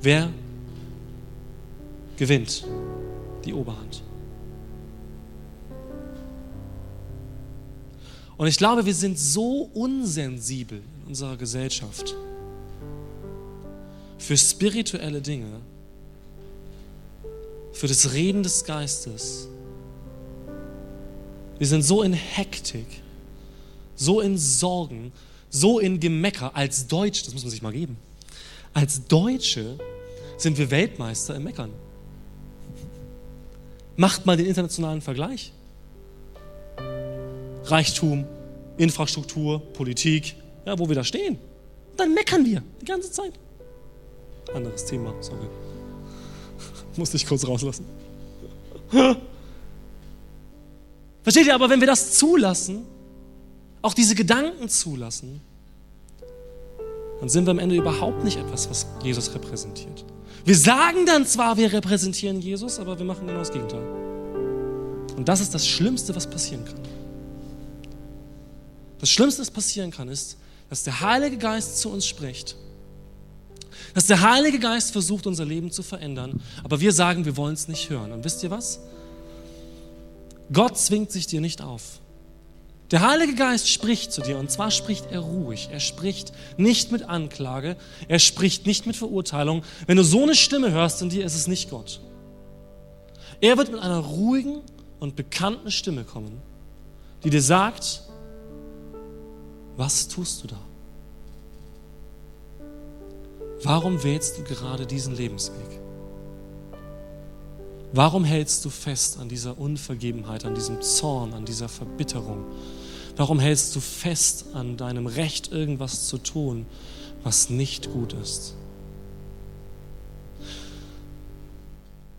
wer 0.00 0.30
gewinnt 2.16 2.64
die 3.44 3.54
Oberhand? 3.54 4.02
Und 8.36 8.46
ich 8.46 8.56
glaube, 8.56 8.86
wir 8.86 8.94
sind 8.94 9.18
so 9.18 9.70
unsensibel 9.74 10.80
in 11.02 11.08
unserer 11.08 11.36
Gesellschaft 11.36 12.14
für 14.18 14.36
spirituelle 14.36 15.20
Dinge, 15.20 15.60
für 17.72 17.86
das 17.86 18.12
Reden 18.12 18.42
des 18.42 18.64
Geistes. 18.64 19.46
Wir 21.58 21.66
sind 21.66 21.82
so 21.82 22.02
in 22.02 22.14
Hektik, 22.14 22.86
so 23.94 24.20
in 24.20 24.38
Sorgen, 24.38 25.12
so 25.50 25.78
in 25.78 26.00
Gemecker. 26.00 26.56
Als 26.56 26.86
Deutsch, 26.86 27.24
das 27.24 27.34
muss 27.34 27.42
man 27.42 27.50
sich 27.50 27.60
mal 27.62 27.72
geben, 27.72 27.96
als 28.72 29.06
Deutsche 29.06 29.78
sind 30.36 30.56
wir 30.56 30.70
Weltmeister 30.70 31.34
im 31.34 31.44
Meckern. 31.44 31.70
Macht 33.96 34.24
mal 34.24 34.36
den 34.36 34.46
internationalen 34.46 35.02
Vergleich. 35.02 35.52
Reichtum, 37.64 38.24
Infrastruktur, 38.78 39.60
Politik, 39.74 40.36
ja, 40.64 40.78
wo 40.78 40.88
wir 40.88 40.94
da 40.94 41.04
stehen. 41.04 41.38
Dann 41.96 42.14
meckern 42.14 42.46
wir 42.46 42.62
die 42.80 42.86
ganze 42.86 43.10
Zeit. 43.12 43.32
Anderes 44.54 44.86
Thema, 44.86 45.12
sorry. 45.20 45.46
Musste 46.96 47.16
ich 47.18 47.26
kurz 47.26 47.46
rauslassen. 47.46 47.84
Versteht 51.22 51.46
ihr 51.46 51.54
aber, 51.54 51.68
wenn 51.68 51.80
wir 51.80 51.86
das 51.86 52.12
zulassen, 52.12 52.86
auch 53.82 53.94
diese 53.94 54.14
Gedanken 54.14 54.68
zulassen, 54.68 55.40
dann 57.20 57.28
sind 57.28 57.46
wir 57.46 57.50
am 57.50 57.58
Ende 57.58 57.76
überhaupt 57.76 58.24
nicht 58.24 58.38
etwas, 58.38 58.68
was 58.70 58.86
Jesus 59.02 59.34
repräsentiert. 59.34 60.04
Wir 60.44 60.56
sagen 60.56 61.04
dann 61.06 61.26
zwar, 61.26 61.56
wir 61.56 61.72
repräsentieren 61.72 62.40
Jesus, 62.40 62.78
aber 62.78 62.98
wir 62.98 63.04
machen 63.04 63.26
genau 63.26 63.40
das 63.40 63.52
Gegenteil. 63.52 63.82
Und 65.16 65.28
das 65.28 65.40
ist 65.40 65.52
das 65.54 65.66
Schlimmste, 65.66 66.14
was 66.16 66.28
passieren 66.28 66.64
kann. 66.64 66.80
Das 69.00 69.10
Schlimmste, 69.10 69.42
was 69.42 69.50
passieren 69.50 69.90
kann, 69.90 70.08
ist, 70.08 70.38
dass 70.70 70.82
der 70.82 71.00
Heilige 71.00 71.36
Geist 71.36 71.78
zu 71.78 71.90
uns 71.90 72.06
spricht. 72.06 72.56
Dass 73.94 74.06
der 74.06 74.20
Heilige 74.20 74.58
Geist 74.58 74.92
versucht, 74.92 75.26
unser 75.26 75.44
Leben 75.44 75.70
zu 75.70 75.82
verändern, 75.82 76.40
aber 76.62 76.80
wir 76.80 76.92
sagen, 76.92 77.24
wir 77.24 77.36
wollen 77.36 77.54
es 77.54 77.68
nicht 77.68 77.90
hören. 77.90 78.12
Und 78.12 78.24
wisst 78.24 78.42
ihr 78.42 78.50
was? 78.50 78.80
Gott 80.52 80.78
zwingt 80.78 81.10
sich 81.10 81.26
dir 81.26 81.40
nicht 81.40 81.60
auf. 81.60 82.00
Der 82.90 83.02
Heilige 83.02 83.36
Geist 83.36 83.68
spricht 83.68 84.12
zu 84.12 84.20
dir 84.20 84.36
und 84.38 84.50
zwar 84.50 84.72
spricht 84.72 85.06
er 85.12 85.20
ruhig. 85.20 85.68
Er 85.70 85.78
spricht 85.78 86.32
nicht 86.56 86.90
mit 86.90 87.08
Anklage, 87.08 87.76
er 88.08 88.18
spricht 88.18 88.66
nicht 88.66 88.86
mit 88.86 88.96
Verurteilung. 88.96 89.62
Wenn 89.86 89.96
du 89.96 90.02
so 90.02 90.24
eine 90.24 90.34
Stimme 90.34 90.72
hörst 90.72 91.00
in 91.00 91.08
dir, 91.08 91.24
ist 91.24 91.36
es 91.36 91.46
nicht 91.46 91.70
Gott. 91.70 92.00
Er 93.40 93.56
wird 93.56 93.70
mit 93.70 93.80
einer 93.80 94.00
ruhigen 94.00 94.60
und 94.98 95.14
bekannten 95.14 95.70
Stimme 95.70 96.04
kommen, 96.04 96.42
die 97.22 97.30
dir 97.30 97.42
sagt, 97.42 98.02
was 99.76 100.08
tust 100.08 100.42
du 100.42 100.48
da? 100.48 100.58
Warum 103.62 104.02
wählst 104.02 104.36
du 104.36 104.42
gerade 104.42 104.84
diesen 104.86 105.14
Lebensweg? 105.14 105.80
Warum 107.92 108.24
hältst 108.24 108.64
du 108.64 108.70
fest 108.70 109.18
an 109.18 109.28
dieser 109.28 109.58
Unvergebenheit, 109.58 110.44
an 110.44 110.54
diesem 110.54 110.80
Zorn, 110.80 111.34
an 111.34 111.44
dieser 111.44 111.68
Verbitterung? 111.68 112.44
Warum 113.20 113.38
hältst 113.38 113.76
du 113.76 113.80
fest 113.80 114.46
an 114.54 114.78
deinem 114.78 115.06
Recht, 115.06 115.52
irgendwas 115.52 116.06
zu 116.06 116.16
tun, 116.16 116.64
was 117.22 117.50
nicht 117.50 117.92
gut 117.92 118.14
ist? 118.14 118.54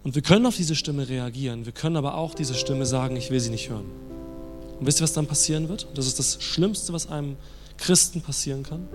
Und 0.04 0.14
wir 0.14 0.22
können 0.22 0.46
auf 0.46 0.56
diese 0.56 0.76
Stimme 0.76 1.10
reagieren, 1.10 1.66
wir 1.66 1.72
können 1.72 1.98
aber 1.98 2.14
auch 2.14 2.36
diese 2.36 2.54
Stimme 2.54 2.86
sagen, 2.86 3.16
ich 3.16 3.32
will 3.32 3.40
sie 3.40 3.50
nicht 3.50 3.72
hören. 3.72 3.86
Und 4.80 4.86
wisst 4.86 5.02
ihr, 5.02 5.04
was 5.04 5.14
dann 5.14 5.26
passieren 5.26 5.70
wird? 5.70 5.88
Das 5.96 6.06
ist 6.06 6.20
das 6.20 6.40
Schlimmste, 6.40 6.94
was 6.94 7.10
einem 7.10 7.36
Christen 7.78 8.22
passieren 8.22 8.62
kann. 8.62 8.88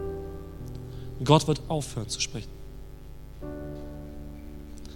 Gott 1.24 1.48
wird 1.48 1.60
aufhören 1.66 2.08
zu 2.08 2.20
sprechen. 2.20 2.50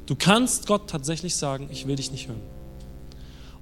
Du 0.06 0.14
kannst 0.14 0.68
Gott 0.68 0.88
tatsächlich 0.88 1.34
sagen, 1.34 1.70
ich 1.72 1.88
will 1.88 1.96
dich 1.96 2.12
nicht 2.12 2.28
hören. 2.28 2.59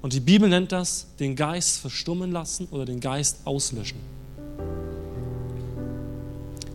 Und 0.00 0.12
die 0.12 0.20
Bibel 0.20 0.48
nennt 0.48 0.72
das 0.72 1.06
den 1.18 1.34
Geist 1.34 1.78
verstummen 1.78 2.30
lassen 2.30 2.68
oder 2.70 2.84
den 2.84 3.00
Geist 3.00 3.38
auslöschen. 3.44 3.98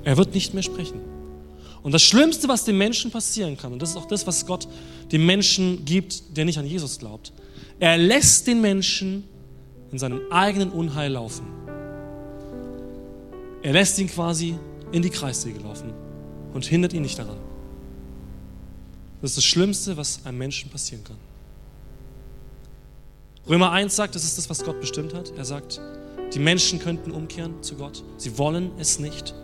Er 0.03 0.17
wird 0.17 0.33
nicht 0.33 0.53
mehr 0.53 0.63
sprechen. 0.63 0.99
Und 1.81 1.91
das 1.91 2.01
Schlimmste, 2.01 2.47
was 2.47 2.65
dem 2.65 2.77
Menschen 2.77 3.11
passieren 3.11 3.57
kann, 3.57 3.73
und 3.73 3.81
das 3.81 3.91
ist 3.91 3.97
auch 3.97 4.07
das, 4.07 4.25
was 4.25 4.45
Gott 4.45 4.67
dem 5.11 5.25
Menschen 5.25 5.83
gibt, 5.85 6.37
der 6.37 6.45
nicht 6.45 6.57
an 6.57 6.65
Jesus 6.65 6.99
glaubt, 6.99 7.33
er 7.79 7.97
lässt 7.97 8.47
den 8.47 8.61
Menschen 8.61 9.25
in 9.91 9.99
seinem 9.99 10.21
eigenen 10.31 10.71
Unheil 10.71 11.11
laufen. 11.11 11.45
Er 13.61 13.73
lässt 13.73 13.97
ihn 13.99 14.07
quasi 14.07 14.55
in 14.91 15.01
die 15.01 15.09
Kreissäge 15.09 15.59
laufen 15.59 15.93
und 16.53 16.65
hindert 16.65 16.93
ihn 16.93 17.01
nicht 17.01 17.17
daran. 17.17 17.37
Das 19.21 19.31
ist 19.31 19.37
das 19.37 19.45
Schlimmste, 19.45 19.95
was 19.95 20.25
einem 20.25 20.37
Menschen 20.37 20.69
passieren 20.69 21.03
kann. 21.03 21.17
Römer 23.47 23.71
1 23.71 23.93
sagt, 23.93 24.15
das 24.15 24.23
ist 24.23 24.37
das, 24.37 24.49
was 24.49 24.63
Gott 24.63 24.79
bestimmt 24.79 25.13
hat. 25.13 25.33
Er 25.35 25.43
sagt, 25.43 25.81
die 26.33 26.39
Menschen 26.39 26.79
könnten 26.79 27.11
umkehren 27.11 27.61
zu 27.61 27.75
Gott. 27.75 28.01
Sie 28.17 28.37
wollen 28.37 28.71
es 28.79 28.99
nicht. 28.99 29.35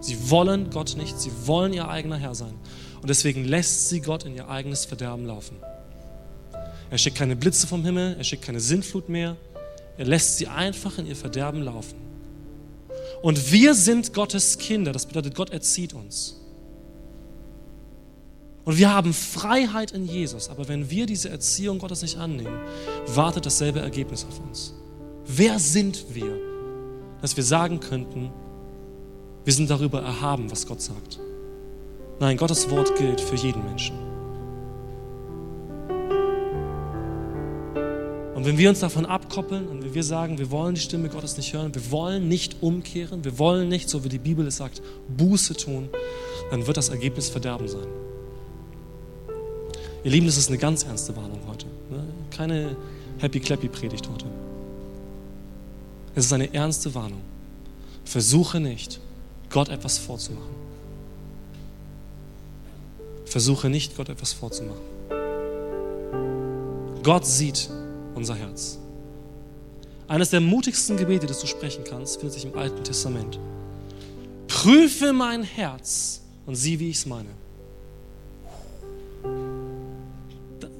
Sie 0.00 0.30
wollen 0.30 0.70
Gott 0.70 0.96
nicht. 0.96 1.20
Sie 1.20 1.30
wollen 1.44 1.74
ihr 1.74 1.88
eigener 1.88 2.16
Herr 2.16 2.34
sein. 2.34 2.54
Und 3.02 3.10
deswegen 3.10 3.44
lässt 3.44 3.90
sie 3.90 4.00
Gott 4.00 4.24
in 4.24 4.34
ihr 4.34 4.48
eigenes 4.48 4.86
Verderben 4.86 5.26
laufen. 5.26 5.56
Er 6.90 6.96
schickt 6.96 7.18
keine 7.18 7.36
Blitze 7.36 7.66
vom 7.66 7.84
Himmel, 7.84 8.16
er 8.16 8.24
schickt 8.24 8.44
keine 8.44 8.60
Sintflut 8.60 9.10
mehr. 9.10 9.36
Er 9.98 10.06
lässt 10.06 10.38
sie 10.38 10.46
einfach 10.46 10.96
in 10.96 11.06
ihr 11.06 11.16
Verderben 11.16 11.62
laufen. 11.62 11.96
Und 13.20 13.52
wir 13.52 13.74
sind 13.74 14.14
Gottes 14.14 14.56
Kinder. 14.56 14.92
Das 14.92 15.04
bedeutet, 15.04 15.34
Gott 15.34 15.50
erzieht 15.50 15.92
uns. 15.92 16.37
Und 18.68 18.76
wir 18.76 18.92
haben 18.92 19.14
Freiheit 19.14 19.92
in 19.92 20.04
Jesus. 20.04 20.50
Aber 20.50 20.68
wenn 20.68 20.90
wir 20.90 21.06
diese 21.06 21.30
Erziehung 21.30 21.78
Gottes 21.78 22.02
nicht 22.02 22.18
annehmen, 22.18 22.60
wartet 23.06 23.46
dasselbe 23.46 23.80
Ergebnis 23.80 24.26
auf 24.28 24.40
uns. 24.46 24.74
Wer 25.24 25.58
sind 25.58 26.04
wir, 26.14 26.38
dass 27.22 27.34
wir 27.34 27.44
sagen 27.44 27.80
könnten, 27.80 28.30
wir 29.46 29.54
sind 29.54 29.70
darüber 29.70 30.02
erhaben, 30.02 30.50
was 30.50 30.66
Gott 30.66 30.82
sagt? 30.82 31.18
Nein, 32.20 32.36
Gottes 32.36 32.68
Wort 32.68 32.94
gilt 32.98 33.22
für 33.22 33.36
jeden 33.36 33.64
Menschen. 33.64 33.96
Und 38.34 38.44
wenn 38.44 38.58
wir 38.58 38.68
uns 38.68 38.80
davon 38.80 39.06
abkoppeln 39.06 39.66
und 39.66 39.82
wenn 39.82 39.94
wir 39.94 40.04
sagen, 40.04 40.36
wir 40.36 40.50
wollen 40.50 40.74
die 40.74 40.82
Stimme 40.82 41.08
Gottes 41.08 41.38
nicht 41.38 41.54
hören, 41.54 41.74
wir 41.74 41.90
wollen 41.90 42.28
nicht 42.28 42.62
umkehren, 42.62 43.24
wir 43.24 43.38
wollen 43.38 43.70
nicht, 43.70 43.88
so 43.88 44.04
wie 44.04 44.10
die 44.10 44.18
Bibel 44.18 44.46
es 44.46 44.58
sagt, 44.58 44.82
Buße 45.16 45.54
tun, 45.54 45.88
dann 46.50 46.66
wird 46.66 46.76
das 46.76 46.90
Ergebnis 46.90 47.30
Verderben 47.30 47.66
sein. 47.66 47.88
Ihr 50.04 50.10
Lieben, 50.12 50.26
das 50.26 50.36
ist 50.36 50.48
eine 50.48 50.58
ganz 50.58 50.84
ernste 50.84 51.16
Warnung 51.16 51.40
heute. 51.48 51.66
Ne? 51.90 52.04
Keine 52.30 52.76
Happy-Clappy-Predigt 53.18 54.08
heute. 54.08 54.26
Es 56.14 56.26
ist 56.26 56.32
eine 56.32 56.52
ernste 56.54 56.94
Warnung. 56.94 57.20
Versuche 58.04 58.60
nicht, 58.60 59.00
Gott 59.50 59.68
etwas 59.68 59.98
vorzumachen. 59.98 60.54
Versuche 63.24 63.68
nicht, 63.68 63.96
Gott 63.96 64.08
etwas 64.08 64.32
vorzumachen. 64.32 64.80
Gott 67.02 67.26
sieht, 67.26 67.68
unser 68.14 68.34
Herz. 68.34 68.78
Eines 70.06 70.30
der 70.30 70.40
mutigsten 70.40 70.96
Gebete, 70.96 71.26
das 71.26 71.40
du 71.40 71.46
sprechen 71.46 71.84
kannst, 71.84 72.16
findet 72.20 72.34
sich 72.34 72.44
im 72.44 72.56
Alten 72.56 72.82
Testament. 72.82 73.38
Prüfe 74.46 75.12
mein 75.12 75.42
Herz 75.42 76.22
und 76.46 76.54
sieh, 76.54 76.78
wie 76.78 76.88
ich 76.88 76.96
es 76.96 77.06
meine. 77.06 77.28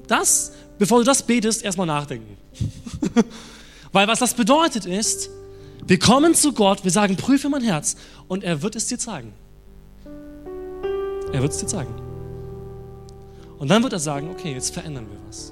Das, 0.09 0.51
bevor 0.77 0.99
du 0.99 1.05
das 1.05 1.23
betest, 1.23 1.63
erstmal 1.63 1.87
nachdenken. 1.87 2.37
Weil 3.91 4.07
was 4.07 4.19
das 4.19 4.33
bedeutet 4.33 4.85
ist, 4.85 5.29
wir 5.85 5.99
kommen 5.99 6.35
zu 6.35 6.53
Gott, 6.53 6.83
wir 6.83 6.91
sagen, 6.91 7.15
prüfe 7.15 7.49
mein 7.49 7.63
Herz 7.63 7.95
und 8.27 8.43
er 8.43 8.61
wird 8.61 8.75
es 8.75 8.87
dir 8.87 8.99
zeigen. 8.99 9.33
Er 11.31 11.41
wird 11.41 11.51
es 11.51 11.59
dir 11.59 11.67
zeigen. 11.67 11.93
Und 13.57 13.69
dann 13.69 13.83
wird 13.83 13.93
er 13.93 13.99
sagen, 13.99 14.29
okay, 14.31 14.53
jetzt 14.53 14.73
verändern 14.73 15.07
wir 15.09 15.17
was. 15.27 15.51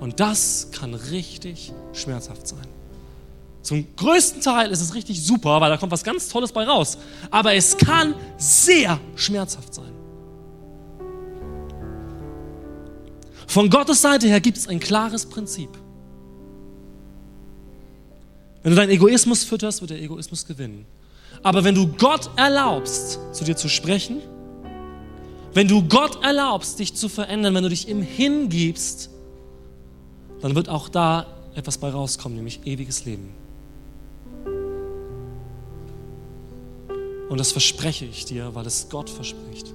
Und 0.00 0.20
das 0.20 0.68
kann 0.72 0.94
richtig 0.94 1.72
schmerzhaft 1.92 2.46
sein. 2.46 2.66
Zum 3.62 3.86
größten 3.96 4.42
Teil 4.42 4.70
ist 4.70 4.82
es 4.82 4.94
richtig 4.94 5.24
super, 5.24 5.60
weil 5.60 5.70
da 5.70 5.78
kommt 5.78 5.92
was 5.92 6.04
ganz 6.04 6.28
Tolles 6.28 6.52
bei 6.52 6.64
raus. 6.64 6.98
Aber 7.30 7.54
es 7.54 7.76
kann 7.76 8.14
sehr 8.36 9.00
schmerzhaft 9.16 9.74
sein. 9.74 9.93
Von 13.46 13.70
Gottes 13.70 14.02
Seite 14.02 14.26
her 14.26 14.40
gibt 14.40 14.58
es 14.58 14.68
ein 14.68 14.80
klares 14.80 15.26
Prinzip. 15.26 15.70
Wenn 18.62 18.70
du 18.70 18.76
deinen 18.76 18.90
Egoismus 18.90 19.44
fütterst, 19.44 19.82
wird 19.82 19.90
der 19.90 20.00
Egoismus 20.00 20.46
gewinnen. 20.46 20.86
Aber 21.42 21.64
wenn 21.64 21.74
du 21.74 21.86
Gott 21.86 22.30
erlaubst, 22.36 23.18
zu 23.32 23.44
dir 23.44 23.56
zu 23.56 23.68
sprechen, 23.68 24.22
wenn 25.52 25.68
du 25.68 25.86
Gott 25.86 26.24
erlaubst, 26.24 26.78
dich 26.78 26.94
zu 26.94 27.08
verändern, 27.08 27.54
wenn 27.54 27.62
du 27.62 27.68
dich 27.68 27.88
ihm 27.88 28.02
hingibst, 28.02 29.10
dann 30.40 30.54
wird 30.54 30.68
auch 30.68 30.88
da 30.88 31.26
etwas 31.54 31.78
bei 31.78 31.90
rauskommen, 31.90 32.36
nämlich 32.36 32.66
ewiges 32.66 33.04
Leben. 33.04 33.34
Und 37.28 37.38
das 37.38 37.52
verspreche 37.52 38.04
ich 38.04 38.24
dir, 38.24 38.54
weil 38.54 38.66
es 38.66 38.88
Gott 38.90 39.10
verspricht. 39.10 39.72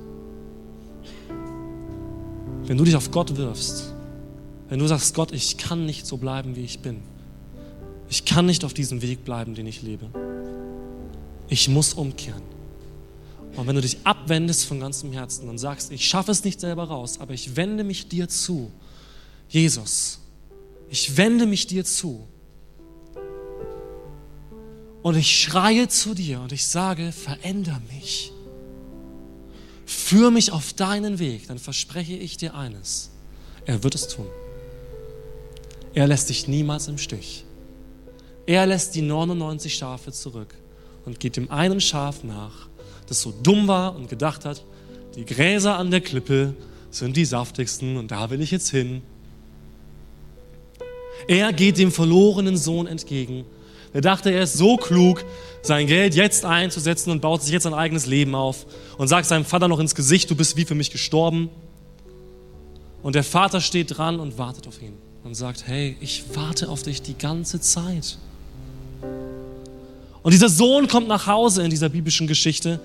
Wenn 2.66 2.78
du 2.78 2.84
dich 2.84 2.96
auf 2.96 3.12
Gott 3.12 3.36
wirfst, 3.38 3.94
wenn 4.70 4.80
du 4.80 4.88
sagst, 4.88 5.16
Gott, 5.16 5.32
ich 5.32 5.58
kann 5.58 5.86
nicht 5.86 6.06
so 6.06 6.18
bleiben, 6.18 6.56
wie 6.56 6.64
ich 6.64 6.80
bin. 6.80 7.02
Ich 8.08 8.26
kann 8.26 8.46
nicht 8.46 8.64
auf 8.64 8.74
diesem 8.74 9.02
Weg 9.02 9.26
bleiben, 9.26 9.56
den 9.56 9.66
ich 9.66 9.82
lebe. 9.82 10.10
Ich 11.48 11.68
muss 11.68 11.94
umkehren. 11.94 12.44
Und 13.56 13.68
wenn 13.68 13.76
du 13.76 13.82
dich 13.82 13.98
abwendest 14.04 14.66
von 14.66 14.80
ganzem 14.80 15.12
Herzen 15.12 15.50
und 15.50 15.58
sagst, 15.58 15.92
ich 15.92 16.08
schaffe 16.08 16.32
es 16.32 16.44
nicht 16.44 16.60
selber 16.60 16.86
raus, 16.86 17.20
aber 17.20 17.34
ich 17.34 17.56
wende 17.56 17.84
mich 17.84 18.08
dir 18.08 18.30
zu, 18.30 18.72
Jesus, 19.50 20.20
ich 20.90 21.18
wende 21.18 21.46
mich 21.46 21.68
dir 21.68 21.84
zu. 21.84 22.28
Und 25.02 25.16
ich 25.16 25.40
schreie 25.40 25.88
zu 25.88 26.14
dir 26.14 26.42
und 26.42 26.52
ich 26.52 26.68
sage, 26.68 27.12
veränder 27.12 27.82
mich. 27.92 28.32
Führ 29.90 30.30
mich 30.30 30.52
auf 30.52 30.74
deinen 30.74 31.18
Weg, 31.18 31.48
dann 31.48 31.58
verspreche 31.58 32.14
ich 32.14 32.38
dir 32.38 32.54
eines. 32.54 33.10
Er 33.66 33.84
wird 33.84 33.96
es 33.96 34.08
tun. 34.08 34.28
Er 35.96 36.06
lässt 36.06 36.30
dich 36.30 36.48
niemals 36.48 36.88
im 36.88 37.00
Stich. 37.00 37.44
Er 38.46 38.68
lässt 38.68 38.94
die 38.94 39.02
99 39.02 39.74
Schafe 39.74 40.12
zurück 40.12 40.54
und 41.06 41.20
geht 41.20 41.38
dem 41.38 41.50
einen 41.50 41.82
Schaf 41.82 42.24
nach, 42.24 42.70
das 43.08 43.24
so 43.24 43.34
dumm 43.42 43.68
war 43.68 43.96
und 43.96 44.08
gedacht 44.08 44.46
hat, 44.46 44.64
die 45.16 45.26
Gräser 45.26 45.80
an 45.80 45.90
der 45.90 46.02
Klippe 46.02 46.54
sind 46.92 47.18
die 47.18 47.26
saftigsten 47.26 47.98
und 47.98 48.12
da 48.12 48.30
will 48.30 48.42
ich 48.42 48.52
jetzt 48.52 48.70
hin. 48.70 49.02
Er 51.28 51.52
geht 51.52 51.80
dem 51.80 51.92
verlorenen 51.92 52.58
Sohn 52.58 52.86
entgegen. 52.86 53.44
Er 53.94 54.02
dachte, 54.02 54.30
er 54.30 54.44
ist 54.44 54.54
so 54.54 54.78
klug, 54.78 55.26
sein 55.62 55.88
Geld 55.88 56.16
jetzt 56.16 56.46
einzusetzen 56.46 57.12
und 57.12 57.22
baut 57.22 57.44
sich 57.44 57.52
jetzt 57.52 57.66
ein 57.66 57.74
eigenes 57.74 58.06
Leben 58.06 58.36
auf 58.36 58.66
und 58.98 59.08
sagt 59.08 59.28
seinem 59.28 59.46
Vater 59.46 59.68
noch 59.68 59.80
ins 59.80 59.96
Gesicht, 59.96 60.30
du 60.30 60.36
bist 60.36 60.58
wie 60.58 60.66
für 60.66 60.76
mich 60.76 60.92
gestorben. 60.92 61.50
Und 63.02 63.16
der 63.16 63.24
Vater 63.24 63.62
steht 63.62 63.98
dran 63.98 64.20
und 64.20 64.38
wartet 64.38 64.68
auf 64.68 64.82
ihn 64.82 64.94
und 65.24 65.36
sagt, 65.36 65.68
hey, 65.68 65.98
ich 66.02 66.24
warte 66.34 66.70
auf 66.70 66.84
dich 66.84 67.02
die 67.02 67.18
ganze 67.18 67.60
Zeit. 67.60 68.18
Und 70.22 70.34
dieser 70.34 70.50
Sohn 70.50 70.88
kommt 70.88 71.08
nach 71.08 71.28
Hause 71.28 71.64
in 71.64 71.70
dieser 71.70 71.90
biblischen 71.90 72.28
Geschichte 72.28 72.80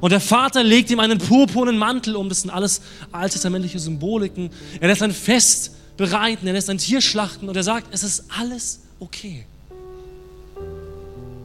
und 0.00 0.10
der 0.10 0.20
Vater 0.20 0.62
legt 0.64 0.90
ihm 0.90 1.00
einen 1.00 1.18
purpurnen 1.18 1.78
Mantel 1.78 2.16
um, 2.16 2.28
das 2.28 2.42
sind 2.42 2.50
alles 2.50 2.80
alttestamentliche 3.12 3.78
Symboliken. 3.78 4.50
Er 4.80 4.88
lässt 4.88 5.02
ein 5.02 5.12
Fest 5.12 5.72
bereiten, 5.96 6.46
er 6.46 6.54
lässt 6.54 6.70
ein 6.70 6.78
Tier 6.78 7.00
schlachten 7.00 7.48
und 7.48 7.56
er 7.56 7.62
sagt, 7.62 7.88
es 7.92 8.02
ist 8.02 8.24
alles 8.36 8.80
okay. 8.98 9.44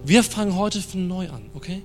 Wir 0.05 0.23
fangen 0.23 0.55
heute 0.55 0.81
von 0.81 1.07
neu 1.07 1.27
an, 1.29 1.49
okay? 1.55 1.81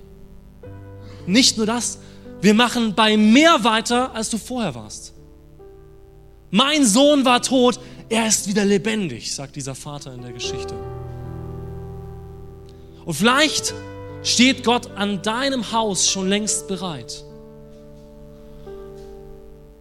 Nicht 1.26 1.56
nur 1.56 1.64
das, 1.64 1.98
wir 2.42 2.54
machen 2.54 2.94
bei 2.94 3.16
mehr 3.16 3.64
weiter, 3.64 4.14
als 4.14 4.28
du 4.28 4.36
vorher 4.36 4.74
warst. 4.74 5.14
Mein 6.50 6.84
Sohn 6.84 7.24
war 7.24 7.40
tot, 7.40 7.80
er 8.08 8.26
ist 8.26 8.46
wieder 8.46 8.64
lebendig, 8.64 9.34
sagt 9.34 9.56
dieser 9.56 9.74
Vater 9.74 10.12
in 10.12 10.20
der 10.20 10.32
Geschichte. 10.32 10.74
Und 13.04 13.14
vielleicht 13.14 13.72
steht 14.22 14.64
Gott 14.64 14.90
an 14.96 15.22
deinem 15.22 15.72
Haus 15.72 16.10
schon 16.10 16.28
längst 16.28 16.68
bereit 16.68 17.24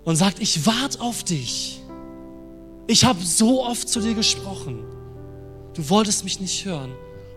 und 0.06 0.16
sagt, 0.16 0.40
ich 0.40 0.66
warte 0.66 1.02
auf 1.02 1.24
dich. 1.24 1.82
Ich 2.88 3.04
habe 3.04 3.22
so 3.22 3.66
oft 3.66 3.90
zu 3.90 4.00
dir 4.00 4.14
gesprochen. 4.14 4.80
Du 5.74 5.90
wolltest 5.90 6.24
mich 6.24 6.40
nicht 6.40 6.66
hören. 6.66 6.92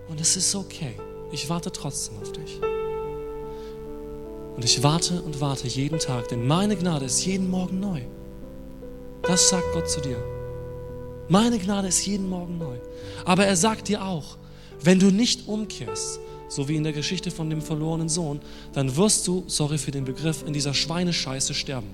Und 0.08 0.20
es 0.20 0.36
ist 0.36 0.54
okay. 0.54 0.94
Ich 1.30 1.48
warte 1.48 1.72
trotzdem 1.72 2.18
auf 2.20 2.32
dich. 2.32 2.60
Und 4.56 4.64
ich 4.64 4.82
warte 4.82 5.22
und 5.22 5.40
warte 5.40 5.66
jeden 5.66 5.98
Tag, 5.98 6.28
denn 6.28 6.46
meine 6.46 6.76
Gnade 6.76 7.06
ist 7.06 7.24
jeden 7.24 7.50
Morgen 7.50 7.80
neu. 7.80 8.02
Das 9.22 9.48
sagt 9.48 9.72
Gott 9.72 9.88
zu 9.88 10.00
dir. 10.00 10.22
Meine 11.28 11.58
Gnade 11.58 11.88
ist 11.88 12.04
jeden 12.04 12.28
Morgen 12.28 12.58
neu. 12.58 12.76
Aber 13.24 13.46
er 13.46 13.56
sagt 13.56 13.88
dir 13.88 14.04
auch, 14.04 14.36
wenn 14.82 14.98
du 14.98 15.10
nicht 15.10 15.48
umkehrst, 15.48 16.20
so 16.48 16.68
wie 16.68 16.76
in 16.76 16.84
der 16.84 16.92
Geschichte 16.92 17.30
von 17.30 17.48
dem 17.48 17.62
verlorenen 17.62 18.10
Sohn, 18.10 18.40
dann 18.74 18.96
wirst 18.96 19.26
du, 19.26 19.44
sorry 19.46 19.78
für 19.78 19.90
den 19.90 20.04
Begriff, 20.04 20.44
in 20.46 20.52
dieser 20.52 20.74
Schweinescheiße 20.74 21.54
sterben. 21.54 21.88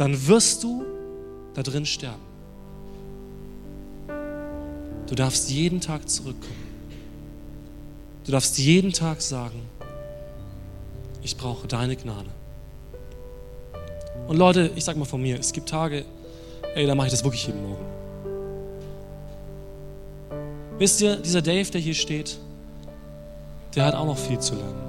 dann 0.00 0.26
wirst 0.26 0.62
du 0.62 0.82
da 1.52 1.62
drin 1.62 1.84
sterben. 1.84 2.22
Du 5.10 5.16
darfst 5.16 5.50
jeden 5.50 5.80
Tag 5.80 6.08
zurückkommen. 6.08 6.70
Du 8.24 8.30
darfst 8.30 8.56
jeden 8.58 8.92
Tag 8.92 9.20
sagen, 9.20 9.60
ich 11.20 11.36
brauche 11.36 11.66
deine 11.66 11.96
Gnade. 11.96 12.30
Und 14.28 14.36
Leute, 14.36 14.70
ich 14.76 14.84
sag 14.84 14.96
mal 14.96 15.06
von 15.06 15.20
mir, 15.20 15.36
es 15.40 15.52
gibt 15.52 15.68
Tage, 15.68 16.04
ey, 16.76 16.86
da 16.86 16.94
mache 16.94 17.08
ich 17.08 17.10
das 17.10 17.24
wirklich 17.24 17.44
jeden 17.44 17.60
Morgen. 17.60 17.84
Wisst 20.78 21.00
ihr, 21.00 21.16
dieser 21.16 21.42
Dave, 21.42 21.68
der 21.72 21.80
hier 21.80 21.94
steht, 21.94 22.38
der 23.74 23.86
hat 23.86 23.96
auch 23.96 24.06
noch 24.06 24.16
viel 24.16 24.38
zu 24.38 24.54
lernen. 24.54 24.80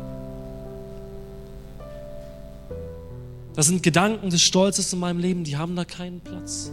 Das 3.56 3.66
sind 3.66 3.82
Gedanken 3.82 4.30
des 4.30 4.44
Stolzes 4.44 4.94
in 4.94 5.00
meinem 5.00 5.18
Leben, 5.18 5.44
die 5.44 5.58
haben 5.58 5.76
da 5.76 5.84
keinen 5.84 6.20
Platz. 6.20 6.72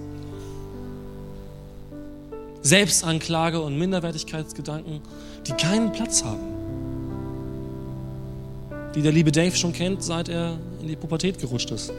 Selbstanklage 2.68 3.60
und 3.60 3.78
Minderwertigkeitsgedanken, 3.78 5.00
die 5.46 5.52
keinen 5.52 5.90
Platz 5.92 6.22
haben. 6.22 6.58
Die 8.94 9.02
der 9.02 9.12
liebe 9.12 9.32
Dave 9.32 9.56
schon 9.56 9.72
kennt, 9.72 10.02
seit 10.02 10.28
er 10.28 10.58
in 10.80 10.88
die 10.88 10.96
Pubertät 10.96 11.38
gerutscht 11.38 11.70
ist. 11.70 11.92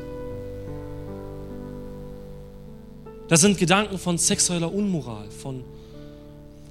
Das 3.27 3.41
sind 3.41 3.57
Gedanken 3.57 3.97
von 3.97 4.17
sexueller 4.17 4.73
Unmoral, 4.73 5.29
von 5.29 5.63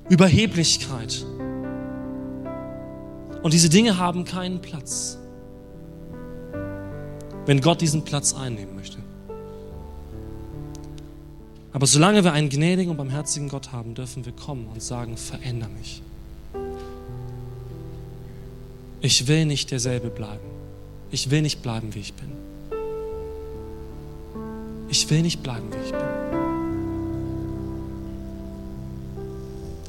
Überheblichkeit. 0.09 1.25
Und 3.43 3.53
diese 3.53 3.69
Dinge 3.69 3.99
haben 3.99 4.25
keinen 4.25 4.61
Platz, 4.61 5.19
wenn 7.47 7.61
Gott 7.61 7.81
diesen 7.81 8.05
Platz 8.05 8.35
einnehmen 8.35 8.75
möchte. 8.75 8.98
Aber 11.73 11.87
solange 11.87 12.25
wir 12.25 12.33
einen 12.33 12.49
gnädigen 12.49 12.91
und 12.91 12.97
barmherzigen 12.97 13.49
Gott 13.49 13.73
haben, 13.73 13.95
dürfen 13.95 14.25
wir 14.25 14.33
kommen 14.33 14.67
und 14.69 14.83
sagen, 14.83 15.17
veränder 15.17 15.69
mich. 15.69 16.03
Ich 19.01 19.29
will 19.29 19.47
nicht 19.47 19.71
derselbe 19.71 20.09
bleiben. 20.09 20.45
Ich 21.11 21.31
will 21.31 21.43
nicht 21.43 21.63
bleiben, 21.63 21.95
wie 21.95 22.01
ich 22.01 22.15
bin. 22.15 22.33
Ich 24.89 25.09
will 25.11 25.23
nicht 25.23 25.43
bleiben, 25.43 25.69
wie 25.73 25.85
ich 25.85 25.93
bin. 25.93 26.01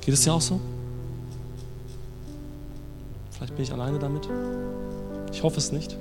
Geht 0.01 0.13
es 0.13 0.23
dir 0.23 0.33
auch 0.33 0.41
so? 0.41 0.59
Vielleicht 3.31 3.55
bin 3.55 3.63
ich 3.63 3.71
alleine 3.71 3.99
damit. 3.99 4.27
Ich 5.31 5.43
hoffe 5.43 5.57
es 5.57 5.71
nicht. 5.71 5.97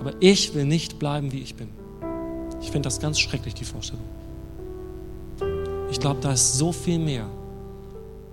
Aber 0.00 0.12
ich 0.20 0.54
will 0.54 0.64
nicht 0.64 0.98
bleiben, 0.98 1.32
wie 1.32 1.40
ich 1.40 1.54
bin. 1.54 1.68
Ich 2.64 2.70
finde 2.70 2.86
das 2.86 2.98
ganz 2.98 3.20
schrecklich, 3.20 3.52
die 3.52 3.64
Vorstellung. 3.66 4.06
Ich 5.90 6.00
glaube, 6.00 6.20
da 6.22 6.32
ist 6.32 6.54
so 6.54 6.72
viel 6.72 6.98
mehr, 6.98 7.28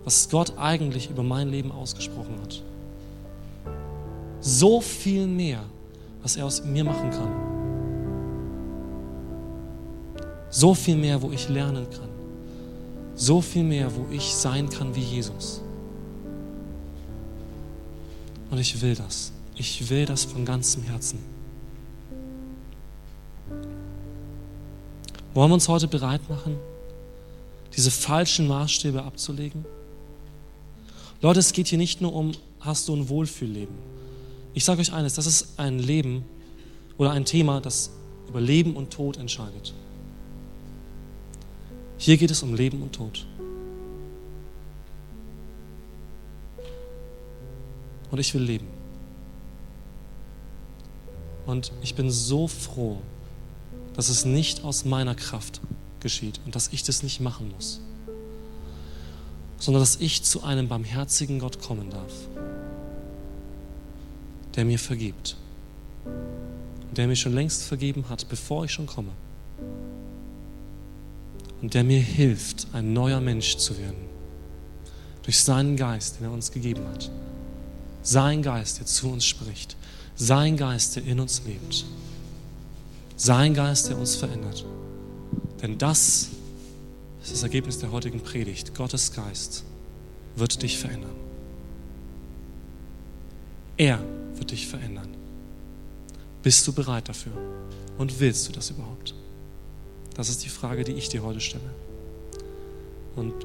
was 0.06 0.30
Gott 0.30 0.58
eigentlich 0.58 1.10
über 1.10 1.22
mein 1.22 1.50
Leben 1.50 1.70
ausgesprochen 1.70 2.36
hat. 2.42 2.64
So 4.40 4.80
viel 4.80 5.28
mehr, 5.28 5.60
was 6.24 6.38
er 6.38 6.46
aus 6.46 6.64
mir 6.64 6.86
machen 6.86 7.10
kann. 7.12 7.32
So 10.50 10.74
viel 10.74 10.96
mehr, 10.96 11.22
wo 11.22 11.32
ich 11.32 11.50
lernen 11.50 11.86
kann. 11.92 12.10
So 13.16 13.42
viel 13.42 13.64
mehr, 13.64 13.94
wo 13.94 14.06
ich 14.12 14.34
sein 14.34 14.70
kann 14.70 14.96
wie 14.96 15.02
Jesus. 15.02 15.62
Und 18.50 18.60
ich 18.60 18.82
will 18.82 18.96
das. 18.96 19.34
Ich 19.56 19.90
will 19.90 20.06
das 20.06 20.24
von 20.24 20.46
ganzem 20.46 20.84
Herzen. 20.84 21.20
Wollen 25.34 25.50
wir 25.50 25.54
uns 25.56 25.68
heute 25.68 25.88
bereit 25.88 26.30
machen? 26.30 26.58
diese 27.76 27.92
falschen 27.92 28.48
Maßstäbe 28.48 29.04
abzulegen? 29.04 29.66
Leute, 31.22 31.40
es 31.40 31.54
geht 31.54 31.68
hier 31.68 31.78
nicht 31.78 32.02
nur 32.02 32.14
um, 32.14 32.32
hast 32.60 32.88
du 32.88 32.96
ein 32.96 33.10
Wohlfühlleben. 33.10 33.76
Ich 34.54 34.66
sage 34.66 34.82
euch 34.82 34.92
eines, 34.92 35.14
das 35.16 35.26
ist 35.26 35.60
ein 35.60 35.80
Leben 35.80 36.26
oder 36.98 37.12
ein 37.12 37.26
Thema, 37.26 37.62
das 37.62 37.92
über 38.28 38.42
Leben 38.42 38.76
und 38.76 38.92
Tod 38.92 39.18
entscheidet. 39.18 39.74
Hier 41.98 42.18
geht 42.18 42.32
es 42.32 42.44
um 42.44 42.56
Leben 42.56 42.82
und 42.82 42.94
Tod. 42.94 43.26
Und 48.10 48.20
ich 48.20 48.34
will 48.34 48.42
leben. 48.42 48.68
Und 51.46 51.72
ich 51.82 51.96
bin 51.96 52.10
so 52.12 52.48
froh, 52.48 52.98
dass 53.96 54.10
es 54.10 54.26
nicht 54.26 54.64
aus 54.64 54.86
meiner 54.86 55.16
Kraft 55.16 55.62
geschieht 56.00 56.40
und 56.46 56.56
dass 56.56 56.70
ich 56.70 56.84
das 56.84 57.04
nicht 57.04 57.20
machen 57.20 57.52
muss, 57.56 57.82
sondern 59.58 59.82
dass 59.82 59.98
ich 59.98 60.24
zu 60.24 60.44
einem 60.44 60.68
barmherzigen 60.68 61.40
Gott 61.40 61.62
kommen 61.62 61.90
darf, 61.90 62.14
der 64.56 64.66
mir 64.66 64.80
vergibt, 64.80 65.38
der 66.96 67.08
mir 67.08 67.16
schon 67.16 67.34
längst 67.34 67.64
vergeben 67.64 68.06
hat, 68.10 68.28
bevor 68.30 68.66
ich 68.66 68.72
schon 68.72 68.88
komme 68.88 69.12
und 71.62 71.74
der 71.74 71.84
mir 71.84 72.00
hilft, 72.00 72.68
ein 72.74 72.94
neuer 72.94 73.22
Mensch 73.22 73.58
zu 73.58 73.78
werden, 73.78 74.10
durch 75.24 75.40
seinen 75.40 75.78
Geist, 75.78 76.20
den 76.20 76.26
er 76.26 76.32
uns 76.32 76.52
gegeben 76.52 76.84
hat. 76.88 77.10
Sein 78.02 78.42
Geist, 78.42 78.80
der 78.80 78.88
zu 78.88 79.10
uns 79.12 79.26
spricht. 79.26 79.76
Sein 80.16 80.58
Geist, 80.58 80.96
der 80.96 81.04
in 81.04 81.20
uns 81.20 81.44
lebt. 81.46 81.86
Sein 83.24 83.54
Geist, 83.54 83.88
der 83.88 84.00
uns 84.00 84.16
verändert. 84.16 84.66
Denn 85.62 85.78
das 85.78 86.30
ist 87.22 87.32
das 87.32 87.44
Ergebnis 87.44 87.78
der 87.78 87.92
heutigen 87.92 88.20
Predigt. 88.20 88.74
Gottes 88.74 89.14
Geist 89.14 89.64
wird 90.36 90.64
dich 90.64 90.80
verändern. 90.80 91.14
Er 93.78 94.00
wird 94.34 94.50
dich 94.50 94.68
verändern. 94.68 95.10
Bist 96.42 96.68
du 96.68 96.74
bereit 96.74 97.10
dafür? 97.10 97.34
Und 98.00 98.20
willst 98.20 98.48
du 98.48 98.54
das 98.54 98.72
überhaupt? 98.72 99.14
Das 100.16 100.28
ist 100.28 100.44
die 100.44 100.50
Frage, 100.50 100.84
die 100.84 100.94
ich 100.94 101.08
dir 101.08 101.22
heute 101.22 101.42
stelle. 101.42 101.70
Und 103.16 103.36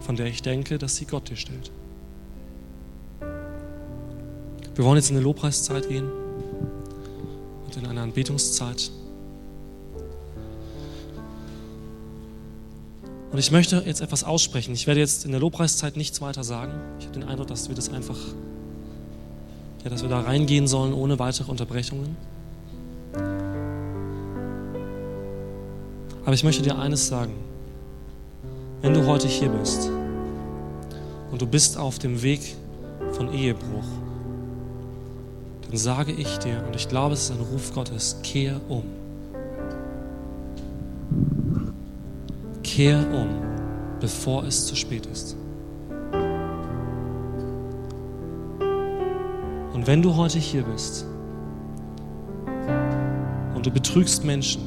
von 0.00 0.16
der 0.16 0.26
ich 0.26 0.42
denke, 0.42 0.76
dass 0.76 0.96
sie 0.96 1.06
Gott 1.06 1.30
dir 1.30 1.36
stellt. 1.36 1.72
Wir 4.74 4.84
wollen 4.84 4.96
jetzt 4.96 5.08
in 5.08 5.16
eine 5.16 5.24
Lobpreiszeit 5.24 5.88
gehen 5.88 6.19
und 7.76 7.84
in 7.84 7.88
eine 7.88 8.00
Anbetungszeit. 8.00 8.90
Und 13.32 13.38
ich 13.38 13.52
möchte 13.52 13.82
jetzt 13.86 14.00
etwas 14.00 14.24
aussprechen. 14.24 14.74
Ich 14.74 14.86
werde 14.88 14.98
jetzt 14.98 15.24
in 15.24 15.30
der 15.30 15.40
Lobpreiszeit 15.40 15.96
nichts 15.96 16.20
weiter 16.20 16.42
sagen. 16.42 16.72
Ich 16.98 17.06
habe 17.06 17.20
den 17.20 17.28
Eindruck, 17.28 17.46
dass 17.46 17.68
wir 17.68 17.76
das 17.76 17.88
einfach, 17.88 18.16
ja, 19.84 19.90
dass 19.90 20.02
wir 20.02 20.08
da 20.08 20.20
reingehen 20.20 20.66
sollen 20.66 20.92
ohne 20.92 21.18
weitere 21.20 21.48
Unterbrechungen. 21.50 22.16
Aber 26.24 26.34
ich 26.34 26.42
möchte 26.42 26.62
dir 26.62 26.76
eines 26.78 27.06
sagen. 27.06 27.34
Wenn 28.82 28.94
du 28.94 29.06
heute 29.06 29.28
hier 29.28 29.50
bist 29.50 29.90
und 31.30 31.40
du 31.40 31.46
bist 31.46 31.76
auf 31.76 31.98
dem 31.98 32.22
Weg 32.22 32.56
von 33.12 33.32
Ehebruch, 33.32 33.84
dann 35.70 35.78
sage 35.78 36.10
ich 36.10 36.38
dir, 36.38 36.64
und 36.66 36.74
ich 36.74 36.88
glaube, 36.88 37.14
es 37.14 37.30
ist 37.30 37.30
ein 37.30 37.38
Ruf 37.52 37.72
Gottes, 37.72 38.18
kehr 38.24 38.60
um. 38.68 38.82
Kehr 42.64 42.98
um, 43.12 43.28
bevor 44.00 44.42
es 44.44 44.66
zu 44.66 44.74
spät 44.74 45.06
ist. 45.06 45.36
Und 49.72 49.86
wenn 49.86 50.02
du 50.02 50.16
heute 50.16 50.40
hier 50.40 50.64
bist 50.64 51.06
und 53.54 53.64
du 53.64 53.70
betrügst 53.70 54.24
Menschen 54.24 54.62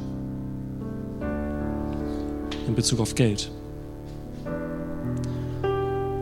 in 2.66 2.74
Bezug 2.74 3.00
auf 3.00 3.14
Geld, 3.14 3.50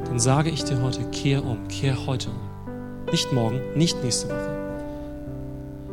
dann 0.07 0.19
sage 0.19 0.51
ich 0.51 0.65
dir 0.65 0.83
heute, 0.83 1.05
kehr 1.13 1.45
um, 1.45 1.69
kehr 1.69 2.05
heute 2.05 2.31
um. 2.31 3.07
Nicht 3.13 3.33
morgen, 3.33 3.61
nicht 3.77 4.03
nächste 4.03 4.29
Woche. 4.29 4.52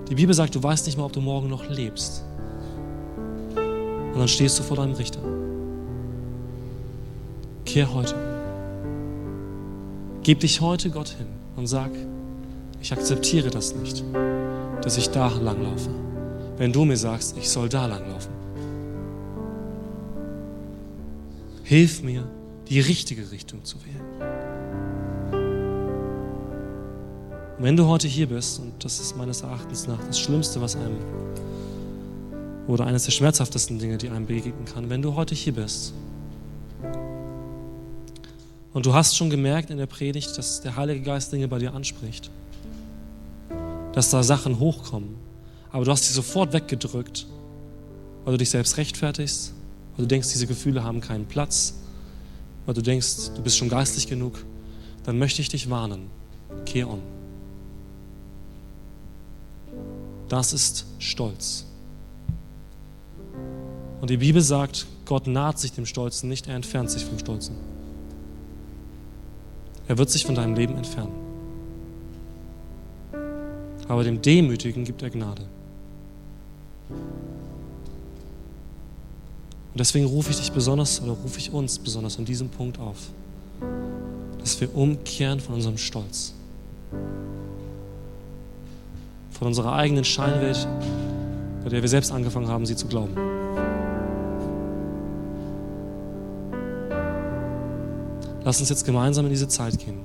Die 0.10 0.16
Bibel 0.16 0.34
sagt, 0.34 0.56
du 0.56 0.64
weißt 0.64 0.86
nicht 0.86 0.98
mal, 0.98 1.06
ob 1.06 1.14
du 1.14 1.22
morgen 1.22 1.50
noch 1.50 1.70
lebst. 1.70 2.24
Und 3.56 4.18
dann 4.18 4.28
stehst 4.28 4.58
du 4.60 4.64
vor 4.64 4.78
deinem 4.78 4.94
Richter. 4.94 5.22
Kehr 7.66 7.94
heute 7.94 8.16
Gib 10.30 10.42
dich 10.42 10.62
heute 10.62 10.90
Gott 10.90 11.10
hin 11.10 11.28
und 11.56 11.66
sag, 11.66 11.92
ich 12.82 12.92
akzeptiere 12.92 13.50
das 13.50 13.74
nicht, 13.74 14.04
dass 14.84 14.98
ich 14.98 15.10
da 15.10 15.28
langlaufe, 15.28 15.90
wenn 16.58 16.72
du 16.72 16.86
mir 16.86 16.98
sagst, 16.98 17.38
ich 17.38 17.50
soll 17.50 17.70
da 17.70 17.86
langlaufen. 17.86 18.32
Hilf 21.64 22.04
mir, 22.04 22.28
die 22.68 22.80
richtige 22.80 23.32
Richtung 23.32 23.64
zu 23.64 23.78
wählen. 23.86 24.39
Und 27.60 27.66
wenn 27.66 27.76
du 27.76 27.88
heute 27.88 28.08
hier 28.08 28.28
bist, 28.28 28.60
und 28.60 28.86
das 28.86 29.02
ist 29.02 29.18
meines 29.18 29.42
Erachtens 29.42 29.86
nach 29.86 30.02
das 30.08 30.18
Schlimmste, 30.18 30.62
was 30.62 30.78
einem, 30.78 30.96
oder 32.68 32.86
eines 32.86 33.04
der 33.04 33.12
schmerzhaftesten 33.12 33.80
Dinge, 33.80 33.98
die 33.98 34.08
einem 34.08 34.26
begegnen 34.26 34.64
kann, 34.64 34.90
wenn 34.90 35.02
du 35.02 35.16
heute 35.16 35.36
hier 35.36 35.54
bist 35.54 35.94
und 38.72 38.86
du 38.86 38.94
hast 38.94 39.18
schon 39.18 39.30
gemerkt 39.30 39.72
in 39.72 39.78
der 39.78 39.88
Predigt, 39.88 40.38
dass 40.38 40.62
der 40.62 40.78
Heilige 40.78 41.02
Geist 41.02 41.34
Dinge 41.34 41.50
bei 41.50 41.60
dir 41.60 41.74
anspricht. 41.74 42.32
Dass 43.92 44.10
da 44.10 44.24
Sachen 44.24 44.60
hochkommen. 44.60 45.16
aber 45.70 45.84
du 45.84 45.92
hast 45.92 46.06
sie 46.06 46.14
sofort 46.14 46.54
weggedrückt, 46.54 47.28
weil 48.24 48.32
du 48.32 48.38
dich 48.38 48.52
selbst 48.52 48.78
rechtfertigst, 48.78 49.54
weil 49.98 50.06
du 50.06 50.08
denkst, 50.08 50.32
diese 50.32 50.48
Gefühle 50.48 50.86
haben 50.86 51.02
keinen 51.02 51.26
Platz, 51.26 51.74
weil 52.66 52.74
du 52.74 52.82
denkst, 52.82 53.32
du 53.36 53.42
bist 53.42 53.58
schon 53.58 53.68
geistlich 53.68 54.08
genug, 54.08 54.46
dann 55.04 55.20
möchte 55.20 55.42
ich 55.42 55.50
dich 55.50 55.70
warnen. 55.70 56.10
Kehr 56.66 56.88
um. 56.88 57.19
Das 60.30 60.54
ist 60.54 60.86
Stolz. 61.00 61.66
Und 64.00 64.10
die 64.10 64.18
Bibel 64.18 64.42
sagt, 64.42 64.88
Gott 65.06 65.28
naht 65.28 65.60
sich 65.60 65.74
dem 65.74 65.86
Stolzen 65.86 66.30
nicht, 66.30 66.48
er 66.48 66.56
entfernt 66.56 66.90
sich 66.92 67.04
vom 67.04 67.20
Stolzen. 67.20 67.56
Er 69.88 69.98
wird 69.98 70.10
sich 70.10 70.26
von 70.26 70.36
deinem 70.36 70.56
Leben 70.56 70.78
entfernen. 70.78 71.12
Aber 73.88 74.04
dem 74.04 74.22
Demütigen 74.22 74.86
gibt 74.86 75.02
er 75.02 75.10
Gnade. 75.10 75.42
Und 79.72 79.80
deswegen 79.80 80.06
rufe 80.06 80.30
ich 80.30 80.38
dich 80.38 80.52
besonders 80.52 81.02
oder 81.02 81.14
rufe 81.14 81.40
ich 81.40 81.52
uns 81.52 81.80
besonders 81.80 82.20
an 82.20 82.26
diesem 82.26 82.50
Punkt 82.50 82.80
auf, 82.80 82.98
dass 84.40 84.62
wir 84.62 84.76
umkehren 84.76 85.40
von 85.40 85.56
unserem 85.56 85.78
Stolz, 85.78 86.34
von 89.40 89.48
unserer 89.48 89.74
eigenen 89.74 90.04
Scheinwelt, 90.04 90.68
bei 91.64 91.70
der 91.70 91.82
wir 91.82 91.88
selbst 91.88 92.12
angefangen 92.12 92.50
haben, 92.50 92.66
sie 92.66 92.76
zu 92.76 92.88
glauben. 92.88 93.16
Lass 98.44 98.60
uns 98.60 98.68
jetzt 98.70 98.86
gemeinsam 98.86 99.26
in 99.26 99.32
diese 99.32 99.48
Zeit 99.48 99.80
gehen. 99.80 100.00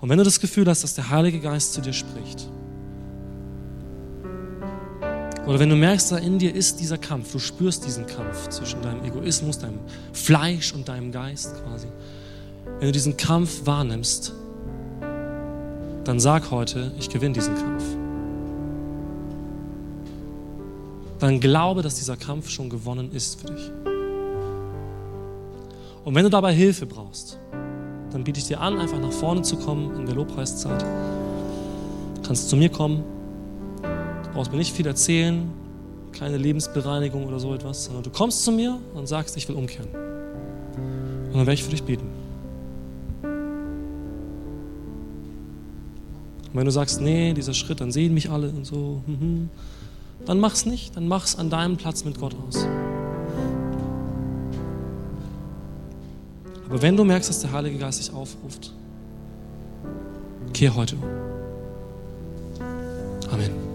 Und 0.00 0.08
wenn 0.10 0.18
du 0.18 0.24
das 0.24 0.38
Gefühl 0.38 0.66
hast, 0.66 0.84
dass 0.84 0.94
der 0.94 1.08
Heilige 1.08 1.40
Geist 1.40 1.72
zu 1.72 1.80
dir 1.80 1.94
spricht, 1.94 2.46
oder 5.46 5.58
wenn 5.58 5.70
du 5.70 5.76
merkst, 5.76 6.12
da 6.12 6.18
in 6.18 6.38
dir 6.38 6.54
ist 6.54 6.78
dieser 6.78 6.98
Kampf, 6.98 7.32
du 7.32 7.38
spürst 7.38 7.84
diesen 7.86 8.06
Kampf 8.06 8.48
zwischen 8.48 8.82
deinem 8.82 9.04
Egoismus, 9.04 9.58
deinem 9.58 9.80
Fleisch 10.12 10.72
und 10.72 10.88
deinem 10.88 11.10
Geist 11.10 11.54
quasi. 11.64 11.88
Wenn 12.78 12.88
du 12.88 12.92
diesen 12.92 13.16
Kampf 13.16 13.64
wahrnimmst, 13.64 14.34
dann 16.04 16.18
sag 16.18 16.50
heute, 16.50 16.92
ich 16.98 17.08
gewinne 17.08 17.34
diesen 17.34 17.54
Kampf. 17.54 17.84
Dann 21.18 21.38
glaube, 21.38 21.82
dass 21.82 21.94
dieser 21.94 22.16
Kampf 22.16 22.50
schon 22.50 22.68
gewonnen 22.68 23.12
ist 23.12 23.40
für 23.40 23.46
dich. 23.46 23.70
Und 26.04 26.14
wenn 26.16 26.24
du 26.24 26.30
dabei 26.30 26.52
Hilfe 26.52 26.86
brauchst, 26.86 27.38
dann 28.10 28.24
biete 28.24 28.40
ich 28.40 28.46
dir 28.48 28.60
an, 28.60 28.78
einfach 28.78 28.98
nach 28.98 29.12
vorne 29.12 29.42
zu 29.42 29.56
kommen 29.56 29.94
in 29.94 30.06
der 30.06 30.16
Lobpreiszeit. 30.16 30.82
Du 30.82 32.22
kannst 32.26 32.48
zu 32.48 32.56
mir 32.56 32.68
kommen. 32.68 33.04
Du 33.82 34.30
brauchst 34.34 34.50
mir 34.50 34.58
nicht 34.58 34.74
viel 34.74 34.86
erzählen, 34.86 35.48
keine 36.12 36.36
Lebensbereinigung 36.36 37.26
oder 37.26 37.38
so 37.38 37.54
etwas, 37.54 37.84
sondern 37.84 38.02
du 38.02 38.10
kommst 38.10 38.42
zu 38.42 38.50
mir 38.50 38.78
und 38.94 39.06
sagst, 39.06 39.36
ich 39.36 39.48
will 39.48 39.56
umkehren. 39.56 39.88
Und 39.94 41.34
dann 41.34 41.46
werde 41.46 41.54
ich 41.54 41.62
für 41.62 41.70
dich 41.70 41.84
beten. 41.84 42.11
Und 46.52 46.58
wenn 46.58 46.66
du 46.66 46.70
sagst, 46.70 47.00
nee, 47.00 47.32
dieser 47.32 47.54
Schritt, 47.54 47.80
dann 47.80 47.90
sehen 47.90 48.12
mich 48.12 48.30
alle 48.30 48.50
und 48.50 48.66
so, 48.66 49.02
mhm, 49.06 49.48
dann 50.26 50.38
mach's 50.38 50.66
nicht, 50.66 50.94
dann 50.96 51.08
mach's 51.08 51.34
an 51.34 51.48
deinem 51.48 51.78
Platz 51.78 52.04
mit 52.04 52.20
Gott 52.20 52.36
aus. 52.46 52.66
Aber 56.68 56.82
wenn 56.82 56.96
du 56.96 57.04
merkst, 57.04 57.30
dass 57.30 57.40
der 57.40 57.52
Heilige 57.52 57.78
Geist 57.78 58.00
dich 58.00 58.12
aufruft, 58.14 58.72
kehr 60.52 60.74
heute 60.74 60.96
um. 60.96 61.02
Amen. 63.30 63.71